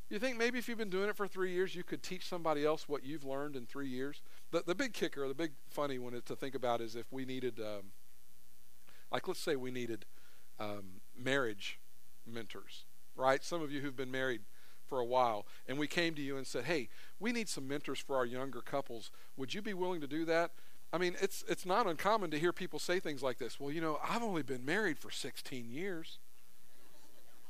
You 0.09 0.19
think 0.19 0.37
maybe 0.37 0.59
if 0.59 0.69
you've 0.69 0.79
been 0.79 0.91
doing 0.91 1.09
it 1.09 1.17
for 1.17 1.29
three 1.29 1.53
years, 1.53 1.75
you 1.75 1.85
could 1.85 2.03
teach 2.03 2.27
somebody 2.27 2.65
else 2.65 2.89
what 2.89 3.05
you've 3.05 3.25
learned 3.25 3.55
in 3.55 3.67
three 3.67 3.89
years? 3.89 4.23
The, 4.51 4.63
the 4.67 4.75
big 4.75 4.93
kicker, 4.93 5.27
the 5.29 5.35
big 5.35 5.53
funny 5.69 5.99
one 5.99 6.21
to 6.21 6.37
think 6.37 6.57
about 6.57 6.81
is 6.81 6.97
if 6.97 7.13
we 7.13 7.25
needed, 7.25 7.61
um, 7.61 7.93
like, 9.13 9.29
let's 9.29 9.39
say 9.39 9.55
we 9.55 9.71
needed 9.71 10.07
um, 10.59 11.01
marriage 11.17 11.79
mentors, 12.27 12.85
right? 13.15 13.45
Some 13.45 13.63
of 13.63 13.71
you 13.71 13.81
who've 13.81 13.97
been 13.97 14.11
married 14.11 14.41
for 14.91 14.99
a 14.99 15.05
while, 15.05 15.47
and 15.67 15.79
we 15.79 15.87
came 15.87 16.15
to 16.17 16.21
you 16.21 16.37
and 16.37 16.47
said, 16.47 16.65
"Hey, 16.65 16.91
we 17.19 17.33
need 17.33 17.49
some 17.49 17.67
mentors 17.67 18.01
for 18.01 18.17
our 18.17 18.27
younger 18.27 18.61
couples. 18.61 19.11
Would 19.39 19.55
you 19.55 19.63
be 19.63 19.73
willing 19.73 20.03
to 20.03 20.07
do 20.07 20.27
that?" 20.27 20.51
I 20.93 20.99
mean, 20.99 21.17
it's 21.23 21.45
it's 21.49 21.65
not 21.65 21.87
uncommon 21.87 22.31
to 22.33 22.39
hear 22.39 22.53
people 22.53 22.79
say 22.79 23.01
things 23.01 23.23
like 23.23 23.39
this. 23.39 23.59
Well, 23.59 23.73
you 23.73 23.81
know, 23.81 23.99
I've 24.07 24.23
only 24.23 24.43
been 24.43 24.65
married 24.67 24.99
for 24.99 25.11
16 25.11 25.71
years. 25.71 26.19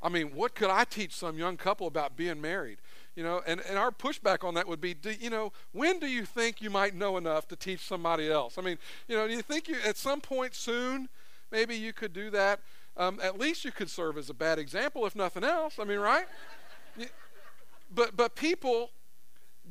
I 0.02 0.08
mean, 0.08 0.28
what 0.34 0.54
could 0.54 0.70
I 0.70 0.84
teach 0.84 1.14
some 1.14 1.36
young 1.36 1.56
couple 1.56 1.86
about 1.86 2.16
being 2.16 2.40
married? 2.40 2.78
You 3.14 3.22
know, 3.22 3.42
and, 3.46 3.60
and 3.68 3.76
our 3.76 3.90
pushback 3.90 4.44
on 4.44 4.54
that 4.54 4.66
would 4.66 4.80
be, 4.80 4.94
do, 4.94 5.12
you 5.12 5.28
know, 5.28 5.52
when 5.72 5.98
do 5.98 6.06
you 6.06 6.24
think 6.24 6.62
you 6.62 6.70
might 6.70 6.94
know 6.94 7.18
enough 7.18 7.46
to 7.48 7.56
teach 7.56 7.80
somebody 7.80 8.30
else? 8.30 8.56
I 8.56 8.62
mean, 8.62 8.78
you 9.08 9.16
know, 9.16 9.28
do 9.28 9.34
you 9.34 9.42
think 9.42 9.68
you 9.68 9.76
at 9.84 9.98
some 9.98 10.22
point 10.22 10.54
soon 10.54 11.10
maybe 11.52 11.76
you 11.76 11.92
could 11.92 12.14
do 12.14 12.30
that? 12.30 12.60
Um, 12.96 13.20
at 13.22 13.38
least 13.38 13.64
you 13.64 13.72
could 13.72 13.90
serve 13.90 14.16
as 14.16 14.30
a 14.30 14.34
bad 14.34 14.58
example, 14.58 15.06
if 15.06 15.14
nothing 15.14 15.44
else. 15.44 15.78
I 15.78 15.84
mean, 15.84 15.98
right? 15.98 16.26
But 17.90 18.16
but 18.16 18.34
people 18.36 18.90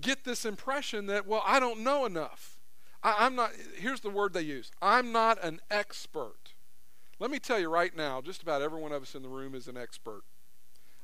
get 0.02 0.24
this 0.24 0.46
impression 0.46 1.08
that 1.08 1.28
well 1.28 1.44
i 1.46 1.60
don't 1.60 1.80
know 1.82 2.06
enough. 2.06 2.60
I, 3.04 3.16
i'm 3.20 3.36
not 3.36 3.52
here's 3.76 4.02
the 4.02 4.10
word 4.10 4.34
they 4.34 4.42
use. 4.42 4.72
I'm 4.82 5.12
not 5.12 5.44
an 5.44 5.60
expert. 5.72 6.54
Let 7.20 7.32
me 7.32 7.40
tell 7.40 7.60
you 7.60 7.70
right 7.70 7.96
now 7.96 8.22
just 8.22 8.42
about 8.42 8.62
every 8.62 8.80
one 8.80 8.92
of 8.92 9.02
us 9.02 9.16
in 9.16 9.24
the 9.24 9.30
room 9.30 9.56
is 9.56 9.68
an 9.68 9.78
expert. 9.78 10.24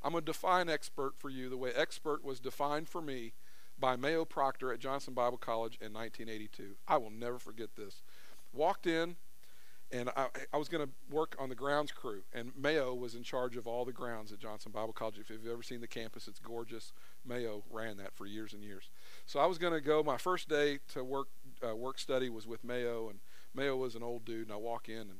I'm 0.03 0.11
going 0.11 0.23
to 0.23 0.31
define 0.31 0.69
expert 0.69 1.15
for 1.17 1.29
you 1.29 1.49
the 1.49 1.57
way 1.57 1.71
expert 1.75 2.23
was 2.23 2.39
defined 2.39 2.87
for 2.87 3.01
me 3.01 3.33
by 3.77 3.95
mayo 3.95 4.23
proctor 4.23 4.71
at 4.71 4.79
johnson 4.79 5.13
bible 5.13 5.37
college 5.37 5.77
in 5.81 5.91
1982 5.91 6.75
i 6.87 6.97
will 6.97 7.09
never 7.09 7.39
forget 7.39 7.75
this. 7.75 8.01
Walked 8.53 8.87
in 8.87 9.17
and 9.91 10.09
I, 10.15 10.27
I 10.53 10.57
was 10.57 10.67
going 10.67 10.85
to 10.85 10.91
work 11.09 11.35
on 11.39 11.49
the 11.49 11.55
grounds 11.55 11.91
crew, 11.91 12.23
and 12.33 12.51
Mayo 12.57 12.93
was 12.93 13.15
in 13.15 13.23
charge 13.23 13.55
of 13.55 13.67
all 13.67 13.85
the 13.85 13.91
grounds 13.91 14.31
at 14.31 14.39
Johnson 14.39 14.71
Bible 14.71 14.93
College. 14.93 15.19
If 15.19 15.29
you've 15.29 15.47
ever 15.47 15.63
seen 15.63 15.81
the 15.81 15.87
campus, 15.87 16.27
it's 16.27 16.39
gorgeous. 16.39 16.91
Mayo 17.25 17.63
ran 17.69 17.97
that 17.97 18.13
for 18.13 18.25
years 18.25 18.53
and 18.53 18.63
years. 18.63 18.89
So 19.25 19.39
I 19.39 19.45
was 19.45 19.57
going 19.57 19.73
to 19.73 19.81
go. 19.81 20.01
My 20.03 20.17
first 20.17 20.49
day 20.49 20.79
to 20.93 21.03
work 21.03 21.27
uh, 21.65 21.75
work 21.75 21.99
study 21.99 22.29
was 22.29 22.47
with 22.47 22.63
Mayo, 22.63 23.09
and 23.09 23.19
Mayo 23.53 23.75
was 23.75 23.95
an 23.95 24.03
old 24.03 24.25
dude. 24.25 24.47
And 24.47 24.51
I 24.51 24.57
walk 24.57 24.89
in, 24.89 25.01
and 25.01 25.19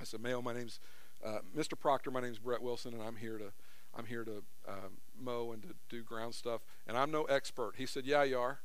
I 0.00 0.04
said, 0.04 0.20
"Mayo, 0.20 0.40
my 0.40 0.54
name's 0.54 0.78
uh, 1.24 1.38
Mr. 1.56 1.78
Proctor. 1.78 2.10
My 2.10 2.20
name's 2.20 2.38
Brett 2.38 2.62
Wilson, 2.62 2.94
and 2.94 3.02
I'm 3.02 3.16
here 3.16 3.38
to 3.38 3.52
I'm 3.94 4.06
here 4.06 4.24
to 4.24 4.42
um, 4.68 4.98
mow 5.20 5.52
and 5.52 5.62
to 5.62 5.68
do 5.88 6.02
ground 6.02 6.34
stuff. 6.34 6.60
And 6.86 6.96
I'm 6.96 7.10
no 7.10 7.24
expert." 7.24 7.74
He 7.76 7.86
said, 7.86 8.06
"Yeah, 8.06 8.22
you 8.22 8.38
are." 8.38 8.60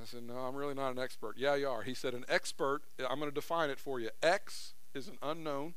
I 0.00 0.04
said, 0.04 0.22
No, 0.24 0.34
I'm 0.34 0.54
really 0.54 0.74
not 0.74 0.90
an 0.90 0.98
expert. 0.98 1.36
Yeah, 1.36 1.54
you 1.54 1.68
are. 1.68 1.82
He 1.82 1.94
said, 1.94 2.14
An 2.14 2.24
expert, 2.28 2.82
I'm 2.98 3.18
going 3.18 3.30
to 3.30 3.34
define 3.34 3.70
it 3.70 3.78
for 3.78 4.00
you. 4.00 4.10
X 4.22 4.74
is 4.94 5.08
an 5.08 5.18
unknown, 5.22 5.74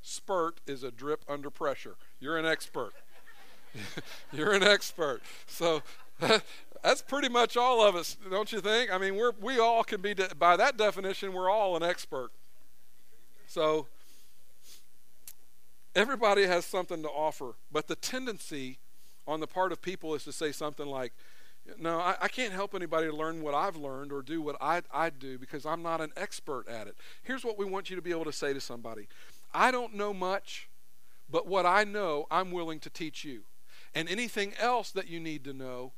spurt 0.00 0.60
is 0.66 0.82
a 0.82 0.90
drip 0.90 1.24
under 1.28 1.50
pressure. 1.50 1.96
You're 2.20 2.38
an 2.38 2.46
expert. 2.46 2.92
You're 4.32 4.52
an 4.52 4.62
expert. 4.62 5.22
So 5.46 5.82
that's 6.82 7.02
pretty 7.02 7.28
much 7.28 7.56
all 7.56 7.86
of 7.86 7.94
us, 7.96 8.16
don't 8.30 8.52
you 8.52 8.60
think? 8.60 8.92
I 8.92 8.98
mean, 8.98 9.16
we're, 9.16 9.32
we 9.40 9.58
all 9.58 9.84
can 9.84 10.00
be, 10.00 10.14
de- 10.14 10.34
by 10.34 10.56
that 10.56 10.76
definition, 10.76 11.32
we're 11.32 11.50
all 11.50 11.76
an 11.76 11.82
expert. 11.82 12.30
So 13.46 13.86
everybody 15.94 16.46
has 16.46 16.64
something 16.64 17.02
to 17.02 17.08
offer, 17.08 17.54
but 17.70 17.86
the 17.86 17.96
tendency 17.96 18.78
on 19.26 19.40
the 19.40 19.46
part 19.46 19.72
of 19.72 19.80
people 19.80 20.14
is 20.14 20.24
to 20.24 20.32
say 20.32 20.52
something 20.52 20.86
like, 20.86 21.12
no, 21.78 21.98
I, 21.98 22.16
I, 22.20 22.28
can't 22.28 22.52
help 22.52 22.74
anybody 22.74 23.06
to 23.06 23.14
learn 23.14 23.42
what 23.42 23.54
I've 23.54 23.76
learned 23.76 24.12
or 24.12 24.22
do 24.22 24.42
what 24.42 24.56
I, 24.60 24.82
I 24.92 25.10
do 25.10 25.38
because 25.38 25.64
I'm 25.64 25.82
not 25.82 26.00
an 26.00 26.10
expert 26.16 26.66
at 26.68 26.86
it. 26.86 26.96
Here's 27.22 27.44
what 27.44 27.56
we 27.56 27.64
want 27.64 27.88
you 27.88 27.96
to 27.96 28.02
be 28.02 28.10
able 28.10 28.24
to 28.24 28.32
say 28.32 28.52
to 28.52 28.60
somebody 28.60 29.08
I 29.54 29.70
don't 29.70 29.94
know 29.94 30.12
much, 30.12 30.68
but 31.30 31.46
what 31.46 31.66
I 31.66 31.84
know, 31.84 32.26
I'm 32.30 32.50
willing 32.50 32.80
to 32.80 32.90
teach 32.90 33.24
you. 33.24 33.42
And 33.94 34.08
anything 34.08 34.54
else 34.58 34.90
that 34.92 35.08
you 35.08 35.20
need 35.20 35.44
to 35.44 35.52
know, 35.52 35.92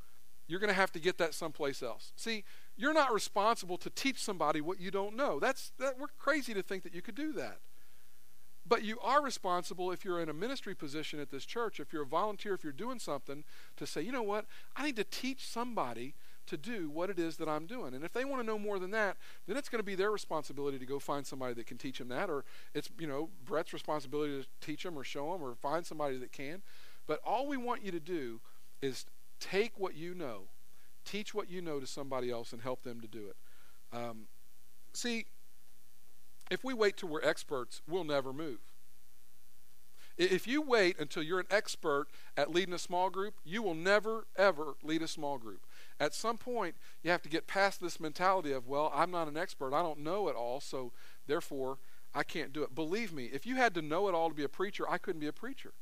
you're 0.46 0.60
going 0.60 0.68
to 0.68 0.74
have 0.74 0.92
to 0.92 0.98
get 0.98 1.18
that 1.18 1.32
someplace 1.32 1.82
else. 1.82 2.12
See, 2.16 2.44
you're 2.76 2.92
not 2.92 3.12
responsible 3.12 3.78
to 3.78 3.90
teach 3.90 4.22
somebody 4.22 4.60
what 4.60 4.80
you 4.80 4.90
don't 4.90 5.16
know. 5.16 5.38
That's 5.38 5.72
that 5.78 5.98
we're 5.98 6.08
crazy 6.18 6.52
to 6.54 6.62
think 6.62 6.82
that 6.82 6.94
you 6.94 7.02
could 7.02 7.14
do 7.14 7.32
that. 7.34 7.58
But 8.66 8.82
you 8.82 8.98
are 9.00 9.22
responsible 9.22 9.92
if 9.92 10.04
you're 10.04 10.20
in 10.20 10.28
a 10.28 10.34
ministry 10.34 10.74
position 10.74 11.20
at 11.20 11.30
this 11.30 11.44
church, 11.44 11.80
if 11.80 11.92
you're 11.92 12.02
a 12.02 12.06
volunteer, 12.06 12.54
if 12.54 12.64
you're 12.64 12.72
doing 12.72 12.98
something, 12.98 13.44
to 13.76 13.86
say, 13.86 14.00
you 14.00 14.12
know 14.12 14.22
what, 14.22 14.46
I 14.74 14.84
need 14.84 14.96
to 14.96 15.04
teach 15.04 15.46
somebody 15.46 16.14
to 16.46 16.56
do 16.56 16.90
what 16.90 17.10
it 17.10 17.18
is 17.18 17.36
that 17.38 17.48
I'm 17.48 17.66
doing. 17.66 17.94
And 17.94 18.04
if 18.04 18.12
they 18.12 18.24
want 18.24 18.42
to 18.42 18.46
know 18.46 18.58
more 18.58 18.78
than 18.78 18.90
that, 18.90 19.16
then 19.46 19.56
it's 19.56 19.68
going 19.68 19.78
to 19.78 19.84
be 19.84 19.94
their 19.94 20.10
responsibility 20.10 20.78
to 20.78 20.86
go 20.86 20.98
find 20.98 21.26
somebody 21.26 21.54
that 21.54 21.66
can 21.66 21.78
teach 21.78 21.98
them 21.98 22.08
that, 22.08 22.28
or 22.28 22.44
it's, 22.74 22.90
you 22.98 23.06
know, 23.06 23.30
Brett's 23.44 23.72
responsibility 23.72 24.42
to 24.42 24.48
teach 24.60 24.82
them 24.82 24.98
or 24.98 25.04
show 25.04 25.32
them 25.32 25.42
or 25.42 25.54
find 25.54 25.86
somebody 25.86 26.18
that 26.18 26.32
can. 26.32 26.62
But 27.06 27.20
all 27.24 27.46
we 27.46 27.56
want 27.56 27.84
you 27.84 27.90
to 27.92 28.00
do 28.00 28.40
is 28.82 29.06
take 29.40 29.78
what 29.78 29.94
you 29.94 30.14
know, 30.14 30.44
teach 31.04 31.34
what 31.34 31.50
you 31.50 31.60
know 31.60 31.80
to 31.80 31.86
somebody 31.86 32.30
else, 32.30 32.52
and 32.52 32.62
help 32.62 32.82
them 32.82 33.00
to 33.00 33.06
do 33.06 33.28
it. 33.28 33.36
Um, 33.96 34.26
see, 34.92 35.26
if 36.50 36.64
we 36.64 36.74
wait 36.74 36.96
till 36.96 37.08
we're 37.08 37.22
experts, 37.22 37.82
we'll 37.88 38.04
never 38.04 38.32
move. 38.32 38.58
If 40.16 40.46
you 40.46 40.62
wait 40.62 41.00
until 41.00 41.24
you're 41.24 41.40
an 41.40 41.46
expert 41.50 42.06
at 42.36 42.52
leading 42.52 42.74
a 42.74 42.78
small 42.78 43.10
group, 43.10 43.34
you 43.44 43.62
will 43.62 43.74
never, 43.74 44.26
ever 44.36 44.74
lead 44.82 45.02
a 45.02 45.08
small 45.08 45.38
group. 45.38 45.66
At 45.98 46.14
some 46.14 46.38
point, 46.38 46.76
you 47.02 47.10
have 47.10 47.22
to 47.22 47.28
get 47.28 47.48
past 47.48 47.80
this 47.80 47.98
mentality 47.98 48.52
of, 48.52 48.68
well, 48.68 48.92
I'm 48.94 49.10
not 49.10 49.26
an 49.26 49.36
expert. 49.36 49.74
I 49.74 49.82
don't 49.82 50.00
know 50.00 50.28
it 50.28 50.36
all, 50.36 50.60
so 50.60 50.92
therefore 51.26 51.78
I 52.14 52.22
can't 52.22 52.52
do 52.52 52.62
it. 52.62 52.76
Believe 52.76 53.12
me, 53.12 53.24
if 53.32 53.44
you 53.44 53.56
had 53.56 53.74
to 53.74 53.82
know 53.82 54.08
it 54.08 54.14
all 54.14 54.28
to 54.28 54.34
be 54.34 54.44
a 54.44 54.48
preacher, 54.48 54.88
I 54.88 54.98
couldn't 54.98 55.20
be 55.20 55.26
a 55.26 55.32
preacher. 55.32 55.72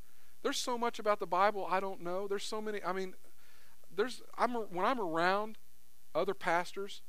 There's 0.41 0.57
so 0.57 0.79
much 0.79 0.97
about 0.97 1.19
the 1.19 1.27
Bible 1.27 1.67
I 1.69 1.79
don't 1.79 2.01
know. 2.01 2.27
There's 2.27 2.43
so 2.43 2.59
many, 2.59 2.83
I 2.83 2.91
mean, 2.91 3.13
there's 3.95 4.23
I'm 4.37 4.53
when 4.53 4.85
I'm 4.85 4.99
around 4.99 5.57
other 6.15 6.33
pastors, 6.33 7.01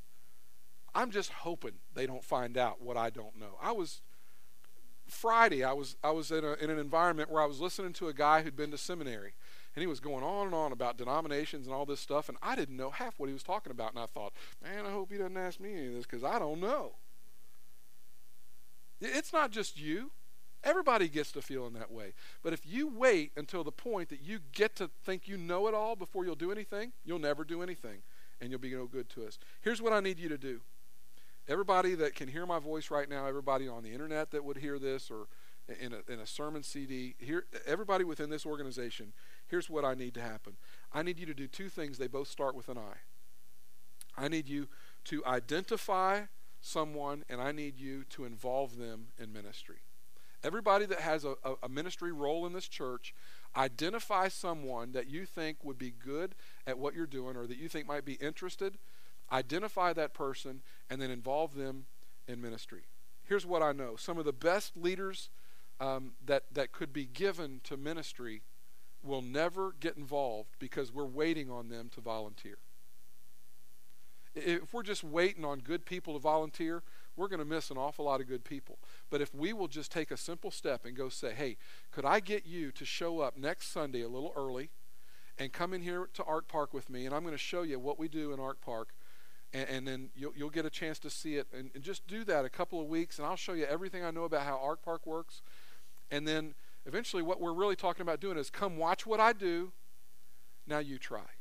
I'm 0.95 1.11
just 1.11 1.31
hoping 1.31 1.73
they 1.93 2.07
don't 2.07 2.23
find 2.23 2.57
out 2.57 2.81
what 2.81 2.95
I 2.95 3.09
don't 3.09 3.37
know. 3.37 3.57
I 3.61 3.73
was 3.73 4.01
Friday, 5.07 5.63
I 5.63 5.73
was 5.73 5.97
I 6.01 6.11
was 6.11 6.31
in, 6.31 6.43
a, 6.43 6.53
in 6.53 6.69
an 6.69 6.79
environment 6.79 7.29
where 7.29 7.43
I 7.43 7.45
was 7.45 7.59
listening 7.59 7.93
to 7.93 8.07
a 8.07 8.13
guy 8.13 8.41
who'd 8.41 8.55
been 8.55 8.71
to 8.71 8.77
seminary, 8.77 9.33
and 9.75 9.81
he 9.81 9.87
was 9.87 9.99
going 9.99 10.23
on 10.23 10.47
and 10.47 10.55
on 10.55 10.71
about 10.71 10.97
denominations 10.97 11.67
and 11.67 11.75
all 11.75 11.85
this 11.85 11.99
stuff, 11.99 12.29
and 12.29 12.37
I 12.41 12.55
didn't 12.55 12.77
know 12.77 12.89
half 12.89 13.19
what 13.19 13.27
he 13.27 13.33
was 13.33 13.43
talking 13.43 13.71
about, 13.71 13.91
and 13.91 13.99
I 13.99 14.05
thought, 14.05 14.33
man, 14.63 14.85
I 14.85 14.91
hope 14.91 15.11
he 15.11 15.17
doesn't 15.17 15.37
ask 15.37 15.59
me 15.59 15.73
any 15.73 15.87
of 15.87 15.93
this 15.93 16.05
because 16.05 16.23
I 16.23 16.39
don't 16.39 16.61
know. 16.61 16.93
It's 19.01 19.33
not 19.33 19.51
just 19.51 19.79
you. 19.79 20.11
Everybody 20.63 21.09
gets 21.09 21.31
to 21.33 21.41
feeling 21.41 21.73
that 21.73 21.91
way. 21.91 22.13
But 22.41 22.53
if 22.53 22.65
you 22.65 22.87
wait 22.87 23.33
until 23.35 23.63
the 23.63 23.71
point 23.71 24.09
that 24.09 24.21
you 24.21 24.39
get 24.53 24.75
to 24.77 24.89
think 25.03 25.27
you 25.27 25.37
know 25.37 25.67
it 25.67 25.75
all 25.75 25.95
before 25.95 26.25
you'll 26.25 26.35
do 26.35 26.51
anything, 26.51 26.93
you'll 27.03 27.19
never 27.19 27.43
do 27.43 27.61
anything, 27.61 27.99
and 28.41 28.49
you'll 28.49 28.59
be 28.59 28.73
no 28.73 28.87
good 28.87 29.09
to 29.09 29.27
us. 29.27 29.37
Here's 29.61 29.81
what 29.81 29.93
I 29.93 29.99
need 29.99 30.19
you 30.19 30.29
to 30.29 30.37
do. 30.37 30.61
Everybody 31.47 31.93
that 31.95 32.15
can 32.15 32.27
hear 32.27 32.45
my 32.45 32.57
voice 32.57 32.89
right 32.89 33.07
now, 33.07 33.27
everybody 33.27 33.67
on 33.67 33.83
the 33.83 33.91
internet 33.91 34.31
that 34.31 34.43
would 34.43 34.57
hear 34.57 34.79
this 34.79 35.11
or 35.11 35.27
in 35.79 35.93
a, 35.93 36.11
in 36.11 36.19
a 36.19 36.25
sermon 36.25 36.63
CD, 36.63 37.15
here, 37.19 37.45
everybody 37.67 38.03
within 38.03 38.29
this 38.29 38.45
organization, 38.45 39.13
here's 39.47 39.69
what 39.69 39.85
I 39.85 39.93
need 39.93 40.15
to 40.15 40.21
happen. 40.21 40.53
I 40.91 41.03
need 41.03 41.19
you 41.19 41.25
to 41.27 41.33
do 41.33 41.47
two 41.47 41.69
things. 41.69 41.97
They 41.97 42.07
both 42.07 42.27
start 42.27 42.55
with 42.55 42.67
an 42.69 42.77
I. 42.77 44.23
I 44.23 44.27
need 44.27 44.47
you 44.47 44.67
to 45.05 45.23
identify 45.25 46.23
someone, 46.61 47.23
and 47.29 47.39
I 47.39 47.51
need 47.51 47.77
you 47.77 48.05
to 48.11 48.25
involve 48.25 48.77
them 48.77 49.07
in 49.19 49.31
ministry. 49.31 49.77
Everybody 50.43 50.85
that 50.85 51.01
has 51.01 51.25
a, 51.25 51.35
a, 51.63 51.69
ministry 51.69 52.11
role 52.11 52.45
in 52.45 52.53
this 52.53 52.67
church, 52.67 53.13
identify 53.55 54.27
someone 54.29 54.91
that 54.93 55.07
you 55.07 55.25
think 55.25 55.63
would 55.63 55.77
be 55.77 55.91
good 55.91 56.35
at 56.67 56.77
what 56.77 56.93
you're 56.93 57.07
doing 57.07 57.35
or 57.35 57.47
that 57.47 57.57
you 57.57 57.67
think 57.67 57.87
might 57.87 58.05
be 58.05 58.13
interested 58.13 58.77
identify 59.31 59.93
that 59.93 60.13
person, 60.13 60.61
and 60.89 61.01
then 61.01 61.11
involve 61.11 61.55
them 61.55 61.85
in 62.27 62.41
ministry. 62.41 62.83
Here's 63.23 63.45
what 63.45 63.61
I 63.61 63.71
know 63.71 63.95
some 63.95 64.17
of 64.17 64.25
the 64.25 64.33
best 64.33 64.77
leaders 64.77 65.29
um, 65.79 66.13
that, 66.25 66.43
that 66.53 66.71
could 66.71 66.93
be 66.93 67.05
given 67.05 67.61
to 67.65 67.77
ministry 67.77 68.43
will 69.03 69.21
never 69.21 69.73
get 69.79 69.97
involved 69.97 70.49
because 70.59 70.91
we're 70.91 71.05
waiting 71.05 71.51
on 71.51 71.69
them 71.69 71.89
to 71.93 72.01
volunteer. 72.01 72.57
If 74.33 74.73
we're 74.73 74.83
just 74.83 75.03
waiting 75.03 75.45
on 75.45 75.59
good 75.59 75.85
people 75.85 76.13
to 76.13 76.19
volunteer, 76.19 76.83
we're 77.15 77.29
going 77.29 77.39
to 77.39 77.45
miss 77.45 77.69
an 77.69 77.77
awful 77.77 78.05
lot 78.05 78.19
of 78.19 78.27
good 78.27 78.43
people. 78.43 78.79
But 79.09 79.21
if 79.21 79.33
we 79.33 79.53
will 79.53 79.69
just 79.69 79.91
take 79.91 80.11
a 80.11 80.17
simple 80.17 80.51
step 80.51 80.85
and 80.85 80.95
go 80.95 81.07
say, 81.07 81.33
hey, 81.33 81.57
could 81.91 82.03
I 82.03 82.19
get 82.19 82.45
you 82.45 82.71
to 82.71 82.83
show 82.83 83.21
up 83.21 83.37
next 83.37 83.71
Sunday 83.71 84.01
a 84.01 84.09
little 84.09 84.33
early 84.35 84.71
and 85.37 85.53
come 85.53 85.73
in 85.73 85.81
here 85.81 86.09
to 86.13 86.23
Ark 86.23 86.47
Park 86.47 86.73
with 86.73 86.89
me, 86.89 87.05
and 87.05 87.15
I'm 87.15 87.21
going 87.21 87.33
to 87.33 87.37
show 87.37 87.61
you 87.61 87.79
what 87.79 87.99
we 87.99 88.07
do 88.07 88.33
in 88.33 88.39
Ark 88.39 88.59
Park 88.59 88.93
and, 89.55 89.69
and 89.69 89.87
then 89.87 90.09
you'll, 90.15 90.33
you'll 90.35 90.49
get 90.49 90.65
a 90.65 90.69
chance 90.69 90.99
to 90.99 91.09
see 91.09 91.35
it. 91.35 91.47
And, 91.53 91.71
and 91.73 91.83
just 91.83 92.05
do 92.07 92.23
that 92.25 92.43
a 92.43 92.49
couple 92.49 92.81
of 92.81 92.87
weeks, 92.87 93.17
and 93.17 93.25
I'll 93.25 93.37
show 93.37 93.53
you 93.53 93.63
everything 93.65 94.03
I 94.03 94.11
know 94.11 94.25
about 94.25 94.45
how 94.45 94.59
Ark 94.61 94.81
Park 94.83 95.07
works. 95.07 95.41
And 96.11 96.27
then 96.27 96.53
eventually, 96.85 97.23
what 97.23 97.39
we're 97.39 97.53
really 97.53 97.75
talking 97.75 98.01
about 98.01 98.19
doing 98.19 98.37
is 98.37 98.49
come 98.49 98.77
watch 98.77 99.05
what 99.05 99.19
I 99.19 99.31
do. 99.31 99.71
Now 100.67 100.79
you 100.79 100.97
try. 100.97 101.37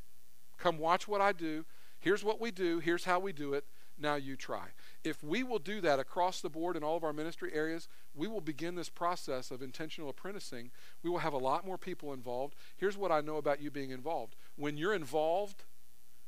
Come 0.58 0.78
watch 0.78 1.08
what 1.08 1.20
I 1.20 1.32
do. 1.32 1.64
Here's 1.98 2.22
what 2.22 2.40
we 2.40 2.50
do. 2.50 2.78
Here's 2.78 3.04
how 3.04 3.18
we 3.18 3.32
do 3.32 3.52
it. 3.54 3.64
Now 3.98 4.16
you 4.16 4.36
try. 4.36 4.68
If 5.04 5.22
we 5.22 5.42
will 5.42 5.58
do 5.58 5.80
that 5.80 5.98
across 5.98 6.40
the 6.40 6.50
board 6.50 6.76
in 6.76 6.82
all 6.82 6.96
of 6.96 7.04
our 7.04 7.12
ministry 7.12 7.50
areas, 7.52 7.88
we 8.14 8.26
will 8.26 8.40
begin 8.40 8.74
this 8.74 8.88
process 8.88 9.50
of 9.50 9.62
intentional 9.62 10.10
apprenticing. 10.10 10.70
We 11.02 11.10
will 11.10 11.18
have 11.18 11.32
a 11.32 11.38
lot 11.38 11.64
more 11.64 11.78
people 11.78 12.12
involved. 12.12 12.54
Here's 12.76 12.96
what 12.96 13.12
I 13.12 13.20
know 13.20 13.36
about 13.36 13.62
you 13.62 13.70
being 13.70 13.90
involved. 13.90 14.34
When 14.56 14.76
you're 14.76 14.94
involved, 14.94 15.62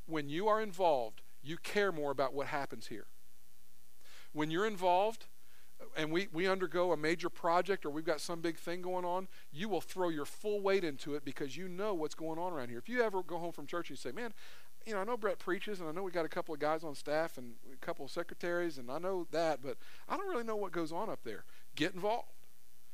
when 0.07 0.29
you 0.29 0.47
are 0.47 0.61
involved, 0.61 1.23
you 1.47 1.57
care 1.57 1.93
more 1.93 2.11
about 2.11 2.35
what 2.35 2.49
happens 2.49 2.89
here. 2.89 3.07
When 4.33 4.51
you're 4.51 4.67
involved 4.67 5.27
and 5.97 6.11
we, 6.11 6.29
we 6.33 6.47
undergo 6.47 6.93
a 6.93 6.97
major 6.97 7.29
project 7.29 7.87
or 7.87 7.91
we've 7.91 8.05
got 8.05 8.21
some 8.21 8.41
big 8.41 8.57
thing 8.57 8.83
going 8.83 9.05
on, 9.05 9.29
you 9.53 9.69
will 9.69 9.81
throw 9.81 10.09
your 10.09 10.25
full 10.25 10.61
weight 10.61 10.85
into 10.85 11.15
it 11.15 11.25
because 11.25 11.57
you 11.57 11.69
know 11.69 11.95
what's 11.95 12.15
going 12.15 12.39
on 12.39 12.53
around 12.53 12.69
here. 12.69 12.79
If 12.79 12.89
you 12.89 13.03
ever 13.03 13.23
go 13.23 13.39
home 13.39 13.53
from 13.53 13.67
church 13.67 13.91
and 13.91 13.99
you 13.99 14.01
say, 14.01 14.13
man, 14.13 14.33
you 14.85 14.95
know, 14.95 15.01
I 15.01 15.05
know 15.05 15.17
Brett 15.17 15.39
preaches 15.39 15.81
and 15.81 15.89
I 15.89 15.93
know 15.93 16.03
we 16.03 16.11
got 16.11 16.25
a 16.25 16.29
couple 16.29 16.55
of 16.55 16.61
guys 16.61 16.85
on 16.85 16.95
staff 16.95 17.39
and 17.39 17.55
a 17.73 17.85
couple 17.85 18.05
of 18.05 18.11
secretaries 18.11 18.79
and 18.79 18.91
I 18.91 18.99
know 18.99 19.27
that, 19.31 19.63
but 19.63 19.77
I 20.09 20.17
don't 20.17 20.29
really 20.29 20.45
know 20.45 20.57
what 20.57 20.73
goes 20.73 20.93
on 20.93 21.09
up 21.09 21.21
there. 21.25 21.45
Get 21.75 21.95
involved. 21.95 22.29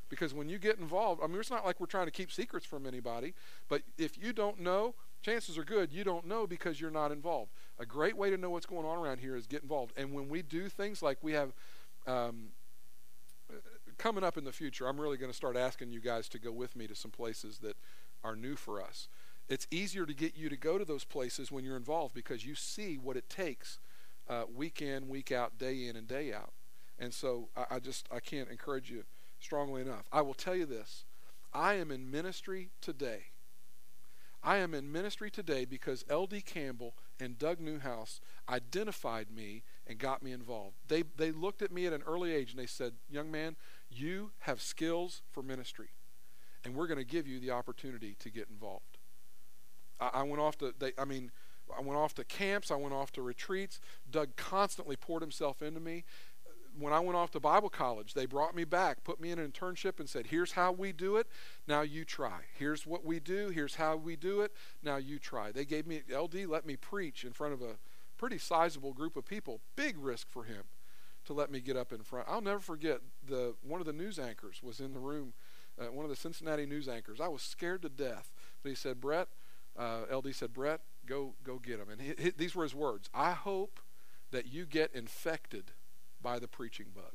Because 0.09 0.33
when 0.33 0.47
you 0.47 0.59
get 0.59 0.77
involved, 0.77 1.21
I 1.23 1.27
mean, 1.27 1.39
it's 1.39 1.49
not 1.49 1.65
like 1.65 1.79
we're 1.79 1.87
trying 1.87 2.05
to 2.05 2.11
keep 2.11 2.31
secrets 2.31 2.67
from 2.67 2.85
anybody, 2.85 3.33
but 3.67 3.81
if 3.97 4.15
you 4.15 4.31
don't 4.31 4.59
know, 4.59 4.93
chances 5.23 5.57
are 5.57 5.63
good 5.63 5.91
you 5.91 6.03
don't 6.03 6.27
know 6.27 6.45
because 6.45 6.79
you're 6.79 6.91
not 6.91 7.11
involved. 7.11 7.51
A 7.79 7.85
great 7.85 8.15
way 8.15 8.29
to 8.29 8.37
know 8.37 8.49
what's 8.49 8.65
going 8.65 8.85
on 8.85 8.97
around 8.97 9.19
here 9.19 9.35
is 9.35 9.47
get 9.47 9.63
involved. 9.63 9.93
And 9.97 10.13
when 10.13 10.29
we 10.29 10.41
do 10.43 10.69
things 10.69 11.01
like 11.01 11.17
we 11.21 11.31
have 11.33 11.53
um, 12.05 12.49
coming 13.97 14.23
up 14.23 14.37
in 14.37 14.43
the 14.43 14.51
future, 14.51 14.87
I'm 14.87 14.99
really 14.99 15.17
going 15.17 15.31
to 15.31 15.35
start 15.35 15.57
asking 15.57 15.91
you 15.91 15.99
guys 15.99 16.29
to 16.29 16.39
go 16.39 16.51
with 16.51 16.75
me 16.75 16.87
to 16.87 16.95
some 16.95 17.11
places 17.11 17.59
that 17.59 17.77
are 18.23 18.35
new 18.35 18.55
for 18.55 18.81
us. 18.81 19.07
It's 19.49 19.67
easier 19.71 20.05
to 20.05 20.13
get 20.13 20.37
you 20.37 20.49
to 20.49 20.57
go 20.57 20.77
to 20.77 20.85
those 20.85 21.03
places 21.03 21.51
when 21.51 21.65
you're 21.65 21.77
involved 21.77 22.13
because 22.13 22.45
you 22.45 22.55
see 22.55 22.97
what 22.97 23.17
it 23.17 23.29
takes 23.29 23.79
uh, 24.29 24.43
week 24.53 24.81
in, 24.81 25.09
week 25.09 25.31
out, 25.31 25.57
day 25.57 25.87
in, 25.87 25.95
and 25.95 26.07
day 26.07 26.33
out. 26.33 26.53
And 26.99 27.13
so 27.13 27.49
I, 27.55 27.75
I 27.75 27.79
just 27.79 28.07
I 28.11 28.19
can't 28.19 28.49
encourage 28.49 28.89
you 28.89 29.03
strongly 29.39 29.81
enough. 29.81 30.07
I 30.13 30.21
will 30.21 30.33
tell 30.33 30.55
you 30.55 30.65
this: 30.65 31.03
I 31.53 31.73
am 31.73 31.91
in 31.91 32.09
ministry 32.09 32.69
today 32.79 33.32
I 34.43 34.57
am 34.57 34.73
in 34.73 34.91
ministry 34.91 35.31
today 35.31 35.63
because 35.63 36.03
L.D. 36.09 36.41
Campbell 36.41 36.95
and 37.19 37.37
Doug 37.37 37.59
Newhouse 37.59 38.19
identified 38.49 39.31
me 39.31 39.63
and 39.87 39.97
got 39.97 40.21
me 40.21 40.33
involved. 40.33 40.75
They, 40.87 41.03
they 41.15 41.31
looked 41.31 41.61
at 41.61 41.71
me 41.71 41.85
at 41.85 41.93
an 41.93 42.03
early 42.05 42.33
age 42.33 42.51
and 42.51 42.59
they 42.59 42.65
said, 42.65 42.93
Young 43.09 43.31
man, 43.31 43.55
you 43.89 44.31
have 44.39 44.61
skills 44.61 45.21
for 45.31 45.41
ministry, 45.41 45.89
and 46.65 46.75
we're 46.75 46.87
going 46.87 46.99
to 46.99 47.05
give 47.05 47.27
you 47.27 47.39
the 47.39 47.51
opportunity 47.51 48.15
to 48.19 48.29
get 48.29 48.49
involved. 48.49 48.97
I, 49.99 50.23
went 50.23 50.41
off 50.41 50.57
to, 50.57 50.73
they, 50.77 50.91
I 50.97 51.05
mean, 51.05 51.31
I 51.75 51.81
went 51.81 51.97
off 51.97 52.13
to 52.15 52.25
camps, 52.25 52.71
I 52.71 52.75
went 52.75 52.93
off 52.93 53.11
to 53.13 53.21
retreats. 53.21 53.79
Doug 54.09 54.35
constantly 54.35 54.97
poured 54.97 55.21
himself 55.21 55.61
into 55.61 55.79
me 55.79 56.03
when 56.77 56.93
I 56.93 56.99
went 56.99 57.15
off 57.15 57.31
to 57.31 57.39
Bible 57.39 57.69
college, 57.69 58.13
they 58.13 58.25
brought 58.25 58.55
me 58.55 58.63
back, 58.63 59.03
put 59.03 59.19
me 59.19 59.31
in 59.31 59.39
an 59.39 59.51
internship, 59.51 59.99
and 59.99 60.09
said, 60.09 60.27
Here's 60.27 60.53
how 60.53 60.71
we 60.71 60.91
do 60.91 61.17
it. 61.17 61.27
Now 61.67 61.81
you 61.81 62.05
try. 62.05 62.41
Here's 62.57 62.85
what 62.85 63.05
we 63.05 63.19
do. 63.19 63.49
Here's 63.49 63.75
how 63.75 63.95
we 63.95 64.15
do 64.15 64.41
it. 64.41 64.51
Now 64.81 64.97
you 64.97 65.19
try. 65.19 65.51
They 65.51 65.65
gave 65.65 65.85
me, 65.85 66.01
LD 66.13 66.45
let 66.47 66.65
me 66.65 66.75
preach 66.75 67.23
in 67.23 67.33
front 67.33 67.53
of 67.53 67.61
a 67.61 67.77
pretty 68.17 68.37
sizable 68.37 68.93
group 68.93 69.15
of 69.15 69.25
people. 69.25 69.61
Big 69.75 69.97
risk 69.97 70.29
for 70.29 70.43
him 70.43 70.63
to 71.25 71.33
let 71.33 71.51
me 71.51 71.59
get 71.59 71.77
up 71.77 71.93
in 71.93 72.03
front. 72.03 72.27
I'll 72.29 72.41
never 72.41 72.59
forget 72.59 72.99
the 73.25 73.55
one 73.61 73.79
of 73.79 73.85
the 73.85 73.93
news 73.93 74.19
anchors 74.19 74.61
was 74.61 74.79
in 74.79 74.93
the 74.93 74.99
room, 74.99 75.33
uh, 75.79 75.85
one 75.85 76.05
of 76.05 76.09
the 76.09 76.15
Cincinnati 76.15 76.65
news 76.65 76.87
anchors. 76.87 77.21
I 77.21 77.27
was 77.27 77.41
scared 77.41 77.81
to 77.83 77.89
death. 77.89 78.31
But 78.61 78.69
he 78.69 78.75
said, 78.75 78.99
Brett, 78.99 79.27
uh, 79.77 80.01
LD 80.11 80.35
said, 80.35 80.53
Brett, 80.53 80.81
go, 81.05 81.35
go 81.43 81.59
get 81.59 81.79
him. 81.79 81.89
And 81.89 82.01
he, 82.01 82.13
he, 82.17 82.29
these 82.31 82.55
were 82.55 82.63
his 82.63 82.75
words 82.75 83.09
I 83.13 83.31
hope 83.31 83.79
that 84.31 84.51
you 84.51 84.65
get 84.65 84.91
infected 84.93 85.71
by 86.23 86.39
the 86.39 86.47
preaching 86.47 86.87
bug. 86.95 87.13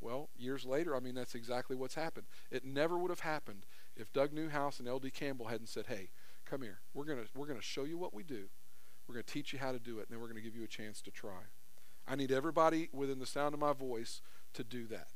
Well, 0.00 0.30
years 0.36 0.64
later, 0.64 0.96
I 0.96 1.00
mean, 1.00 1.14
that's 1.14 1.34
exactly 1.34 1.76
what's 1.76 1.94
happened. 1.94 2.26
It 2.50 2.64
never 2.64 2.96
would 2.96 3.10
have 3.10 3.20
happened 3.20 3.66
if 3.96 4.12
Doug 4.12 4.32
Newhouse 4.32 4.78
and 4.78 4.88
L.D. 4.88 5.10
Campbell 5.10 5.46
hadn't 5.46 5.68
said, 5.68 5.86
hey, 5.88 6.10
come 6.44 6.62
here. 6.62 6.80
We're 6.94 7.04
gonna 7.04 7.24
we're 7.34 7.46
gonna 7.46 7.60
show 7.60 7.84
you 7.84 7.98
what 7.98 8.14
we 8.14 8.22
do. 8.22 8.44
We're 9.06 9.14
gonna 9.14 9.22
teach 9.24 9.52
you 9.52 9.58
how 9.58 9.72
to 9.72 9.78
do 9.78 9.98
it, 9.98 10.02
and 10.02 10.10
then 10.10 10.20
we're 10.20 10.28
gonna 10.28 10.40
give 10.40 10.56
you 10.56 10.64
a 10.64 10.68
chance 10.68 11.00
to 11.02 11.10
try. 11.10 11.48
I 12.08 12.16
need 12.16 12.32
everybody 12.32 12.88
within 12.92 13.18
the 13.18 13.26
sound 13.26 13.54
of 13.54 13.60
my 13.60 13.72
voice 13.72 14.22
to 14.54 14.64
do 14.64 14.86
that. 14.86 15.08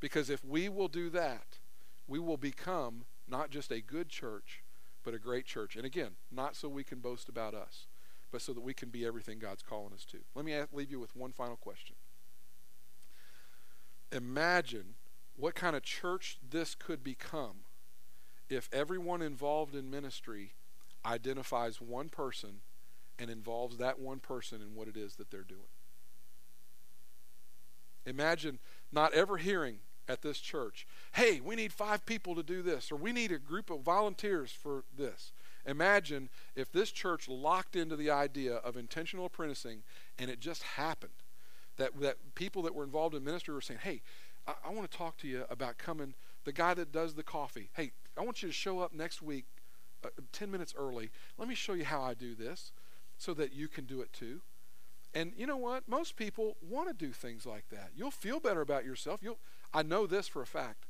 Because 0.00 0.30
if 0.30 0.44
we 0.44 0.68
will 0.68 0.88
do 0.88 1.08
that, 1.10 1.58
we 2.06 2.18
will 2.18 2.36
become 2.36 3.04
not 3.28 3.50
just 3.50 3.70
a 3.70 3.80
good 3.80 4.08
church, 4.08 4.62
but 5.04 5.14
a 5.14 5.18
great 5.18 5.46
church. 5.46 5.76
And 5.76 5.86
again, 5.86 6.12
not 6.30 6.54
so 6.54 6.68
we 6.68 6.84
can 6.84 6.98
boast 6.98 7.28
about 7.28 7.54
us, 7.54 7.86
but 8.30 8.42
so 8.42 8.52
that 8.52 8.60
we 8.60 8.74
can 8.74 8.90
be 8.90 9.06
everything 9.06 9.38
God's 9.38 9.62
calling 9.62 9.92
us 9.94 10.04
to. 10.06 10.18
Let 10.34 10.44
me 10.44 10.58
leave 10.72 10.90
you 10.90 11.00
with 11.00 11.16
one 11.16 11.32
final 11.32 11.56
question. 11.56 11.95
Imagine 14.12 14.94
what 15.36 15.54
kind 15.54 15.76
of 15.76 15.82
church 15.82 16.38
this 16.48 16.74
could 16.74 17.02
become 17.04 17.64
if 18.48 18.68
everyone 18.72 19.22
involved 19.22 19.74
in 19.74 19.90
ministry 19.90 20.54
identifies 21.04 21.80
one 21.80 22.08
person 22.08 22.60
and 23.18 23.30
involves 23.30 23.76
that 23.78 23.98
one 23.98 24.18
person 24.18 24.60
in 24.60 24.74
what 24.74 24.88
it 24.88 24.96
is 24.96 25.16
that 25.16 25.30
they're 25.30 25.42
doing. 25.42 25.60
Imagine 28.04 28.58
not 28.92 29.12
ever 29.14 29.36
hearing 29.36 29.78
at 30.08 30.22
this 30.22 30.38
church, 30.38 30.86
hey, 31.14 31.40
we 31.40 31.56
need 31.56 31.72
five 31.72 32.06
people 32.06 32.36
to 32.36 32.42
do 32.42 32.62
this, 32.62 32.92
or 32.92 32.96
we 32.96 33.12
need 33.12 33.32
a 33.32 33.38
group 33.38 33.70
of 33.70 33.80
volunteers 33.80 34.52
for 34.52 34.84
this. 34.96 35.32
Imagine 35.66 36.28
if 36.54 36.70
this 36.70 36.92
church 36.92 37.28
locked 37.28 37.74
into 37.74 37.96
the 37.96 38.10
idea 38.10 38.56
of 38.56 38.76
intentional 38.76 39.26
apprenticing 39.26 39.82
and 40.16 40.30
it 40.30 40.38
just 40.38 40.62
happened. 40.62 41.10
That, 41.76 41.98
that 42.00 42.16
people 42.34 42.62
that 42.62 42.74
were 42.74 42.84
involved 42.84 43.14
in 43.14 43.22
ministry 43.22 43.52
were 43.52 43.60
saying, 43.60 43.80
hey, 43.82 44.02
I, 44.46 44.54
I 44.66 44.70
want 44.70 44.90
to 44.90 44.96
talk 44.96 45.16
to 45.18 45.28
you 45.28 45.44
about 45.50 45.78
coming, 45.78 46.14
the 46.44 46.52
guy 46.52 46.74
that 46.74 46.92
does 46.92 47.14
the 47.14 47.22
coffee. 47.22 47.68
Hey, 47.74 47.92
I 48.16 48.24
want 48.24 48.42
you 48.42 48.48
to 48.48 48.54
show 48.54 48.80
up 48.80 48.94
next 48.94 49.20
week 49.20 49.44
uh, 50.04 50.08
10 50.32 50.50
minutes 50.50 50.74
early. 50.76 51.10
Let 51.38 51.48
me 51.48 51.54
show 51.54 51.74
you 51.74 51.84
how 51.84 52.02
I 52.02 52.14
do 52.14 52.34
this 52.34 52.72
so 53.18 53.34
that 53.34 53.52
you 53.52 53.68
can 53.68 53.84
do 53.84 54.00
it 54.00 54.12
too. 54.12 54.40
And 55.14 55.32
you 55.36 55.46
know 55.46 55.56
what? 55.56 55.88
Most 55.88 56.16
people 56.16 56.56
want 56.60 56.88
to 56.88 56.94
do 56.94 57.12
things 57.12 57.46
like 57.46 57.68
that. 57.70 57.90
You'll 57.96 58.10
feel 58.10 58.38
better 58.38 58.60
about 58.60 58.84
yourself. 58.84 59.20
You'll 59.22 59.38
I 59.72 59.82
know 59.82 60.06
this 60.06 60.28
for 60.28 60.42
a 60.42 60.46
fact. 60.46 60.86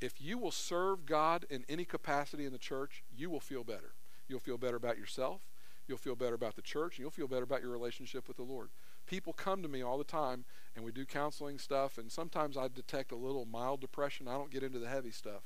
If 0.00 0.20
you 0.20 0.38
will 0.38 0.50
serve 0.50 1.06
God 1.06 1.46
in 1.50 1.64
any 1.68 1.84
capacity 1.84 2.44
in 2.44 2.52
the 2.52 2.58
church, 2.58 3.02
you 3.14 3.30
will 3.30 3.40
feel 3.40 3.64
better. 3.64 3.94
You'll 4.28 4.40
feel 4.40 4.58
better 4.58 4.76
about 4.76 4.98
yourself. 4.98 5.42
You'll 5.88 5.98
feel 5.98 6.16
better 6.16 6.34
about 6.34 6.56
the 6.56 6.62
church, 6.62 6.96
and 6.96 7.04
you'll 7.04 7.10
feel 7.10 7.28
better 7.28 7.44
about 7.44 7.62
your 7.62 7.70
relationship 7.70 8.28
with 8.28 8.36
the 8.36 8.42
Lord. 8.42 8.70
People 9.06 9.32
come 9.32 9.62
to 9.62 9.68
me 9.68 9.82
all 9.82 9.98
the 9.98 10.04
time, 10.04 10.44
and 10.74 10.84
we 10.84 10.92
do 10.92 11.04
counseling 11.04 11.58
stuff, 11.58 11.96
and 11.96 12.10
sometimes 12.10 12.56
I 12.56 12.68
detect 12.68 13.12
a 13.12 13.16
little 13.16 13.44
mild 13.44 13.80
depression. 13.80 14.28
I 14.28 14.32
don't 14.32 14.50
get 14.50 14.62
into 14.62 14.78
the 14.78 14.88
heavy 14.88 15.12
stuff. 15.12 15.42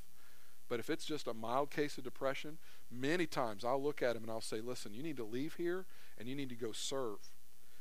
But 0.71 0.79
if 0.79 0.89
it's 0.89 1.05
just 1.05 1.27
a 1.27 1.33
mild 1.33 1.69
case 1.69 1.97
of 1.97 2.05
depression, 2.05 2.57
many 2.89 3.25
times 3.25 3.65
I'll 3.65 3.83
look 3.83 4.01
at 4.01 4.15
him 4.15 4.23
and 4.23 4.31
I'll 4.31 4.39
say, 4.39 4.61
listen, 4.61 4.93
you 4.93 5.03
need 5.03 5.17
to 5.17 5.25
leave 5.25 5.55
here 5.55 5.85
and 6.17 6.29
you 6.29 6.35
need 6.35 6.47
to 6.47 6.55
go 6.55 6.71
serve. 6.71 7.29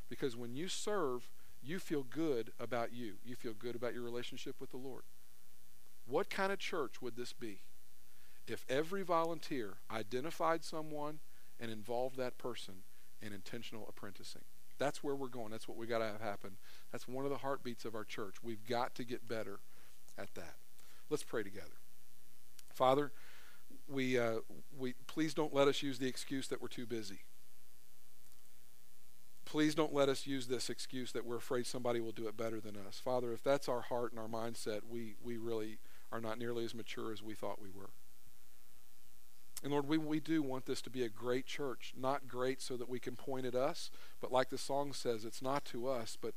Because 0.09 0.37
when 0.37 0.57
you 0.57 0.66
serve, 0.66 1.31
you 1.62 1.78
feel 1.78 2.03
good 2.03 2.51
about 2.59 2.93
you. 2.93 3.14
You 3.24 3.37
feel 3.37 3.53
good 3.53 3.76
about 3.76 3.95
your 3.95 4.03
relationship 4.03 4.57
with 4.59 4.72
the 4.72 4.76
Lord. 4.76 5.05
What 6.05 6.31
kind 6.31 6.51
of 6.51 6.59
church 6.59 7.01
would 7.01 7.14
this 7.14 7.33
be 7.33 7.61
if 8.49 8.66
every 8.68 9.05
volunteer 9.05 9.74
identified 9.89 10.64
someone 10.64 11.20
and 11.61 11.70
involved 11.70 12.16
that 12.16 12.39
person 12.39 12.83
in 13.22 13.33
intentional 13.33 13.87
apprenticing? 13.89 14.43
That's 14.81 15.05
where 15.05 15.14
we're 15.14 15.28
going. 15.28 15.51
That's 15.51 15.68
what 15.68 15.76
we 15.76 15.87
got 15.87 15.99
to 15.99 16.07
have 16.07 16.22
happen. 16.22 16.57
That's 16.91 17.07
one 17.07 17.26
of 17.26 17.31
the 17.31 17.37
heartbeats 17.37 17.85
of 17.85 17.95
our 17.95 18.03
church. 18.03 18.37
We've 18.43 18.66
got 18.66 18.95
to 18.97 19.05
get 19.05 19.28
better 19.28 19.61
at 20.18 20.35
that. 20.35 20.55
Let's 21.11 21.22
pray 21.22 21.43
together. 21.43 21.66
Father, 22.72 23.12
we, 23.87 24.18
uh, 24.18 24.39
we 24.76 24.95
please 25.07 25.35
don't 25.35 25.53
let 25.55 25.68
us 25.68 25.83
use 25.83 25.99
the 25.99 26.09
excuse 26.09 26.49
that 26.49 26.62
we're 26.62 26.68
too 26.68 26.87
busy. 26.87 27.20
Please 29.45 29.74
don't 29.74 29.93
let 29.93 30.09
us 30.09 30.26
use 30.26 30.47
this 30.47 30.70
excuse 30.70 31.12
that 31.12 31.26
we're 31.26 31.37
afraid 31.37 31.66
somebody 31.66 32.01
will 32.01 32.12
do 32.12 32.26
it 32.26 32.37
better 32.37 32.59
than 32.59 32.76
us. 32.76 32.99
Father, 33.05 33.33
if 33.33 33.43
that's 33.43 33.68
our 33.68 33.83
heart 33.83 34.12
and 34.12 34.20
our 34.20 34.28
mindset, 34.28 34.81
we, 34.89 35.16
we 35.22 35.37
really 35.37 35.78
are 36.11 36.20
not 36.20 36.39
nearly 36.39 36.64
as 36.64 36.74
mature 36.74 37.12
as 37.12 37.22
we 37.22 37.35
thought 37.35 37.61
we 37.61 37.68
were. 37.68 37.91
And 39.62 39.72
Lord, 39.72 39.86
we, 39.86 39.98
we 39.98 40.20
do 40.20 40.42
want 40.42 40.66
this 40.66 40.80
to 40.82 40.90
be 40.90 41.02
a 41.02 41.08
great 41.08 41.46
church. 41.46 41.92
Not 41.96 42.28
great 42.28 42.62
so 42.62 42.76
that 42.76 42.88
we 42.88 42.98
can 42.98 43.14
point 43.14 43.46
at 43.46 43.54
us, 43.54 43.90
but 44.20 44.32
like 44.32 44.48
the 44.48 44.58
song 44.58 44.92
says, 44.92 45.24
it's 45.24 45.42
not 45.42 45.64
to 45.66 45.86
us, 45.86 46.16
but, 46.20 46.34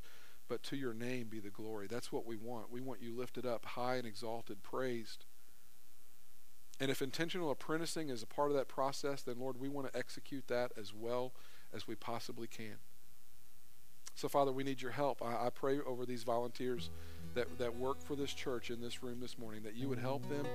but 0.49 0.61
to 0.63 0.75
your 0.75 0.93
name 0.93 1.27
be 1.29 1.39
the 1.39 1.49
glory. 1.49 1.87
That's 1.87 2.11
what 2.11 2.25
we 2.25 2.35
want. 2.35 2.71
We 2.71 2.81
want 2.81 3.01
you 3.01 3.15
lifted 3.15 3.45
up, 3.45 3.65
high 3.65 3.95
and 3.95 4.05
exalted, 4.05 4.61
praised. 4.61 5.25
And 6.79 6.91
if 6.91 7.01
intentional 7.01 7.49
apprenticing 7.49 8.09
is 8.09 8.23
a 8.23 8.27
part 8.27 8.51
of 8.51 8.57
that 8.57 8.67
process, 8.67 9.21
then 9.21 9.39
Lord, 9.39 9.59
we 9.59 9.69
want 9.69 9.91
to 9.91 9.97
execute 9.97 10.47
that 10.47 10.71
as 10.77 10.93
well 10.93 11.33
as 11.73 11.87
we 11.87 11.95
possibly 11.95 12.47
can. 12.47 12.75
So, 14.15 14.27
Father, 14.27 14.51
we 14.51 14.63
need 14.63 14.81
your 14.81 14.91
help. 14.91 15.21
I, 15.23 15.47
I, 15.47 15.49
pray 15.49 15.79
over 15.79 16.05
these 16.05 16.23
volunteers 16.23 16.91
that, 17.33 17.57
that 17.57 17.75
work 17.75 18.01
for 18.01 18.15
this 18.15 18.33
church 18.33 18.69
in 18.69 18.81
this 18.81 19.03
room 19.03 19.19
this 19.19 19.37
morning 19.37 19.63
that 19.63 19.75
you 19.75 19.89
would 19.89 19.99
help 19.99 20.27
them 20.29 20.45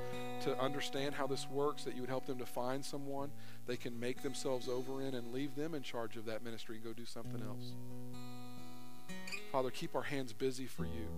to 0.43 0.59
understand 0.59 1.15
how 1.15 1.27
this 1.27 1.49
works, 1.49 1.85
that 1.85 1.95
you 1.95 2.01
would 2.01 2.11
help 2.11 2.27
them 2.27 2.39
to 2.39 2.47
find 2.47 2.85
someone 2.85 3.31
they 3.67 3.77
can 3.77 3.99
make 3.99 4.23
themselves 4.23 4.69
over 4.69 5.03
in 5.03 5.15
and 5.15 5.33
leave 5.33 5.55
them 5.55 5.75
in 5.75 5.83
charge 5.83 6.17
of 6.17 6.25
that 6.27 6.45
ministry 6.45 6.77
and 6.77 6.85
go 6.85 6.93
do 6.93 7.05
something 7.05 7.43
else. 7.43 7.73
Father, 9.53 9.71
keep 9.71 9.95
our 9.95 10.03
hands 10.03 10.33
busy 10.33 10.67
for 10.67 10.85
you 10.85 11.09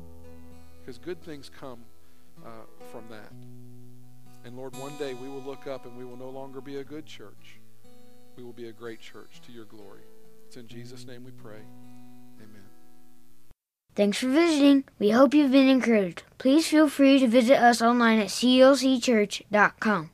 because 0.81 0.99
good 0.99 1.23
things 1.23 1.51
come 1.51 1.81
uh, 2.45 2.49
from 2.91 3.05
that. 3.11 3.33
And 4.45 4.57
Lord, 4.57 4.75
one 4.77 4.97
day 4.97 5.15
we 5.15 5.29
will 5.29 5.43
look 5.43 5.67
up 5.67 5.85
and 5.85 5.97
we 5.97 6.05
will 6.05 6.17
no 6.17 6.31
longer 6.31 6.61
be 6.61 6.77
a 6.77 6.85
good 6.85 7.07
church. 7.07 7.59
We 8.37 8.43
will 8.43 8.53
be 8.53 8.69
a 8.69 8.73
great 8.73 9.01
church 9.01 9.41
to 9.47 9.53
your 9.53 9.67
glory. 9.67 10.01
It's 10.47 10.57
in 10.57 10.67
Jesus' 10.67 11.07
name 11.07 11.25
we 11.25 11.33
pray. 11.33 11.61
Thanks 14.01 14.17
for 14.17 14.29
visiting. 14.29 14.85
We 14.99 15.11
hope 15.11 15.35
you've 15.35 15.53
been 15.53 15.69
encouraged. 15.69 16.23
Please 16.39 16.67
feel 16.67 16.89
free 16.89 17.19
to 17.19 17.29
visit 17.29 17.59
us 17.59 17.83
online 17.83 18.19
at 18.19 18.29
clcchurch.com. 18.29 20.11